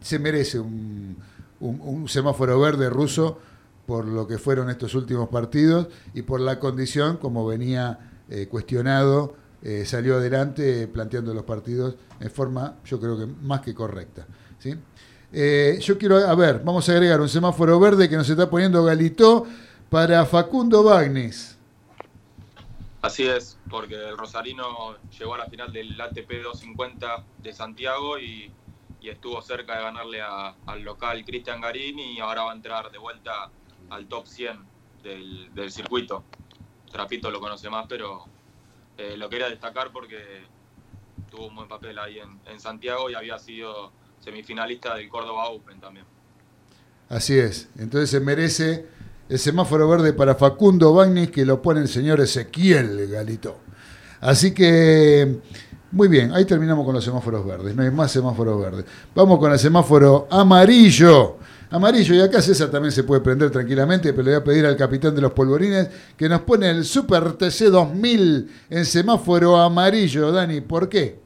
se 0.00 0.18
merece 0.18 0.58
un, 0.60 1.16
un- 1.60 1.80
un 1.80 2.08
semáforo 2.08 2.58
verde 2.60 2.88
ruso 2.90 3.38
por 3.86 4.04
lo 4.06 4.26
que 4.28 4.38
fueron 4.38 4.70
estos 4.70 4.94
últimos 4.94 5.28
partidos 5.30 5.88
y 6.14 6.22
por 6.22 6.40
la 6.40 6.60
condición, 6.60 7.16
como 7.16 7.44
venía 7.46 7.98
eh, 8.30 8.46
cuestionado, 8.46 9.34
eh, 9.62 9.84
salió 9.84 10.16
adelante 10.16 10.86
planteando 10.86 11.34
los 11.34 11.42
partidos 11.42 11.96
en 12.20 12.30
forma, 12.30 12.76
yo 12.84 13.00
creo 13.00 13.18
que 13.18 13.26
más 13.26 13.60
que 13.60 13.74
correcta. 13.74 14.26
¿sí? 14.58 14.74
Eh, 15.32 15.78
yo 15.80 15.98
quiero, 15.98 16.16
a 16.16 16.34
ver, 16.34 16.60
vamos 16.64 16.88
a 16.88 16.92
agregar 16.92 17.20
un 17.20 17.28
semáforo 17.28 17.78
verde 17.80 18.08
que 18.08 18.16
nos 18.16 18.28
está 18.30 18.48
poniendo 18.48 18.84
Galito 18.84 19.46
para 19.88 20.24
Facundo 20.26 20.82
Bagnis. 20.82 21.58
Así 23.02 23.26
es, 23.26 23.58
porque 23.68 23.96
el 23.96 24.16
Rosarino 24.16 24.96
llegó 25.18 25.34
a 25.34 25.38
la 25.38 25.46
final 25.46 25.72
del 25.72 26.00
ATP 26.00 26.42
250 26.42 27.24
de 27.38 27.52
Santiago 27.52 28.18
y, 28.18 28.52
estuvo 29.02 29.40
cerca 29.40 29.76
de 29.78 29.82
ganarle 29.82 30.20
al 30.20 30.82
local 30.82 31.24
Cristian 31.24 31.62
Garín 31.62 31.98
y 31.98 32.20
ahora 32.20 32.42
va 32.42 32.52
a 32.52 32.54
entrar 32.54 32.90
de 32.92 32.98
vuelta 32.98 33.50
al 33.88 34.06
top 34.06 34.26
100 34.26 34.58
del, 35.02 35.54
del 35.54 35.72
circuito. 35.72 36.22
Trapito 36.90 37.30
lo 37.30 37.40
conoce 37.40 37.70
más, 37.70 37.86
pero 37.88 38.24
eh, 38.98 39.16
lo 39.16 39.28
quería 39.28 39.48
destacar 39.48 39.90
porque 39.92 40.18
tuvo 41.30 41.46
un 41.46 41.56
buen 41.56 41.68
papel 41.68 41.98
ahí 41.98 42.18
en, 42.18 42.40
en 42.46 42.60
Santiago 42.60 43.08
y 43.10 43.14
había 43.14 43.38
sido 43.38 43.92
semifinalista 44.20 44.94
del 44.94 45.08
Córdoba 45.08 45.48
Open 45.48 45.80
también. 45.80 46.06
Así 47.08 47.38
es. 47.38 47.68
Entonces 47.78 48.10
se 48.10 48.20
merece 48.20 48.86
el 49.28 49.38
semáforo 49.38 49.88
verde 49.88 50.12
para 50.12 50.34
Facundo 50.34 50.92
Bagnis, 50.92 51.30
que 51.30 51.44
lo 51.44 51.62
pone 51.62 51.80
el 51.80 51.88
señor 51.88 52.20
Ezequiel 52.20 53.08
Galito. 53.08 53.58
Así 54.20 54.52
que, 54.52 55.40
muy 55.92 56.08
bien, 56.08 56.32
ahí 56.32 56.44
terminamos 56.44 56.84
con 56.84 56.94
los 56.94 57.04
semáforos 57.04 57.46
verdes. 57.46 57.74
No 57.74 57.82
hay 57.82 57.90
más 57.90 58.12
semáforos 58.12 58.60
verdes. 58.60 58.84
Vamos 59.14 59.38
con 59.38 59.52
el 59.52 59.58
semáforo 59.58 60.28
amarillo. 60.30 61.38
Amarillo, 61.72 62.14
y 62.16 62.20
acá 62.20 62.42
César 62.42 62.68
también 62.70 62.90
se 62.90 63.04
puede 63.04 63.20
prender 63.20 63.50
tranquilamente, 63.50 64.12
pero 64.12 64.24
le 64.24 64.30
voy 64.32 64.40
a 64.40 64.44
pedir 64.44 64.66
al 64.66 64.76
capitán 64.76 65.14
de 65.14 65.20
los 65.20 65.32
polvorines 65.32 65.88
que 66.16 66.28
nos 66.28 66.40
pone 66.40 66.68
el 66.68 66.84
Super 66.84 67.34
TC 67.34 67.66
2000 67.70 68.50
en 68.70 68.84
semáforo 68.84 69.56
amarillo. 69.56 70.32
Dani, 70.32 70.60
¿por 70.62 70.88
qué? 70.88 71.20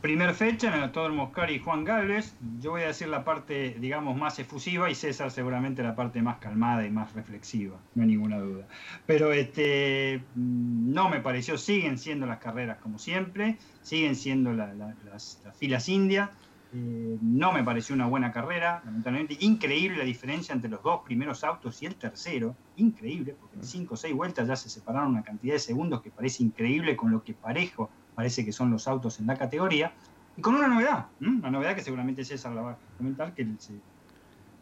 Primer 0.00 0.34
fecha 0.34 0.68
en 0.68 0.74
el 0.74 0.82
Autódromo 0.84 1.26
Moscar 1.26 1.50
y 1.52 1.60
Juan 1.60 1.84
Galvez. 1.84 2.34
Yo 2.60 2.72
voy 2.72 2.82
a 2.82 2.88
decir 2.88 3.06
la 3.08 3.24
parte, 3.24 3.76
digamos, 3.80 4.16
más 4.16 4.36
efusiva 4.40 4.90
y 4.90 4.96
César 4.96 5.30
seguramente 5.30 5.82
la 5.84 5.94
parte 5.94 6.20
más 6.22 6.38
calmada 6.38 6.84
y 6.84 6.90
más 6.90 7.12
reflexiva, 7.14 7.76
no 7.94 8.02
hay 8.02 8.08
ninguna 8.08 8.38
duda. 8.40 8.66
Pero 9.06 9.32
este 9.32 10.22
mm, 10.34 10.92
no 10.92 11.08
me 11.08 11.20
pareció, 11.20 11.56
siguen 11.56 11.98
siendo 11.98 12.26
las 12.26 12.38
carreras 12.38 12.78
como 12.78 12.98
siempre, 12.98 13.58
siguen 13.82 14.16
siendo 14.16 14.52
la- 14.52 14.74
la- 14.74 14.94
las, 15.12 15.40
las 15.44 15.56
filas 15.56 15.88
indias. 15.88 16.30
Eh, 16.74 17.18
no 17.20 17.52
me 17.52 17.62
pareció 17.62 17.94
una 17.94 18.06
buena 18.06 18.32
carrera, 18.32 18.80
lamentablemente. 18.84 19.36
Increíble 19.40 19.98
la 19.98 20.04
diferencia 20.04 20.54
entre 20.54 20.70
los 20.70 20.82
dos 20.82 21.00
primeros 21.04 21.44
autos 21.44 21.82
y 21.82 21.86
el 21.86 21.94
tercero. 21.96 22.54
Increíble, 22.76 23.36
porque 23.38 23.56
en 23.58 23.64
5 23.64 23.92
o 23.94 23.96
6 23.96 24.14
vueltas 24.14 24.48
ya 24.48 24.56
se 24.56 24.70
separaron 24.70 25.10
una 25.10 25.22
cantidad 25.22 25.52
de 25.54 25.58
segundos 25.60 26.00
que 26.00 26.10
parece 26.10 26.42
increíble 26.42 26.96
con 26.96 27.10
lo 27.10 27.22
que 27.22 27.34
parejo 27.34 27.90
parece 28.14 28.44
que 28.44 28.52
son 28.52 28.70
los 28.70 28.88
autos 28.88 29.18
en 29.20 29.26
la 29.26 29.36
categoría. 29.36 29.92
Y 30.36 30.40
con 30.40 30.54
una 30.54 30.66
novedad, 30.68 31.06
una 31.20 31.50
novedad 31.50 31.74
que 31.74 31.82
seguramente 31.82 32.24
César 32.24 32.52
la 32.52 32.62
va 32.62 32.70
a 32.72 32.76
comentar, 32.96 33.34
que 33.34 33.42
el 33.42 33.58
se- 33.60 33.74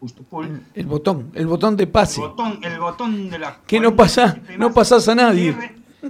justo. 0.01 0.25
El 0.75 0.87
botón, 0.87 1.31
el 1.35 1.47
botón 1.47 1.77
de 1.77 1.87
pase. 1.87 2.21
El 2.23 2.29
botón, 2.29 2.59
el 2.65 2.81
botón 2.81 3.31
de 3.31 3.39
la. 3.39 3.59
Que 3.67 3.79
no 3.79 3.95
pasa- 3.95 4.37
no 4.59 4.73
pasás 4.73 5.09
a 5.09 5.15
nadie. 5.15 5.55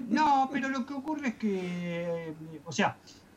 No, 0.09 0.49
pero 0.53 0.69
lo 0.69 0.87
que 0.87 0.95
ocurre 0.95 1.29
es 1.29 1.35
que, 1.35 2.29
eh, 2.29 2.35
o 2.65 2.71
sea, 2.73 2.97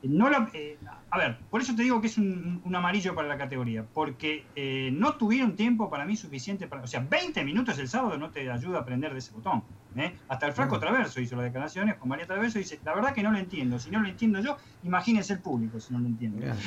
no 0.09 0.29
la, 0.29 0.49
eh, 0.53 0.77
a 1.09 1.17
ver, 1.17 1.37
por 1.49 1.61
eso 1.61 1.75
te 1.75 1.83
digo 1.83 2.01
que 2.01 2.07
es 2.07 2.17
un, 2.17 2.61
un 2.63 2.75
amarillo 2.75 3.15
para 3.15 3.27
la 3.27 3.37
categoría, 3.37 3.85
porque 3.93 4.45
eh, 4.55 4.89
no 4.93 5.15
tuvieron 5.15 5.55
tiempo 5.55 5.89
para 5.89 6.05
mí 6.05 6.15
suficiente 6.17 6.67
para, 6.67 6.83
o 6.83 6.87
sea, 6.87 7.05
20 7.09 7.43
minutos 7.45 7.77
el 7.79 7.87
sábado 7.87 8.17
no 8.17 8.29
te 8.29 8.49
ayuda 8.51 8.79
a 8.79 8.81
aprender 8.81 9.13
de 9.13 9.19
ese 9.19 9.31
botón. 9.31 9.63
¿eh? 9.95 10.13
Hasta 10.27 10.47
el 10.47 10.53
flaco 10.53 10.79
Traverso 10.79 11.21
hizo 11.21 11.35
las 11.35 11.45
declaraciones 11.45 11.95
con 11.95 12.09
María 12.09 12.25
Traverso 12.25 12.57
y 12.59 12.63
dice, 12.63 12.79
la 12.83 12.93
verdad 12.95 13.13
que 13.13 13.23
no 13.23 13.31
lo 13.31 13.37
entiendo, 13.37 13.79
si 13.79 13.91
no 13.91 13.99
lo 14.01 14.07
entiendo 14.07 14.39
yo, 14.41 14.57
imagínese 14.83 15.33
el 15.33 15.39
público 15.39 15.79
si 15.79 15.93
no 15.93 15.99
lo 15.99 16.07
entiende. 16.07 16.41
Claro. 16.41 16.59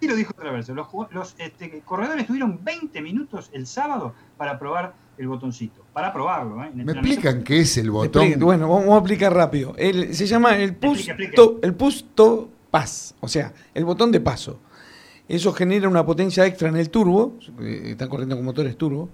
Y 0.00 0.06
lo 0.06 0.14
dijo 0.14 0.32
Traverso, 0.32 0.74
los, 0.74 0.86
los 1.10 1.34
este, 1.38 1.80
corredores 1.84 2.26
tuvieron 2.26 2.60
20 2.62 3.02
minutos 3.02 3.50
el 3.52 3.66
sábado 3.66 4.14
para 4.36 4.56
probar 4.58 4.94
el 5.18 5.26
botoncito, 5.26 5.84
para 5.92 6.12
probarlo. 6.12 6.62
¿eh? 6.62 6.68
En 6.72 6.84
¿Me 6.86 6.92
explican 6.92 7.42
qué 7.42 7.60
es 7.62 7.76
el 7.78 7.90
botón? 7.90 8.22
Explique- 8.22 8.44
Bueno, 8.44 8.68
vamos 8.68 8.90
a 8.94 8.98
explicar 8.98 9.34
rápido. 9.34 9.74
El- 9.76 10.14
se 10.14 10.26
llama 10.26 10.56
el 10.56 10.76
push 10.76 11.08
Explique, 11.08 11.10
explique. 11.10 11.34
to, 11.36 11.58
el 11.64 11.74
push 11.74 12.04
to 12.14 12.48
pass, 12.70 13.14
o 13.20 13.28
sea, 13.28 13.52
el 13.74 13.84
botón 13.84 14.12
de 14.12 14.20
paso. 14.20 14.60
Eso 15.28 15.52
genera 15.52 15.88
una 15.88 16.06
potencia 16.06 16.46
extra 16.46 16.68
en 16.68 16.76
el 16.76 16.88
turbo, 16.90 17.38
eh, 17.60 17.90
están 17.90 18.08
corriendo 18.08 18.34
con 18.36 18.44
motores 18.44 18.76
turbo, 18.76 19.10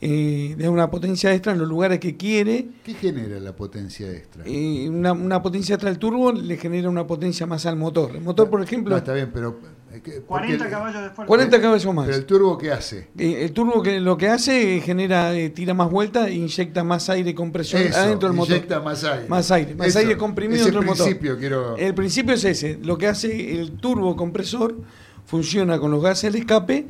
eh, 0.00 0.56
una 0.68 0.90
potencia 0.90 1.32
extra 1.32 1.52
en 1.52 1.58
los 1.58 1.68
lugares 1.68 2.00
que 2.00 2.16
quiere. 2.16 2.68
¿Qué 2.84 2.94
genera 2.94 3.38
la 3.40 3.54
potencia 3.54 4.10
extra? 4.10 4.44
eh, 4.46 4.88
una, 4.90 5.12
una 5.12 5.40
potencia 5.42 5.74
extra 5.76 5.88
al 5.88 5.98
turbo 5.98 6.32
le 6.32 6.56
genera 6.56 6.88
una 6.90 7.06
potencia 7.06 7.46
más 7.46 7.64
al 7.64 7.76
motor. 7.76 8.14
El 8.16 8.22
motor, 8.22 8.50
por 8.50 8.62
ejemplo, 8.62 8.90
No, 8.90 8.98
está 8.98 9.12
bien, 9.14 9.30
pero... 9.32 9.58
eh, 9.96 10.00
que- 10.02 10.10
porque 10.12 10.26
40 10.26 10.64
el- 10.64 10.70
caballos 10.70 11.02
de 11.02 11.10
fuerza. 11.10 11.26
40 11.26 11.60
caballos 11.60 11.94
más. 11.94 12.06
Pero 12.06 12.18
el 12.18 12.24
turbo, 12.26 12.58
¿qué 12.58 12.72
hace? 12.72 13.08
Eh, 13.18 13.44
el 13.44 13.52
turbo 13.52 13.82
que 13.82 14.00
lo 14.00 14.16
que 14.16 14.28
hace 14.28 14.76
eh, 14.76 14.80
genera, 14.80 15.34
eh, 15.34 15.50
tira 15.50 15.74
más 15.74 15.90
vueltas 15.90 16.28
e 16.28 16.34
inyecta 16.34 16.84
más 16.84 17.08
aire 17.10 17.30
y 17.30 17.34
compresión 17.34 17.82
Eso, 17.82 17.98
adentro 17.98 18.28
del 18.28 18.36
motor. 18.36 18.56
inyecta 18.56 18.80
más 18.80 19.04
aire. 19.04 19.28
Más 19.28 19.50
aire, 19.50 19.74
más 19.74 19.86
Eso, 19.88 19.98
aire 19.98 20.16
comprimido 20.16 20.64
dentro 20.64 20.80
del 20.80 20.88
motor. 20.88 21.04
principio 21.06 21.38
quiero... 21.38 21.76
El 21.76 21.94
principio 21.94 22.34
es 22.34 22.44
ese. 22.44 22.78
Lo 22.82 22.98
que 22.98 23.06
hace 23.06 23.58
el 23.60 23.72
turbo 23.72 24.16
compresor 24.16 24.76
funciona 25.24 25.78
con 25.78 25.90
los 25.90 26.02
gases 26.02 26.32
de 26.32 26.38
escape. 26.40 26.86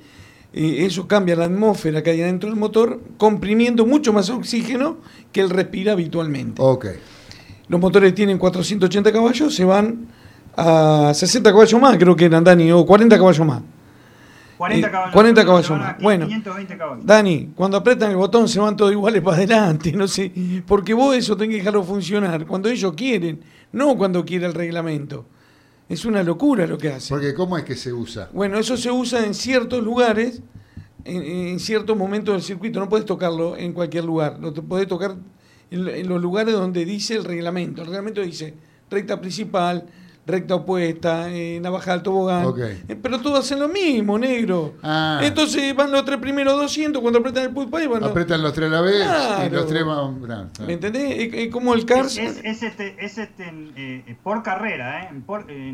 eso 0.53 1.07
cambia 1.07 1.37
la 1.37 1.45
atmósfera 1.47 2.03
que 2.03 2.11
hay 2.11 2.23
adentro 2.23 2.49
del 2.49 2.59
motor, 2.59 3.01
comprimiendo 3.19 3.85
mucho 3.87 4.13
más 4.13 4.31
oxígeno 4.31 4.99
que 5.33 5.41
él 5.43 5.51
respira 5.51 5.93
habitualmente. 5.93 6.63
Los 7.69 7.81
motores 7.81 8.15
tienen 8.15 8.39
480 8.39 9.13
caballos, 9.13 9.55
se 9.55 9.65
van 9.65 10.07
a 10.57 11.13
60 11.15 11.51
caballos 11.51 11.81
más, 11.81 11.97
creo 11.97 12.17
que 12.17 12.25
eran, 12.27 12.43
Dani, 12.43 12.73
o 12.73 12.85
40 12.87 13.17
caballos 13.17 13.47
más. 13.47 13.63
40 14.59 14.87
Eh, 14.87 14.91
caballos. 14.91 15.13
40 15.13 15.41
Se 15.41 15.47
caballos 15.47 15.71
van 15.71 15.81
a 15.81 15.85
más. 15.85 16.03
Bueno. 16.03 16.27
520 16.27 16.79
caballos. 16.79 17.07
Dani, 17.07 17.51
cuando 17.55 17.77
apretan 17.77 18.11
el 18.11 18.17
botón 18.17 18.49
se 18.49 18.59
van 18.59 18.77
todos 18.77 18.93
iguales 18.93 19.21
para 19.23 19.37
adelante, 19.37 19.93
no 19.93 20.09
sé, 20.09 20.33
porque 20.67 20.95
vos 20.95 21.15
eso 21.15 21.37
tenés 21.37 21.55
que 21.55 21.59
dejarlo 21.59 21.83
funcionar 21.85 22.47
cuando 22.47 22.69
ellos 22.69 22.93
quieren, 22.97 23.41
no 23.73 23.97
cuando 23.97 24.25
quiere 24.25 24.47
el 24.47 24.55
reglamento. 24.55 25.27
Es 25.89 26.05
una 26.05 26.23
locura 26.23 26.67
lo 26.67 26.79
que 26.79 26.89
hacen. 26.89 27.17
Porque 27.17 27.33
¿cómo 27.35 27.57
es 27.59 27.65
que 27.65 27.77
se 27.77 27.93
usa? 27.93 28.29
Bueno, 28.33 28.59
eso 28.59 28.77
se 28.77 28.91
usa 28.91 29.25
en 29.25 29.35
ciertos 29.35 29.85
lugares, 29.85 30.43
en, 31.05 31.23
en 31.23 31.61
ciertos 31.61 31.97
momentos 31.97 32.35
del 32.35 32.43
circuito. 32.43 32.81
No 32.81 32.89
puedes 32.89 33.07
tocarlo 33.07 33.57
en 33.57 33.73
cualquier 33.73 34.05
lugar. 34.05 34.39
Lo 34.41 34.53
te 34.53 34.63
podés 34.63 34.89
tocar 34.89 35.15
en, 35.71 35.87
en 35.87 36.09
los 36.09 36.21
lugares 36.21 36.55
donde 36.55 36.85
dice 36.85 37.15
el 37.15 37.25
reglamento. 37.25 37.83
El 37.83 37.89
reglamento 37.89 38.21
dice 38.21 38.55
recta 38.91 39.21
principal, 39.21 39.87
recta 40.27 40.57
opuesta, 40.57 41.31
eh, 41.33 41.61
navaja 41.63 41.93
del 41.93 42.03
tobogán. 42.03 42.45
Ok. 42.47 42.59
Eh, 42.59 42.97
pero 43.01 43.21
todos 43.21 43.39
hacen 43.41 43.61
lo 43.61 43.69
mismo, 43.69 44.19
negro. 44.19 44.75
Ah. 44.83 45.21
Entonces 45.23 45.75
van 45.77 45.93
los 45.93 46.05
tres 46.05 46.19
primeros 46.19 46.57
200, 46.61 47.01
cuando 47.01 47.21
apretan 47.21 47.45
el 47.45 47.51
put 47.51 47.71
pay 47.71 47.87
van 47.87 48.01
los- 48.01 48.11
Apretan 48.11 48.43
los 48.43 48.53
tres 48.53 48.69
a 48.69 48.73
la 48.73 48.81
vez 48.81 49.07
y 49.47 49.51
los 49.51 49.67
tres 49.69 49.85
van. 49.85 50.21
no, 50.21 50.27
no. 50.27 50.67
¿Me 50.67 50.73
entendés? 50.73 51.33
Es, 51.33 51.53
como 51.53 51.75
el 51.75 51.87
Cars. 51.87 52.19
Es, 52.19 52.41
es 52.43 52.63
este, 52.65 52.97
es 52.99 53.19
este, 53.19 53.45
eh, 53.45 54.05
eh, 54.07 54.17
por 54.23 54.43
carrera, 54.43 55.05
¿eh? 55.05 55.09
En 55.13 55.23
por- 55.23 55.47
eh, 55.49 55.73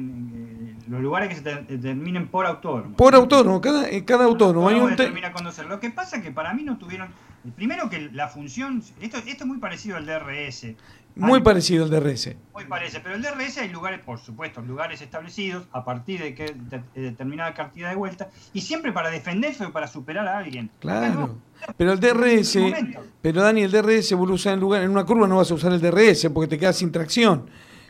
los 0.89 1.01
lugares 1.01 1.31
que 1.31 1.37
se 1.37 1.41
te- 1.43 1.63
determinen 1.77 2.29
por 2.29 2.45
autódromo. 2.45 2.97
Por 2.97 3.15
autónomo, 3.15 3.61
cada, 3.61 3.89
en 3.89 4.05
cada 4.05 4.25
autónomo 4.25 4.69
hay 4.69 4.75
Autónomo 4.75 4.91
un 4.91 4.97
te-. 4.97 5.63
Lo 5.69 5.81
que 5.81 5.91
pasa 5.91 6.19
es 6.19 6.23
que 6.23 6.31
para 6.31 6.53
mí 6.53 6.63
no 6.63 6.77
tuvieron. 6.77 7.09
Primero 7.57 7.91
que 7.91 8.09
la 8.13 8.29
función. 8.29 8.83
Esto, 9.01 9.19
esto 9.19 9.45
es 9.45 9.47
muy 9.47 9.59
parecido 9.59 9.97
al 9.97 10.07
DRS. 10.07 10.75
muy 11.15 11.39
Hay- 11.39 11.43
parecido 11.43 11.85
al 11.85 11.91
DRS. 11.91 12.37
Muy 12.55 12.65
parece, 12.65 13.01
pero 13.01 13.15
el 13.17 13.21
DRS 13.23 13.59
hay 13.61 13.69
lugares, 13.69 14.01
por 14.01 14.19
supuesto, 14.19 14.63
lugares 14.63 15.03
establecidos 15.03 15.65
a 15.73 15.85
partir 15.85 16.21
de 16.23 16.35
que 16.35 16.45
de- 16.55 16.83
de 16.95 17.01
determinada 17.03 17.53
cantidad 17.53 17.91
de 17.91 17.97
vueltas 17.97 18.29
y 18.55 18.63
siempre 18.63 18.93
para 18.93 19.11
defenderse 19.11 19.65
o 19.67 19.73
para 19.73 19.87
superar 19.89 20.27
a 20.27 20.39
alguien. 20.39 20.71
Claro. 20.81 21.15
no. 21.21 21.39
Pero 21.77 21.93
el 21.93 22.01
DRS, 22.01 22.57
este 22.67 22.99
pero 23.21 23.43
Dani, 23.43 23.63
el 23.63 23.71
DRS 23.71 24.15
vos 24.15 24.27
lo 24.27 24.35
usás 24.35 24.55
en 24.55 24.61
lugar, 24.61 24.83
en 24.83 24.91
una 24.91 25.05
curva 25.05 25.29
no 25.29 25.37
vas 25.37 25.51
a 25.51 25.55
usar 25.55 25.73
el 25.73 25.81
DRS 25.83 26.31
porque 26.31 26.49
te 26.49 26.59
quedas 26.59 26.77
sin 26.77 26.91
tracción. 26.91 27.45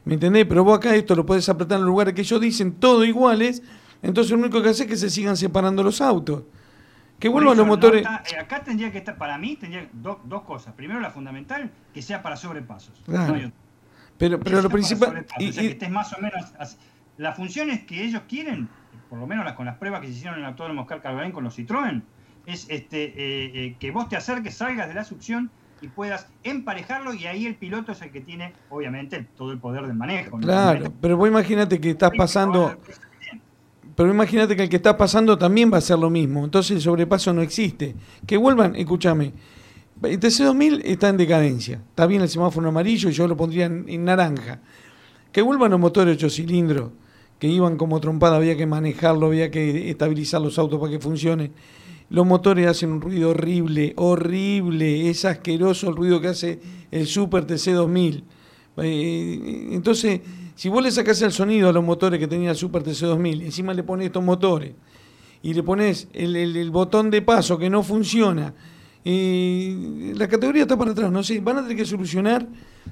¿Me 0.05 0.15
entendés? 0.15 0.45
Pero 0.47 0.65
vos 0.65 0.77
acá 0.79 0.93
esto 0.97 1.15
lo 1.15 1.25
podés 1.25 1.49
apretar 1.49 1.79
en 1.79 1.85
lugares 1.87 2.15
que 2.15 2.23
ellos 2.23 2.41
dicen, 2.41 2.73
todo 2.73 3.05
iguales, 3.05 3.63
entonces 4.03 4.33
lo 4.33 4.39
único 4.39 4.61
que 4.61 4.71
hace 4.71 4.83
es 4.83 4.89
que 4.89 4.97
se 4.97 5.09
sigan 5.11 5.37
separando 5.37 5.85
los 5.85 6.01
autos. 6.01 6.43
Que 7.23 7.29
vuelvan 7.29 7.57
los 7.57 7.67
no 7.67 7.73
motores. 7.73 8.03
está- 8.05 8.23
eh, 8.35 8.41
acá 8.41 8.65
tendría 8.65 8.91
que 8.91 8.99
estar, 8.99 9.17
para 9.17 9.39
mí, 9.39 9.55
tendría 9.57 9.89
do- 9.93 10.21
dos 10.25 10.43
cosas. 10.43 10.75
Primero, 10.75 10.99
la 11.01 11.11
fundamental, 11.11 11.71
que 11.95 12.03
sea 12.03 12.21
para 12.21 12.37
sobrepasos. 12.37 13.01
Claro. 13.07 13.37
No. 13.37 13.53
Pero, 14.19 14.41
pero 14.41 14.61
lo 14.61 14.69
principal. 14.69 15.25
y- 15.39 15.49
o 15.49 15.53
sea, 15.53 15.63
que 15.63 15.69
estés 15.71 15.91
más 15.91 16.13
o 16.13 16.21
menos. 16.21 16.53
as- 16.59 16.79
La 17.19 17.33
función 17.33 17.71
es 17.71 17.85
que 17.85 18.03
ellos 18.03 18.23
quieren, 18.29 18.69
por 19.09 19.19
lo 19.19 19.27
menos 19.27 19.45
las, 19.45 19.55
con 19.55 19.67
las 19.67 19.77
pruebas 19.77 20.01
que 20.01 20.09
se 20.09 20.15
hicieron 20.15 20.35
en 20.39 20.41
el 20.45 20.51
autódromo 20.51 20.83
Oscar 20.83 21.01
Calvarén 21.03 21.31
con 21.31 21.45
los 21.45 21.57
Citroën, 21.59 22.03
es 22.47 22.67
este 22.71 23.05
eh, 23.05 23.13
eh, 23.55 23.77
que 23.79 23.91
vos 23.93 24.09
te 24.09 24.17
acerques, 24.17 24.57
salgas 24.57 24.89
de 24.89 24.95
la 24.95 25.05
succión 25.05 25.51
y 25.81 25.89
puedas 25.89 26.27
emparejarlo 26.43 27.13
y 27.15 27.27
ahí 27.27 27.47
el 27.47 27.55
piloto 27.55 27.93
es 27.93 28.03
el 28.03 28.11
que 28.11 28.21
tiene, 28.21 28.53
obviamente, 28.71 29.27
todo 29.37 29.53
el 29.53 29.59
poder 29.59 29.87
del 29.87 29.95
manejo. 29.95 30.39
¿no? 30.39 30.45
claro, 30.47 30.93
pero 31.01 31.17
vos 31.17 31.29
imagínate 31.29 31.81
que 31.81 31.91
estás 31.91 32.11
pasando. 32.17 32.77
Pero 34.03 34.15
imagínate 34.15 34.57
que 34.57 34.65
el 34.65 34.69
que 34.69 34.79
está 34.79 34.97
pasando 34.97 35.39
también 35.39 35.71
va 35.71 35.77
a 35.77 35.79
hacer 35.79 35.97
lo 35.97 36.11
mismo. 36.11 36.45
Entonces 36.45 36.73
el 36.73 36.83
sobrepaso 36.83 37.33
no 37.33 37.41
existe. 37.41 37.95
Que 38.27 38.37
vuelvan, 38.37 38.75
escúchame. 38.75 39.33
El 40.03 40.19
TC2000 40.19 40.81
está 40.83 41.09
en 41.09 41.17
decadencia. 41.17 41.81
Está 41.89 42.07
bien 42.09 42.21
el 42.21 42.29
semáforo 42.29 42.69
amarillo 42.69 43.11
y 43.11 43.13
yo 43.13 43.29
lo 43.29 43.37
pondría 43.37 43.67
en, 43.67 44.05
naranja. 44.05 44.59
Que 45.31 45.41
vuelvan 45.41 45.71
los 45.71 45.79
motores 45.79 46.17
8 46.17 46.31
cilindros, 46.31 46.91
que 47.39 47.47
iban 47.47 47.77
como 47.77 48.01
trompada, 48.01 48.39
había 48.39 48.57
que 48.57 48.67
manejarlo, 48.67 49.27
había 49.27 49.53
que 49.53 49.89
estabilizar 49.89 50.41
los 50.41 50.59
autos 50.59 50.81
para 50.81 50.91
que 50.91 50.99
funcione. 50.99 51.53
Los 52.11 52.27
motores 52.27 52.67
hacen 52.67 52.91
un 52.91 53.01
ruido 53.01 53.31
horrible, 53.31 53.93
horrible. 53.95 55.11
Es 55.11 55.25
asqueroso 55.25 55.91
el 55.91 55.95
ruido 55.95 56.21
que 56.21 56.27
hace 56.27 56.59
el 56.91 57.07
Super 57.07 57.47
TC2000. 57.47 58.25
Eh, 58.79 59.69
entonces, 59.71 60.23
si 60.55 60.69
vos 60.69 60.83
le 60.83 60.91
sacás 60.91 61.21
el 61.23 61.33
sonido 61.33 61.69
a 61.69 61.73
los 61.73 61.85
motores 61.85 62.19
que 62.21 62.27
tenía 62.27 62.51
el 62.51 62.57
Super 62.57 62.83
TC2000, 62.83 63.45
encima 63.45 63.75
le 63.75 63.83
pones 63.83 64.07
estos 64.07 64.23
motores 64.23 64.73
y 65.43 65.55
le 65.55 65.63
pones 65.63 66.09
el, 66.13 66.71
botón 66.71 67.11
de 67.11 67.23
paso 67.23 67.59
que 67.59 67.69
no 67.69 67.83
funciona, 67.83 68.55
la 69.05 70.29
categoría 70.29 70.63
está 70.63 70.77
para 70.77 70.93
atrás, 70.93 71.11
no 71.11 71.23
sé, 71.23 71.41
van 71.41 71.59
a 71.59 71.63
tener 71.63 71.77
que 71.77 71.85
solucionar, 71.85 72.47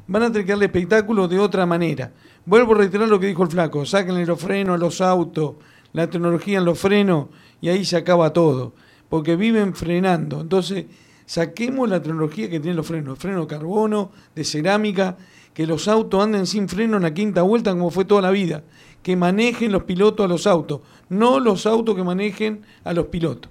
van 0.06 0.22
a 0.24 0.32
tener 0.32 0.44
que 0.44 0.52
darle 0.52 0.64
espectáculo 0.66 1.28
de 1.28 1.38
otra 1.38 1.66
manera. 1.66 2.12
Vuelvo 2.44 2.74
a 2.74 2.78
reiterar 2.78 3.08
lo 3.08 3.20
que 3.20 3.26
dijo 3.26 3.44
el 3.44 3.50
flaco, 3.50 3.86
sáquenle 3.86 4.26
los 4.26 4.40
frenos 4.40 4.74
a 4.74 4.78
los 4.78 5.00
autos, 5.00 5.54
la 5.92 6.08
tecnología 6.08 6.58
en 6.58 6.64
los 6.64 6.78
frenos 6.78 7.28
y 7.60 7.68
ahí 7.68 7.84
se 7.84 7.96
acaba 7.96 8.32
todo, 8.32 8.74
porque 9.08 9.36
viven 9.36 9.74
frenando. 9.74 10.40
Entonces, 10.40 10.86
saquemos 11.30 11.88
la 11.88 12.02
tecnología 12.02 12.50
que 12.50 12.58
tienen 12.58 12.76
los 12.76 12.88
frenos, 12.88 13.16
freno 13.16 13.42
de 13.42 13.46
carbono, 13.46 14.10
de 14.34 14.42
cerámica, 14.42 15.16
que 15.54 15.64
los 15.64 15.86
autos 15.86 16.24
anden 16.24 16.44
sin 16.44 16.68
freno 16.68 16.96
en 16.96 17.04
la 17.04 17.14
quinta 17.14 17.42
vuelta 17.42 17.70
como 17.70 17.92
fue 17.92 18.04
toda 18.04 18.20
la 18.20 18.32
vida, 18.32 18.64
que 19.00 19.14
manejen 19.14 19.70
los 19.70 19.84
pilotos 19.84 20.24
a 20.24 20.28
los 20.28 20.48
autos, 20.48 20.80
no 21.08 21.38
los 21.38 21.66
autos 21.66 21.94
que 21.94 22.02
manejen 22.02 22.62
a 22.82 22.92
los 22.92 23.06
pilotos. 23.06 23.48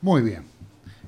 Muy 0.00 0.22
bien. 0.22 0.44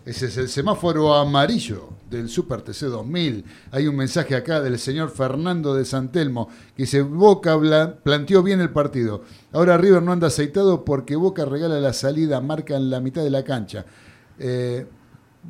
Ese 0.05 0.27
es 0.27 0.37
el 0.37 0.49
semáforo 0.49 1.15
amarillo 1.15 1.91
del 2.11 2.29
Super 2.29 2.63
TC 2.63 2.87
2000. 2.87 3.45
Hay 3.71 3.87
un 3.87 3.95
mensaje 3.95 4.35
acá 4.35 4.61
del 4.61 4.81
señor 4.81 5.11
Fernando 5.11 5.77
de 5.77 5.85
Santelmo 5.85 6.49
que 6.77 6.83
dice, 6.83 7.03
Boca 7.03 7.57
planteó 8.03 8.43
bien 8.43 8.61
el 8.61 8.71
partido. 8.71 9.23
Ahora 9.53 9.79
River 9.79 10.03
no 10.03 10.11
anda 10.11 10.27
aceitado 10.27 10.85
porque 10.85 11.15
Boca 11.15 11.45
regala 11.45 11.79
la 11.79 11.93
salida, 11.93 12.41
marca 12.41 12.75
en 12.77 12.91
la 12.91 12.99
mitad 12.99 13.23
de 13.23 13.31
la 13.31 13.45
cancha. 13.45 13.87
Eh, 14.41 14.87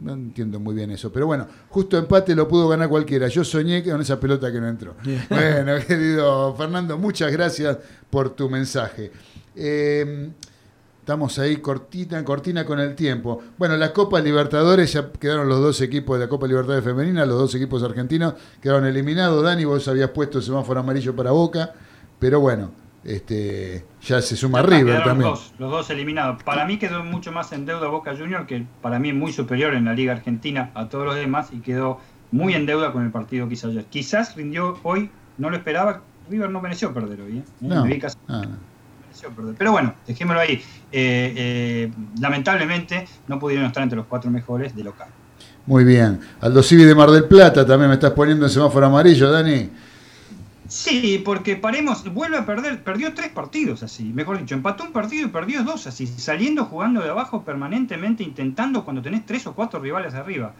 no 0.02 0.12
entiendo 0.12 0.60
muy 0.60 0.74
bien 0.74 0.90
eso, 0.90 1.12
pero 1.12 1.26
bueno, 1.26 1.46
justo 1.68 1.96
empate 1.96 2.34
lo 2.34 2.48
pudo 2.48 2.68
ganar 2.68 2.88
cualquiera. 2.88 3.28
Yo 3.28 3.44
soñé 3.44 3.82
con 3.84 4.00
esa 4.00 4.18
pelota 4.18 4.50
que 4.52 4.60
no 4.60 4.68
entró. 4.68 4.94
Bueno, 5.28 5.74
querido 5.86 6.54
Fernando, 6.54 6.98
muchas 6.98 7.30
gracias 7.32 7.78
por 8.10 8.30
tu 8.30 8.48
mensaje. 8.48 9.10
Eh, 9.56 10.30
Estamos 11.04 11.38
ahí 11.38 11.58
cortina, 11.58 12.24
cortina 12.24 12.64
con 12.64 12.80
el 12.80 12.94
tiempo. 12.94 13.38
Bueno, 13.58 13.76
la 13.76 13.92
Copa 13.92 14.22
Libertadores, 14.22 14.90
ya 14.94 15.12
quedaron 15.12 15.46
los 15.50 15.60
dos 15.60 15.82
equipos 15.82 16.18
de 16.18 16.24
la 16.24 16.30
Copa 16.30 16.46
Libertadores 16.46 16.82
Femenina, 16.82 17.26
los 17.26 17.36
dos 17.36 17.54
equipos 17.54 17.82
argentinos 17.82 18.32
quedaron 18.58 18.86
eliminados. 18.86 19.44
Dani, 19.44 19.66
vos 19.66 19.86
habías 19.86 20.08
puesto 20.08 20.38
el 20.38 20.44
semáforo 20.44 20.80
amarillo 20.80 21.14
para 21.14 21.30
Boca, 21.32 21.74
pero 22.18 22.40
bueno, 22.40 22.70
este 23.04 23.84
ya 24.06 24.20
se 24.22 24.36
suma 24.36 24.60
Ya 24.60 24.66
River 24.66 25.04
también. 25.04 25.30
Los 25.30 25.40
dos, 25.40 25.54
los 25.58 25.70
dos 25.70 25.90
eliminados. 25.90 26.42
Para 26.42 26.64
mí 26.64 26.78
quedó 26.78 27.02
mucho 27.02 27.32
más 27.32 27.52
en 27.52 27.66
deuda 27.66 27.88
Boca 27.88 28.14
Junior, 28.16 28.46
que 28.46 28.64
para 28.82 28.98
mí 28.98 29.08
es 29.10 29.14
muy 29.14 29.32
superior 29.32 29.74
en 29.74 29.86
la 29.86 29.94
Liga 29.94 30.12
Argentina 30.12 30.70
a 30.74 30.88
todos 30.88 31.06
los 31.06 31.14
demás 31.16 31.48
y 31.52 31.58
quedó 31.58 32.00
muy 32.30 32.54
en 32.54 32.66
deuda 32.66 32.92
con 32.92 33.04
el 33.04 33.10
partido 33.10 33.48
que 33.48 33.54
hizo 33.54 33.68
ayer. 33.68 33.84
Quizás 33.86 34.36
rindió 34.36 34.78
hoy, 34.82 35.10
no 35.38 35.50
lo 35.50 35.56
esperaba. 35.56 36.02
River 36.28 36.50
no 36.50 36.60
mereció 36.60 36.92
perder 36.92 37.20
hoy. 37.20 37.38
¿eh? 37.38 37.44
No, 37.60 37.84
Me 37.84 37.90
mereció 37.90 39.30
perder. 39.30 39.54
Pero 39.56 39.72
bueno, 39.72 39.94
dejémoslo 40.06 40.40
ahí. 40.40 40.54
Eh, 40.92 41.34
eh, 41.36 41.92
lamentablemente 42.20 43.06
no 43.28 43.38
pudieron 43.38 43.66
estar 43.66 43.82
entre 43.82 43.96
los 43.96 44.06
cuatro 44.06 44.30
mejores 44.30 44.74
de 44.74 44.84
local. 44.84 45.08
muy 45.66 45.84
bien. 45.84 46.20
Aldo 46.40 46.62
Civi 46.62 46.84
de 46.84 46.94
Mar 46.94 47.10
del 47.10 47.24
Plata 47.24 47.64
también 47.64 47.88
me 47.88 47.94
estás 47.94 48.12
poniendo 48.12 48.46
el 48.46 48.50
semáforo 48.50 48.86
amarillo, 48.86 49.30
Dani. 49.30 49.70
Sí, 50.66 51.20
porque 51.24 51.56
paremos, 51.56 52.04
vuelve 52.12 52.38
a 52.38 52.46
perder, 52.46 52.82
perdió 52.82 53.12
tres 53.12 53.28
partidos 53.28 53.82
así, 53.82 54.04
mejor 54.04 54.38
dicho, 54.38 54.54
empató 54.54 54.84
un 54.84 54.92
partido 54.92 55.26
y 55.26 55.30
perdió 55.30 55.62
dos 55.62 55.86
así, 55.86 56.06
saliendo 56.06 56.64
jugando 56.64 57.02
de 57.02 57.10
abajo 57.10 57.44
permanentemente, 57.44 58.22
intentando 58.22 58.84
cuando 58.84 59.02
tenés 59.02 59.26
tres 59.26 59.46
o 59.46 59.54
cuatro 59.54 59.78
rivales 59.80 60.14
arriba. 60.14 60.54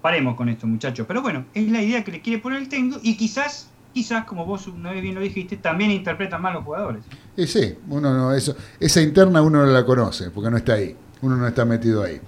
Paremos 0.00 0.36
con 0.36 0.48
esto, 0.48 0.66
muchachos. 0.66 1.06
Pero 1.06 1.22
bueno, 1.22 1.44
es 1.54 1.70
la 1.70 1.82
idea 1.82 2.02
que 2.02 2.12
le 2.12 2.22
quiere 2.22 2.40
poner 2.40 2.60
el 2.60 2.68
técnico 2.68 2.98
y 3.02 3.16
quizás, 3.16 3.68
quizás, 3.92 4.24
como 4.24 4.46
vos 4.46 4.66
una 4.66 4.90
vez 4.90 5.02
bien 5.02 5.14
lo 5.14 5.20
dijiste, 5.20 5.58
también 5.58 5.90
interpretan 5.90 6.40
mal 6.40 6.54
los 6.54 6.64
jugadores. 6.64 7.04
Sí, 7.36 7.74
uno 7.88 8.12
no, 8.12 8.34
eso, 8.34 8.56
esa 8.80 9.00
interna 9.02 9.42
uno 9.42 9.64
no 9.64 9.70
la 9.70 9.84
conoce, 9.84 10.30
porque 10.30 10.50
no 10.50 10.56
está 10.56 10.74
ahí, 10.74 10.96
uno 11.20 11.36
no 11.36 11.46
está 11.46 11.64
metido 11.64 12.02
ahí. 12.02 12.20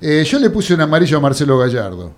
Eh, 0.00 0.24
yo 0.24 0.38
le 0.40 0.50
puse 0.50 0.74
un 0.74 0.80
amarillo 0.80 1.16
a 1.16 1.20
Marcelo 1.20 1.56
Gallardo, 1.56 2.12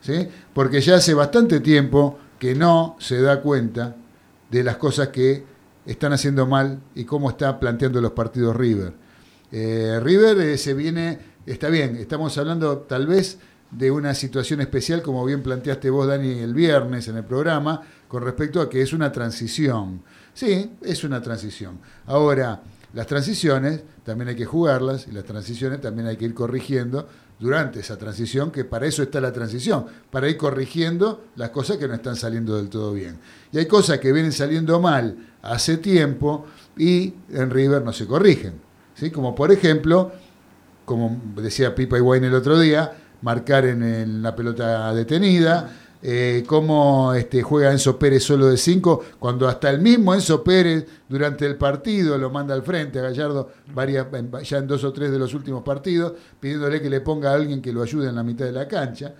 ¿sí? 0.00 0.28
porque 0.54 0.80
ya 0.80 0.94
hace 0.94 1.12
bastante 1.12 1.60
tiempo 1.60 2.18
que 2.38 2.54
no 2.54 2.96
se 2.98 3.20
da 3.20 3.40
cuenta 3.40 3.96
de 4.50 4.62
las 4.62 4.76
cosas 4.76 5.08
que 5.08 5.44
están 5.86 6.12
haciendo 6.12 6.46
mal 6.46 6.80
y 6.94 7.04
cómo 7.04 7.30
está 7.30 7.58
planteando 7.58 8.00
los 8.00 8.12
partidos 8.12 8.56
River. 8.56 8.92
Eh, 9.52 10.00
River 10.02 10.38
eh, 10.40 10.58
se 10.58 10.74
viene, 10.74 11.18
está 11.46 11.68
bien, 11.68 11.96
estamos 11.96 12.36
hablando 12.38 12.78
tal 12.78 13.06
vez 13.06 13.38
de 13.70 13.90
una 13.90 14.14
situación 14.14 14.60
especial, 14.60 15.02
como 15.02 15.24
bien 15.24 15.42
planteaste 15.42 15.90
vos, 15.90 16.06
Dani, 16.06 16.38
el 16.40 16.54
viernes 16.54 17.08
en 17.08 17.16
el 17.16 17.24
programa, 17.24 17.82
con 18.08 18.22
respecto 18.22 18.60
a 18.60 18.68
que 18.68 18.82
es 18.82 18.92
una 18.92 19.12
transición. 19.12 20.02
Sí, 20.34 20.72
es 20.82 21.04
una 21.04 21.22
transición. 21.22 21.78
Ahora, 22.06 22.62
las 22.92 23.06
transiciones 23.06 23.82
también 24.04 24.28
hay 24.28 24.36
que 24.36 24.44
jugarlas 24.44 25.06
y 25.08 25.12
las 25.12 25.24
transiciones 25.24 25.80
también 25.80 26.06
hay 26.06 26.16
que 26.16 26.24
ir 26.24 26.34
corrigiendo 26.34 27.08
durante 27.38 27.80
esa 27.80 27.98
transición, 27.98 28.50
que 28.50 28.64
para 28.64 28.86
eso 28.86 29.02
está 29.02 29.20
la 29.20 29.32
transición, 29.32 29.86
para 30.10 30.28
ir 30.28 30.36
corrigiendo 30.36 31.26
las 31.36 31.50
cosas 31.50 31.76
que 31.76 31.86
no 31.86 31.94
están 31.94 32.16
saliendo 32.16 32.56
del 32.56 32.68
todo 32.68 32.92
bien. 32.92 33.18
Y 33.52 33.58
hay 33.58 33.66
cosas 33.66 33.98
que 33.98 34.12
vienen 34.12 34.32
saliendo 34.32 34.80
mal 34.80 35.16
hace 35.42 35.76
tiempo 35.76 36.46
y 36.76 37.14
en 37.30 37.50
River 37.50 37.82
no 37.82 37.92
se 37.92 38.06
corrigen. 38.06 38.54
¿sí? 38.94 39.10
Como 39.10 39.34
por 39.34 39.52
ejemplo, 39.52 40.12
como 40.84 41.20
decía 41.36 41.74
Pipa 41.74 42.00
Wayne 42.00 42.28
el 42.28 42.34
otro 42.34 42.58
día, 42.58 42.92
marcar 43.22 43.66
en, 43.66 44.22
la 44.22 44.34
pelota 44.34 44.92
detenida, 44.94 45.70
eh, 46.02 46.44
cómo 46.46 47.14
este, 47.14 47.42
juega 47.42 47.72
Enzo 47.72 47.98
Pérez 47.98 48.22
solo 48.22 48.46
de 48.46 48.56
5, 48.56 49.04
cuando 49.18 49.48
hasta 49.48 49.70
el 49.70 49.80
mismo 49.80 50.14
Enzo 50.14 50.44
Pérez 50.44 50.86
durante 51.08 51.46
el 51.46 51.56
partido 51.56 52.18
lo 52.18 52.30
manda 52.30 52.54
al 52.54 52.62
frente 52.62 52.98
a 52.98 53.02
Gallardo 53.02 53.50
varias, 53.74 54.06
ya 54.44 54.58
en 54.58 54.66
dos 54.66 54.84
o 54.84 54.92
tres 54.92 55.10
de 55.10 55.18
los 55.18 55.34
últimos 55.34 55.62
partidos, 55.62 56.12
pidiéndole 56.38 56.80
que 56.80 56.90
le 56.90 57.00
ponga 57.00 57.30
a 57.30 57.34
alguien 57.34 57.60
que 57.60 57.72
lo 57.72 57.82
ayude 57.82 58.08
en 58.08 58.14
la 58.14 58.22
mitad 58.22 58.44
de 58.44 58.52
la 58.52 58.68
cancha. 58.68 59.14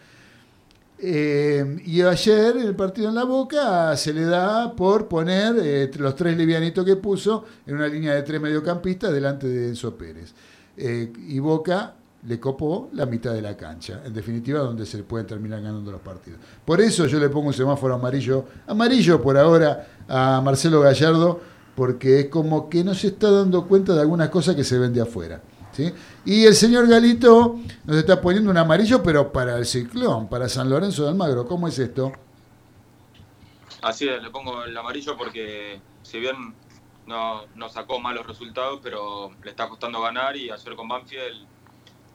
Eh, 0.99 1.83
y 1.85 2.01
ayer 2.01 2.57
en 2.57 2.68
el 2.68 2.74
partido 2.74 3.11
en 3.11 3.14
la 3.16 3.24
Boca 3.24 3.95
se 3.97 4.14
le 4.14 4.24
da 4.24 4.74
por 4.74 5.09
poner 5.09 5.55
eh, 5.62 5.91
los 5.99 6.16
tres 6.16 6.37
livianitos 6.37 6.87
que 6.87 6.97
puso 6.97 7.45
en 7.66 7.74
una 7.74 7.87
línea 7.87 8.14
de 8.14 8.22
tres 8.22 8.41
mediocampistas 8.41 9.12
delante 9.12 9.47
de 9.47 9.68
Enzo 9.68 9.95
Pérez. 9.97 10.33
Eh, 10.77 11.12
y 11.29 11.39
Boca 11.39 11.95
le 12.27 12.41
copó 12.41 12.91
la 12.93 13.07
mitad 13.07 13.33
de 13.33 13.41
la 13.41 13.57
cancha, 13.57 14.03
en 14.05 14.12
definitiva 14.12 14.59
donde 14.61 14.85
se 14.85 15.03
pueden 15.05 15.27
terminar 15.27 15.62
ganando 15.62 15.93
los 15.93 16.01
partidos. 16.01 16.41
Por 16.64 16.81
eso 16.81 17.07
yo 17.07 17.18
le 17.20 17.29
pongo 17.29 17.49
un 17.49 17.55
semáforo 17.55 17.95
amarillo, 17.95 18.45
amarillo 18.66 19.22
por 19.22 19.39
ahora 19.39 19.87
a 20.09 20.41
Marcelo 20.41 20.81
Gallardo, 20.81 21.41
porque 21.77 22.20
es 22.20 22.29
como 22.29 22.68
que 22.68 22.83
no 22.83 22.95
se 22.95 23.09
está 23.09 23.31
dando 23.31 23.66
cuenta 23.66 23.95
de 23.95 24.01
algunas 24.01 24.29
cosas 24.31 24.57
que 24.57 24.64
se 24.64 24.79
ven 24.79 24.93
de 24.93 25.03
afuera. 25.03 25.41
¿sí? 25.72 25.93
Y 26.24 26.45
el 26.45 26.55
señor 26.55 26.89
Galito 26.89 27.61
nos 27.85 27.97
está 27.97 28.20
poniendo 28.20 28.51
un 28.51 28.57
amarillo, 28.57 29.03
pero 29.03 29.33
para 29.33 29.59
el 29.59 29.66
ciclón, 29.66 30.29
para 30.29 30.49
San 30.49 30.68
Lorenzo 30.68 31.05
de 31.05 31.11
Almagro. 31.11 31.47
¿Cómo 31.47 31.68
es 31.68 31.79
esto? 31.79 32.12
Así 33.83 34.09
es, 34.09 34.20
le 34.20 34.31
pongo 34.31 34.64
el 34.64 34.77
amarillo 34.77 35.16
porque 35.16 35.81
si 36.03 36.18
bien 36.18 36.55
no, 37.07 37.43
no 37.55 37.68
sacó 37.68 38.01
malos 38.01 38.27
resultados, 38.27 38.81
pero 38.83 39.31
le 39.45 39.51
está 39.51 39.68
costando 39.68 40.01
ganar 40.01 40.37
y 40.37 40.51
ayer 40.51 40.74
con 40.74 40.89
Banfield 40.89 41.47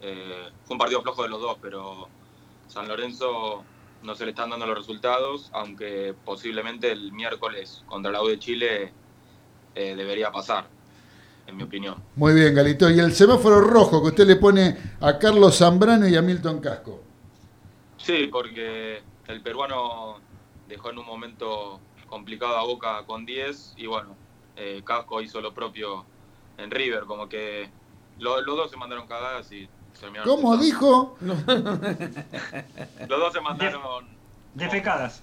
eh, 0.02 0.49
fue 0.64 0.76
un 0.76 0.80
partido 0.80 1.02
flojo 1.04 1.24
de 1.24 1.30
los 1.30 1.41
dos, 1.41 1.58
pero 1.62 2.14
San 2.68 2.88
Lorenzo 2.88 3.70
no 4.02 4.16
se 4.16 4.26
le 4.26 4.32
están 4.32 4.49
dando 4.52 4.66
los 4.68 4.78
resultados, 4.78 5.49
aunque 5.54 6.16
posiblemente 6.24 6.91
el 6.91 7.14
miércoles 7.14 7.84
contra 7.86 8.12
la 8.12 8.24
U 8.24 8.28
de 8.28 8.39
Chile 8.39 8.97
eh, 9.76 9.95
debería 9.95 10.32
pasar, 10.32 10.72
en 11.47 11.58
mi 11.58 11.64
opinión. 11.64 12.04
Muy 12.16 12.34
bien, 12.34 12.56
Galito. 12.56 12.89
Y 12.89 12.99
el 12.99 13.14
semáforo 13.14 13.62
rojo 13.62 14.02
que 14.02 14.10
usted 14.10 14.28
le 14.28 14.36
pone 14.38 14.78
a 15.02 15.18
Carlos 15.20 15.58
Zambrano 15.58 16.08
y 16.08 16.16
a 16.16 16.22
Milton 16.22 16.60
Casco. 16.60 17.04
Sí, 17.97 18.28
porque 18.28 19.04
el 19.28 19.43
peruano 19.43 20.26
dejó 20.66 20.89
en 20.89 20.97
un 20.99 21.06
momento 21.06 21.86
complicado 22.08 22.58
a 22.58 22.64
Boca 22.66 23.06
con 23.06 23.26
10 23.26 23.74
y 23.78 23.86
bueno, 23.86 24.18
eh, 24.56 24.82
Casco 24.84 25.22
hizo 25.22 25.39
lo 25.41 25.54
propio 25.54 26.10
en 26.58 26.72
River, 26.72 27.06
como 27.06 27.30
que 27.30 27.72
lo- 28.18 28.41
los 28.41 28.56
dos 28.58 28.72
se 28.72 28.78
mandaron 28.78 29.08
cagadas 29.08 29.52
y. 29.52 29.72
¿Cómo 30.23 30.57
dijo? 30.57 31.15
Los 31.21 31.45
dos 31.45 33.33
se 33.33 33.41
mandaron 33.41 33.81
Defecadas. 34.53 35.21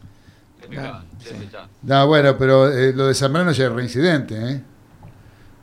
despechadas, 0.60 1.04
despechadas. 1.22 1.68
No, 1.82 2.06
bueno, 2.06 2.36
pero 2.38 2.70
eh, 2.72 2.92
lo 2.94 3.06
de 3.06 3.14
Zambrano 3.14 3.52
ya 3.52 3.66
es 3.66 3.72
reincidente, 3.72 4.52
¿eh? 4.52 4.62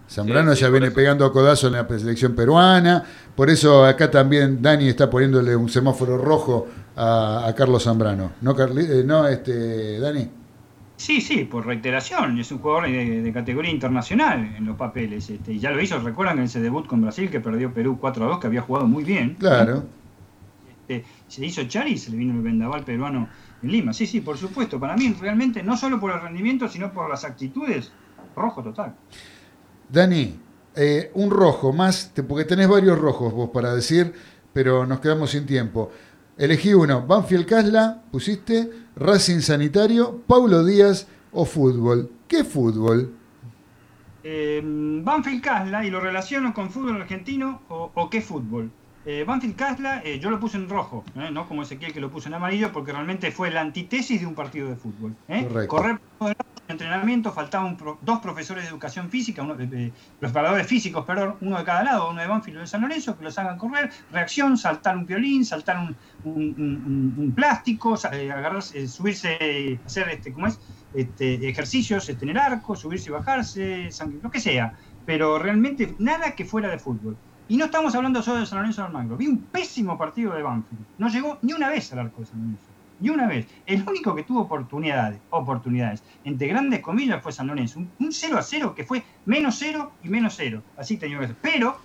Zambrano 0.09 0.51
Sí, 0.51 0.57
sí, 0.57 0.61
ya 0.63 0.69
viene 0.69 0.87
eso. 0.87 0.95
pegando 0.95 1.31
codazo 1.31 1.67
en 1.67 1.73
la 1.73 1.87
selección 1.87 2.35
peruana, 2.35 3.03
por 3.35 3.49
eso 3.49 3.83
acá 3.85 4.11
también 4.11 4.61
Dani 4.61 4.87
está 4.89 5.09
poniéndole 5.09 5.55
un 5.55 5.67
semáforo 5.67 6.17
rojo 6.17 6.67
a, 6.95 7.47
a 7.47 7.55
Carlos 7.55 7.83
Zambrano. 7.83 8.33
¿No, 8.41 8.55
Carli- 8.55 8.87
eh, 8.87 9.03
no 9.03 9.27
este, 9.27 9.99
Dani? 9.99 10.29
Sí, 10.97 11.19
sí, 11.21 11.43
por 11.43 11.65
reiteración. 11.65 12.39
Es 12.39 12.51
un 12.51 12.59
jugador 12.59 12.87
de, 12.89 13.21
de 13.21 13.33
categoría 13.33 13.71
internacional 13.71 14.55
en 14.57 14.65
los 14.65 14.77
papeles. 14.77 15.29
Este, 15.29 15.53
y 15.53 15.59
ya 15.59 15.71
lo 15.71 15.81
hizo, 15.81 15.99
recuerdan 15.99 16.37
en 16.39 16.45
ese 16.45 16.61
debut 16.61 16.87
con 16.87 17.01
Brasil 17.01 17.29
que 17.29 17.39
perdió 17.39 17.73
Perú 17.73 17.97
4 17.99 18.25
a 18.25 18.27
2, 18.29 18.39
que 18.39 18.47
había 18.47 18.61
jugado 18.61 18.87
muy 18.87 19.03
bien. 19.03 19.35
Claro. 19.35 19.83
Este, 20.87 21.05
se 21.27 21.45
hizo 21.45 21.61
echar 21.61 21.87
y 21.87 21.97
se 21.97 22.11
le 22.11 22.17
vino 22.17 22.33
el 22.33 22.41
vendaval 22.41 22.83
peruano 22.83 23.27
en 23.61 23.71
Lima. 23.71 23.93
Sí, 23.93 24.07
sí, 24.07 24.21
por 24.21 24.37
supuesto. 24.37 24.79
Para 24.79 24.95
mí, 24.95 25.15
realmente, 25.19 25.63
no 25.63 25.75
solo 25.75 25.99
por 25.99 26.11
el 26.11 26.21
rendimiento, 26.21 26.67
sino 26.67 26.93
por 26.93 27.09
las 27.09 27.25
actitudes, 27.25 27.91
rojo 28.35 28.63
total. 28.63 28.95
Dani, 29.89 30.35
eh, 30.75 31.11
un 31.15 31.29
rojo 31.29 31.73
más, 31.73 32.11
porque 32.27 32.45
tenés 32.45 32.67
varios 32.67 32.99
rojos 32.99 33.33
vos 33.33 33.49
para 33.49 33.73
decir, 33.73 34.13
pero 34.53 34.85
nos 34.85 34.99
quedamos 34.99 35.31
sin 35.31 35.45
tiempo. 35.45 35.91
Elegí 36.37 36.73
uno, 36.73 37.05
Banfield 37.05 37.45
Casla, 37.45 38.03
pusiste, 38.11 38.69
Racing 38.95 39.41
Sanitario, 39.41 40.21
Paulo 40.25 40.63
Díaz 40.63 41.07
o 41.31 41.45
fútbol. 41.45 42.09
¿Qué 42.27 42.43
fútbol? 42.43 43.13
Eh, 44.23 44.61
Banfield 44.63 45.41
Casla, 45.41 45.85
y 45.85 45.89
lo 45.91 45.99
relaciono 45.99 46.53
con 46.53 46.71
fútbol 46.71 47.01
argentino 47.01 47.61
o, 47.67 47.91
o 47.93 48.09
qué 48.09 48.21
fútbol. 48.21 48.71
Eh, 49.05 49.23
Banfield 49.27 49.55
Casla, 49.55 50.01
eh, 50.03 50.19
yo 50.19 50.31
lo 50.31 50.39
puse 50.39 50.57
en 50.57 50.67
rojo, 50.67 51.03
¿eh? 51.15 51.29
no 51.31 51.47
como 51.47 51.61
Ezequiel 51.61 51.93
que 51.93 51.99
lo 51.99 52.09
puso 52.09 52.27
en 52.27 52.33
amarillo, 52.33 52.71
porque 52.71 52.91
realmente 52.91 53.31
fue 53.31 53.51
la 53.51 53.61
antítesis 53.61 54.21
de 54.21 54.25
un 54.25 54.33
partido 54.33 54.67
de 54.69 54.75
fútbol. 54.75 55.15
Correcto. 55.27 55.67
Correr 55.67 55.99
por 56.17 56.29
el 56.29 56.35
entrenamiento, 56.67 57.31
faltaban 57.31 57.77
pro- 57.77 57.99
dos 58.01 58.19
profesores 58.19 58.63
de 58.63 58.69
educación 58.69 59.09
física, 59.09 59.43
uno, 59.43 59.55
eh, 59.59 59.93
preparadores 60.19 60.67
físicos, 60.67 61.05
perdón, 61.05 61.37
uno 61.41 61.57
de 61.57 61.63
cada 61.63 61.83
lado, 61.83 62.09
uno 62.09 62.21
de 62.21 62.27
Banfield 62.27 62.55
y 62.55 62.57
uno 62.57 62.61
de 62.61 62.67
San 62.67 62.81
Lorenzo, 62.81 63.17
que 63.17 63.23
los 63.23 63.37
hagan 63.37 63.57
correr, 63.57 63.91
reacción, 64.11 64.57
saltar 64.57 64.97
un 64.97 65.05
violín, 65.05 65.45
saltar 65.45 65.77
un, 66.23 67.33
plástico, 67.35 67.95
eh, 68.11 68.31
agarrarse, 68.31 68.83
eh, 68.83 68.87
subirse, 68.87 69.79
hacer 69.85 70.09
este, 70.09 70.33
¿cómo 70.33 70.47
es? 70.47 70.59
Este, 70.93 71.47
ejercicios, 71.49 72.07
eh, 72.09 72.15
tener 72.15 72.37
arco, 72.37 72.75
subirse 72.75 73.09
y 73.09 73.13
bajarse, 73.13 73.89
lo 74.21 74.31
que 74.31 74.39
sea, 74.39 74.73
pero 75.05 75.37
realmente 75.39 75.95
nada 75.99 76.33
que 76.35 76.45
fuera 76.45 76.69
de 76.69 76.79
fútbol. 76.79 77.21
Y 77.47 77.57
no 77.57 77.65
estamos 77.65 77.93
hablando 77.93 78.23
solo 78.23 78.39
de 78.39 78.47
San 78.47 78.57
Lorenzo 78.59 78.81
de 78.81 78.87
Almagro. 78.87 79.17
Vi 79.17 79.27
un 79.27 79.51
pésimo 79.51 79.97
partido 79.99 80.33
de 80.33 80.41
Banfield. 80.41 80.87
No 80.97 81.09
llegó 81.09 81.37
ni 81.43 81.53
una 81.53 81.69
vez 81.69 81.93
al 81.93 81.99
arco 81.99 82.21
de 82.21 82.27
San 82.27 82.39
Lorenzo. 82.39 82.74
Ni 82.99 83.09
una 83.09 83.27
vez. 83.27 83.45
El 83.65 83.83
único 83.87 84.15
que 84.15 84.23
tuvo 84.23 84.41
oportunidades, 84.41 85.19
oportunidades, 85.29 86.03
entre 86.23 86.47
grandes 86.47 86.79
comillas, 86.79 87.21
fue 87.21 87.31
San 87.31 87.47
Lorenzo. 87.47 87.79
Un, 87.79 87.89
un 87.99 88.11
0 88.11 88.37
a 88.37 88.41
0 88.41 88.73
que 88.75 88.83
fue 88.83 89.03
menos 89.25 89.55
0 89.59 89.91
y 90.03 90.09
menos 90.09 90.33
0. 90.37 90.61
Así 90.77 90.97
tenía 90.97 91.19
que 91.19 91.27
ser. 91.27 91.35
Pero 91.41 91.77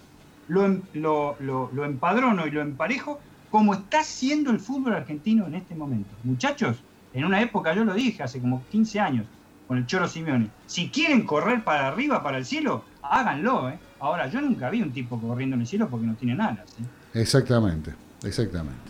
lo, 0.49 0.65
em- 0.67 0.83
lo, 0.95 1.37
lo, 1.41 1.71
lo 1.73 1.85
empadrono 1.85 2.47
y 2.47 2.51
lo 2.51 2.61
emparejo 2.61 3.21
como 3.51 3.75
está 3.75 4.05
siendo 4.05 4.51
el 4.53 4.61
fútbol 4.61 4.95
argentino 4.95 5.47
en 5.47 5.57
este 5.57 5.75
momento. 5.75 6.11
Muchachos, 6.23 6.77
en 7.13 7.25
una 7.25 7.41
época 7.43 7.75
yo 7.75 7.85
lo 7.85 7.95
dije, 7.95 8.23
hace 8.23 8.41
como 8.41 8.63
15 8.71 9.01
años, 9.01 9.27
con 9.67 9.79
el 9.79 9.87
Choro 9.87 10.07
Simeone. 10.07 10.49
Si 10.67 10.89
quieren 10.91 11.27
correr 11.27 11.65
para 11.65 11.89
arriba, 11.89 12.23
para 12.23 12.39
el 12.39 12.45
cielo, 12.45 12.85
háganlo. 13.03 13.69
¿eh? 13.69 13.79
Ahora, 13.99 14.29
yo 14.29 14.41
nunca 14.41 14.71
vi 14.71 14.83
un 14.83 14.93
tipo 14.93 15.21
corriendo 15.21 15.55
en 15.55 15.63
el 15.63 15.67
cielo 15.67 15.89
porque 15.89 16.07
no 16.07 16.15
tiene 16.15 16.35
alas. 16.41 16.67
¿eh? 16.81 17.21
Exactamente, 17.21 17.93
exactamente. 18.25 18.90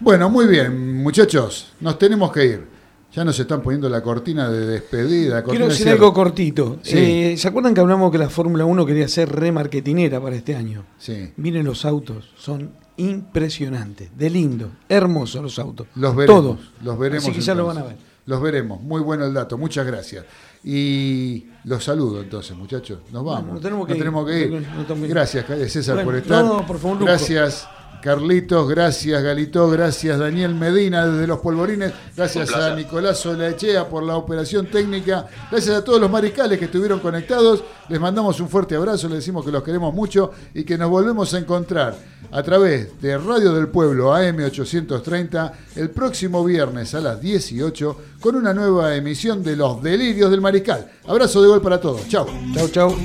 Bueno, 0.00 0.30
muy 0.30 0.46
bien, 0.46 1.02
muchachos, 1.02 1.72
nos 1.80 1.98
tenemos 1.98 2.30
que 2.32 2.44
ir. 2.46 2.78
Ya 3.12 3.24
nos 3.24 3.38
están 3.40 3.62
poniendo 3.62 3.88
la 3.88 4.02
cortina 4.02 4.50
de 4.50 4.66
despedida. 4.66 5.42
cortina 5.42 5.50
Quiero 5.50 5.64
de 5.64 5.70
decir 5.70 5.84
cierre. 5.86 5.98
algo 5.98 6.12
cortito. 6.12 6.78
Sí. 6.82 6.98
Eh, 6.98 7.36
¿Se 7.38 7.48
acuerdan 7.48 7.72
que 7.74 7.80
hablamos 7.80 8.12
que 8.12 8.18
la 8.18 8.28
Fórmula 8.28 8.64
1 8.66 8.84
quería 8.86 9.08
ser 9.08 9.30
re 9.30 9.50
marketinera 9.50 10.20
para 10.20 10.36
este 10.36 10.54
año? 10.54 10.84
Sí, 10.98 11.32
Miren 11.38 11.64
los 11.64 11.84
autos, 11.86 12.30
son 12.36 12.70
impresionantes, 12.98 14.10
de 14.16 14.28
lindo, 14.30 14.70
hermosos 14.88 15.42
los 15.42 15.58
autos. 15.58 15.86
los 15.94 16.14
veremos. 16.14 16.42
Todos. 16.42 16.58
Los 16.82 16.98
veremos. 16.98 17.24
Así 17.24 17.32
que 17.32 17.40
ya 17.40 17.54
lo 17.54 17.66
van 17.66 17.78
a 17.78 17.82
ver. 17.84 17.96
Los 18.26 18.42
veremos. 18.42 18.80
Muy 18.82 19.00
bueno 19.00 19.24
el 19.24 19.32
dato. 19.32 19.56
Muchas 19.56 19.86
gracias. 19.86 20.26
Y 20.62 21.46
los 21.64 21.82
saludo 21.82 22.20
entonces, 22.20 22.54
muchachos. 22.56 22.98
Nos 23.10 23.24
vamos. 23.24 23.54
Nos 23.54 23.62
tenemos 23.62 23.86
que 23.86 23.94
ir. 23.94 23.98
ir. 24.04 24.52
Nos 24.52 24.86
tenemos 24.86 24.98
que 24.98 25.04
ir. 25.06 25.08
Gracias, 25.08 25.46
César, 25.72 25.94
Bueno, 25.94 26.10
por 26.10 26.16
estar. 26.16 26.44
no, 26.44 26.66
por 26.66 26.78
favor, 26.78 26.98
gracias, 27.04 27.66
Carlitos. 28.02 28.68
Gracias, 28.68 29.22
Galito. 29.22 29.68
Gracias, 29.68 30.18
Daniel 30.18 30.54
Medina, 30.54 31.06
desde 31.06 31.26
Los 31.26 31.40
Polvorines. 31.40 31.92
Gracias 32.16 32.54
a. 32.54 32.74
Nicolás 32.74 33.24
Olaechea 33.26 33.88
por 33.88 34.02
la 34.02 34.16
operación 34.16 34.66
técnica. 34.66 35.26
Gracias 35.50 35.76
a 35.76 35.84
todos 35.84 36.00
los 36.00 36.10
mariscales 36.10 36.58
que 36.58 36.66
estuvieron 36.66 37.00
conectados. 37.00 37.64
Les 37.88 38.00
mandamos 38.00 38.40
un 38.40 38.48
fuerte 38.48 38.76
abrazo. 38.76 39.08
Les 39.08 39.18
decimos 39.18 39.44
que 39.44 39.50
los 39.50 39.62
queremos 39.62 39.92
mucho 39.92 40.32
y 40.54 40.64
que 40.64 40.78
nos 40.78 40.90
volvemos 40.90 41.32
a 41.34 41.38
encontrar 41.38 41.96
a 42.30 42.42
través 42.42 43.00
de 43.00 43.16
Radio 43.18 43.52
del 43.52 43.68
Pueblo 43.68 44.14
AM830 44.14 45.52
el 45.76 45.90
próximo 45.90 46.44
viernes 46.44 46.94
a 46.94 47.00
las 47.00 47.20
18 47.20 47.96
con 48.20 48.36
una 48.36 48.52
nueva 48.52 48.94
emisión 48.94 49.42
de 49.42 49.56
Los 49.56 49.82
Delirios 49.82 50.30
del 50.30 50.40
Mariscal. 50.40 50.90
Abrazo 51.06 51.42
de 51.42 51.48
gol 51.48 51.62
para 51.62 51.80
todos. 51.80 52.06
Chao. 52.08 52.26
Chau, 52.54 52.68
chau. 52.68 52.96